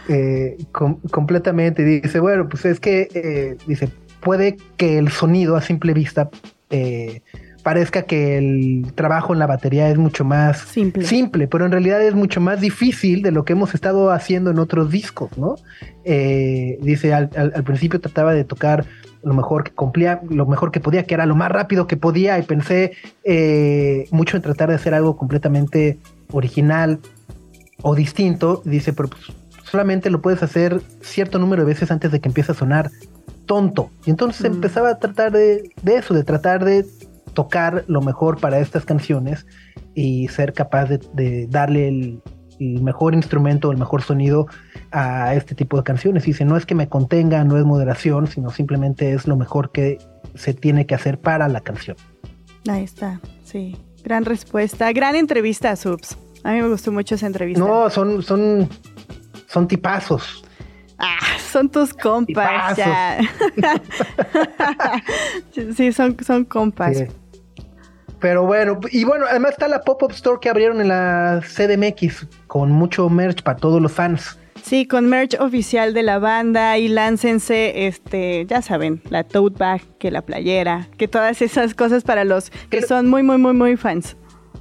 Eh, 0.08 0.56
com- 0.72 1.00
completamente. 1.10 1.84
Dice, 1.84 2.20
bueno, 2.20 2.48
pues 2.48 2.64
es 2.64 2.78
que, 2.78 3.08
eh, 3.14 3.56
dice, 3.66 3.88
puede 4.20 4.56
que 4.76 4.98
el 4.98 5.10
sonido 5.10 5.56
a 5.56 5.60
simple 5.60 5.92
vista 5.92 6.30
eh, 6.70 7.22
parezca 7.62 8.02
que 8.02 8.38
el 8.38 8.92
trabajo 8.94 9.32
en 9.32 9.38
la 9.38 9.46
batería 9.46 9.88
es 9.90 9.98
mucho 9.98 10.24
más 10.24 10.58
Simple. 10.60 11.48
pero 11.48 11.66
en 11.66 11.72
realidad 11.72 12.02
es 12.02 12.14
mucho 12.14 12.40
más 12.40 12.60
difícil 12.60 13.22
de 13.22 13.30
lo 13.32 13.44
que 13.44 13.52
hemos 13.54 13.74
estado 13.74 14.10
haciendo 14.10 14.50
en 14.50 14.58
otros 14.58 14.90
discos, 14.90 15.36
¿no? 15.36 15.56
Eh, 16.04 16.78
dice, 16.82 17.12
al, 17.12 17.30
al- 17.36 17.52
al 17.54 17.64
principio 17.64 18.00
trataba 18.00 18.32
de 18.32 18.44
tocar 18.44 18.84
lo 19.22 19.34
mejor 19.34 19.64
que 19.64 19.72
cumplía, 19.72 20.20
lo 20.30 20.46
mejor 20.46 20.70
que 20.70 20.80
podía, 20.80 21.02
que 21.02 21.14
era 21.14 21.26
lo 21.26 21.34
más 21.34 21.50
rápido 21.50 21.86
que 21.86 21.96
podía 21.96 22.38
y 22.38 22.42
pensé 22.42 22.92
eh, 23.24 24.06
mucho 24.12 24.36
en 24.36 24.42
tratar 24.42 24.68
de 24.70 24.76
hacer 24.76 24.94
algo 24.94 25.16
completamente 25.16 25.98
original 26.32 27.00
o 27.82 27.94
distinto. 27.96 28.62
Dice, 28.64 28.92
pero 28.92 29.08
pues, 29.08 29.22
solamente 29.64 30.08
lo 30.10 30.22
puedes 30.22 30.42
hacer 30.42 30.80
cierto 31.02 31.38
número 31.38 31.62
de 31.64 31.68
veces 31.72 31.90
antes 31.90 32.12
de 32.12 32.20
que 32.20 32.28
empiece 32.28 32.52
a 32.52 32.54
sonar 32.54 32.90
tonto. 33.46 33.90
Y 34.06 34.10
entonces 34.10 34.44
empezaba 34.44 34.90
a 34.90 34.98
tratar 34.98 35.32
de, 35.32 35.72
de 35.82 35.96
eso, 35.96 36.14
de 36.14 36.22
tratar 36.22 36.64
de 36.64 36.86
tocar 37.34 37.84
lo 37.88 38.00
mejor 38.00 38.38
para 38.38 38.58
estas 38.58 38.84
canciones 38.84 39.46
y 39.94 40.28
ser 40.28 40.52
capaz 40.52 40.86
de, 40.86 40.98
de 41.14 41.46
darle 41.48 41.88
el, 41.88 42.22
el 42.60 42.82
mejor 42.82 43.14
instrumento, 43.14 43.70
el 43.70 43.78
mejor 43.78 44.02
sonido 44.02 44.46
a 44.90 45.34
este 45.34 45.54
tipo 45.54 45.76
de 45.76 45.82
canciones. 45.82 46.24
Y 46.24 46.32
dice, 46.32 46.44
no 46.44 46.56
es 46.56 46.66
que 46.66 46.74
me 46.74 46.88
contenga, 46.88 47.44
no 47.44 47.58
es 47.58 47.64
moderación, 47.64 48.26
sino 48.26 48.50
simplemente 48.50 49.12
es 49.12 49.26
lo 49.26 49.36
mejor 49.36 49.72
que 49.72 49.98
se 50.34 50.54
tiene 50.54 50.86
que 50.86 50.94
hacer 50.94 51.20
para 51.20 51.48
la 51.48 51.60
canción. 51.60 51.96
Ahí 52.68 52.84
está, 52.84 53.20
sí. 53.44 53.76
Gran 54.04 54.24
respuesta. 54.24 54.92
Gran 54.92 55.16
entrevista, 55.16 55.74
Subs. 55.76 56.16
A 56.44 56.52
mí 56.52 56.62
me 56.62 56.68
gustó 56.68 56.92
mucho 56.92 57.16
esa 57.16 57.26
entrevista. 57.26 57.60
No, 57.60 57.90
son, 57.90 58.22
son, 58.22 58.68
son 59.46 59.68
tipazos. 59.68 60.44
Ah, 60.98 61.18
son 61.50 61.68
tus 61.68 61.94
compas, 61.94 62.76
ya. 62.76 63.18
sí, 65.76 65.92
son, 65.92 66.16
son 66.24 66.44
compas. 66.44 66.98
Sí. 66.98 67.04
Pero 68.20 68.44
bueno, 68.44 68.80
y 68.90 69.04
bueno, 69.04 69.26
además 69.30 69.52
está 69.52 69.68
la 69.68 69.80
pop-up 69.80 70.10
store 70.10 70.38
que 70.40 70.48
abrieron 70.48 70.80
en 70.80 70.88
la 70.88 71.40
CDMX 71.40 72.26
con 72.48 72.72
mucho 72.72 73.08
merch 73.08 73.42
para 73.42 73.56
todos 73.56 73.80
los 73.80 73.92
fans. 73.92 74.36
Sí, 74.62 74.86
con 74.86 75.06
merch 75.06 75.38
oficial 75.40 75.94
de 75.94 76.02
la 76.02 76.18
banda 76.18 76.76
y 76.78 76.88
láncense, 76.88 77.86
este, 77.86 78.44
ya 78.46 78.60
saben, 78.60 79.00
la 79.08 79.22
tote 79.22 79.56
bag, 79.56 79.82
que 79.98 80.10
la 80.10 80.22
playera, 80.22 80.88
que 80.98 81.06
todas 81.06 81.40
esas 81.42 81.74
cosas 81.74 82.02
para 82.02 82.24
los 82.24 82.50
que 82.70 82.82
son 82.82 83.08
muy, 83.08 83.22
muy, 83.22 83.38
muy, 83.38 83.54
muy 83.54 83.76
fans. 83.76 84.16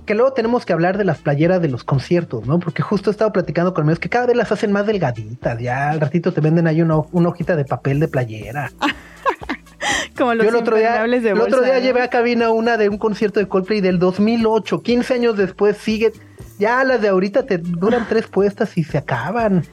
Que 0.07 0.15
luego 0.15 0.31
tenemos 0.31 0.65
que 0.65 0.71
hablar 0.71 0.97
de 0.97 1.03
las 1.03 1.19
playeras 1.19 1.61
de 1.61 1.67
los 1.67 1.83
conciertos, 1.83 2.47
¿no? 2.47 2.59
Porque 2.59 2.81
justo 2.81 3.09
he 3.09 3.11
estado 3.11 3.33
platicando 3.33 3.73
con 3.73 3.83
amigos 3.83 3.99
que 3.99 4.07
cada 4.07 4.25
vez 4.25 4.37
las 4.37 4.51
hacen 4.53 4.71
más 4.71 4.87
delgaditas. 4.87 5.59
Ya 5.59 5.89
al 5.89 5.99
ratito 5.99 6.31
te 6.31 6.39
venden 6.39 6.65
ahí 6.65 6.81
una, 6.81 6.95
una 7.11 7.27
hojita 7.27 7.57
de 7.57 7.65
papel 7.65 7.99
de 7.99 8.07
playera. 8.07 8.71
Como 10.17 10.33
los 10.33 10.45
Yo 10.45 10.49
el 10.49 10.55
otro 10.55 10.77
día, 10.77 11.03
de 11.03 11.17
el 11.17 11.33
otro 11.33 11.57
bolsa, 11.57 11.61
día 11.61 11.73
¿no? 11.75 11.79
llevé 11.81 12.01
a 12.01 12.09
cabina 12.09 12.49
una 12.51 12.77
de 12.77 12.87
un 12.87 12.97
concierto 12.97 13.41
de 13.41 13.49
Coldplay 13.49 13.81
del 13.81 13.99
2008. 13.99 14.81
15 14.81 15.13
años 15.13 15.35
después 15.35 15.75
sigue. 15.75 16.13
Ya 16.57 16.81
las 16.85 17.01
de 17.01 17.09
ahorita 17.09 17.45
te 17.45 17.57
duran 17.57 18.07
tres 18.07 18.27
puestas 18.27 18.77
y 18.77 18.85
se 18.85 18.97
acaban. 18.97 19.65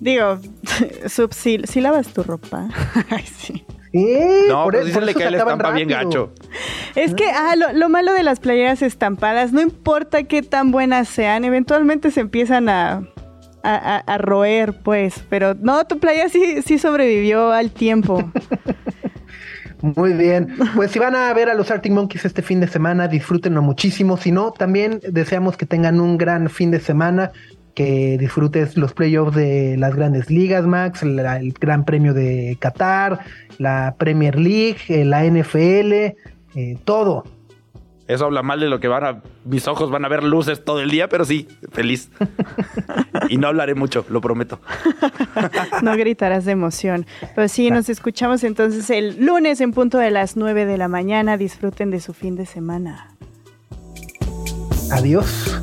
Digo, 0.00 0.38
si 1.32 1.80
lavas 1.80 2.08
tu 2.08 2.22
ropa. 2.22 2.68
Ay, 3.10 3.24
sí. 3.24 3.64
Sí, 3.92 4.18
No, 4.48 4.64
por 4.64 4.72
pero 4.72 4.84
eso- 4.86 5.00
sí 5.00 5.06
por 5.14 5.22
se 5.22 5.30
la 5.30 5.38
estampa 5.38 5.70
bien 5.72 5.88
gacho. 5.88 6.32
Es 6.94 7.14
que 7.14 7.24
ah, 7.30 7.54
lo, 7.56 7.72
lo 7.72 7.88
malo 7.88 8.12
de 8.12 8.22
las 8.22 8.38
playeras 8.40 8.82
estampadas, 8.82 9.52
no 9.52 9.60
importa 9.60 10.24
qué 10.24 10.42
tan 10.42 10.70
buenas 10.70 11.08
sean, 11.08 11.44
eventualmente 11.44 12.10
se 12.10 12.20
empiezan 12.20 12.68
a, 12.68 13.02
a, 13.62 13.74
a- 13.96 13.98
a 13.98 14.18
roer, 14.18 14.74
pues. 14.82 15.24
Pero 15.30 15.54
no, 15.54 15.86
tu 15.86 15.98
playa 15.98 16.28
sí, 16.28 16.60
sí 16.62 16.78
sobrevivió 16.78 17.50
al 17.52 17.70
tiempo. 17.70 18.30
Muy 19.80 20.12
bien. 20.12 20.56
Pues 20.74 20.90
si 20.90 20.98
van 20.98 21.14
a 21.14 21.32
ver 21.32 21.48
a 21.48 21.54
los 21.54 21.70
Arctic 21.70 21.92
Monkeys 21.92 22.24
este 22.24 22.42
fin 22.42 22.58
de 22.60 22.66
semana, 22.66 23.06
disfrútenlo 23.06 23.62
muchísimo. 23.62 24.16
Si 24.16 24.32
no, 24.32 24.50
también 24.50 25.00
deseamos 25.08 25.56
que 25.56 25.66
tengan 25.66 26.00
un 26.00 26.18
gran 26.18 26.50
fin 26.50 26.72
de 26.72 26.80
semana, 26.80 27.30
que 27.78 28.18
disfrutes 28.18 28.76
los 28.76 28.92
playoffs 28.92 29.36
de 29.36 29.76
las 29.78 29.94
grandes 29.94 30.30
ligas, 30.30 30.66
Max, 30.66 31.04
la- 31.04 31.36
el 31.36 31.52
Gran 31.52 31.84
Premio 31.84 32.12
de 32.12 32.56
Qatar, 32.58 33.20
la 33.58 33.94
Premier 33.96 34.36
League, 34.36 34.78
eh, 34.88 35.04
la 35.04 35.24
NFL, 35.24 35.92
eh, 36.56 36.76
todo. 36.84 37.22
Eso 38.08 38.24
habla 38.24 38.42
mal 38.42 38.58
de 38.58 38.68
lo 38.68 38.80
que 38.80 38.88
van 38.88 39.04
a. 39.04 39.22
Mis 39.44 39.68
ojos 39.68 39.90
van 39.90 40.04
a 40.04 40.08
ver 40.08 40.24
luces 40.24 40.64
todo 40.64 40.80
el 40.80 40.90
día, 40.90 41.08
pero 41.08 41.24
sí, 41.24 41.46
feliz. 41.70 42.10
y 43.28 43.36
no 43.36 43.46
hablaré 43.48 43.74
mucho, 43.76 44.04
lo 44.08 44.20
prometo. 44.20 44.60
No 45.82 45.94
gritarás 45.96 46.44
de 46.46 46.52
emoción. 46.52 47.06
Pero 47.36 47.46
sí, 47.48 47.70
nos 47.70 47.88
escuchamos 47.88 48.42
entonces 48.42 48.90
el 48.90 49.24
lunes 49.24 49.60
en 49.60 49.72
punto 49.72 49.98
de 49.98 50.10
las 50.10 50.36
9 50.36 50.64
de 50.66 50.76
la 50.78 50.88
mañana. 50.88 51.36
Disfruten 51.36 51.90
de 51.92 52.00
su 52.00 52.12
fin 52.12 52.34
de 52.34 52.46
semana. 52.46 53.14
Adiós. 54.90 55.62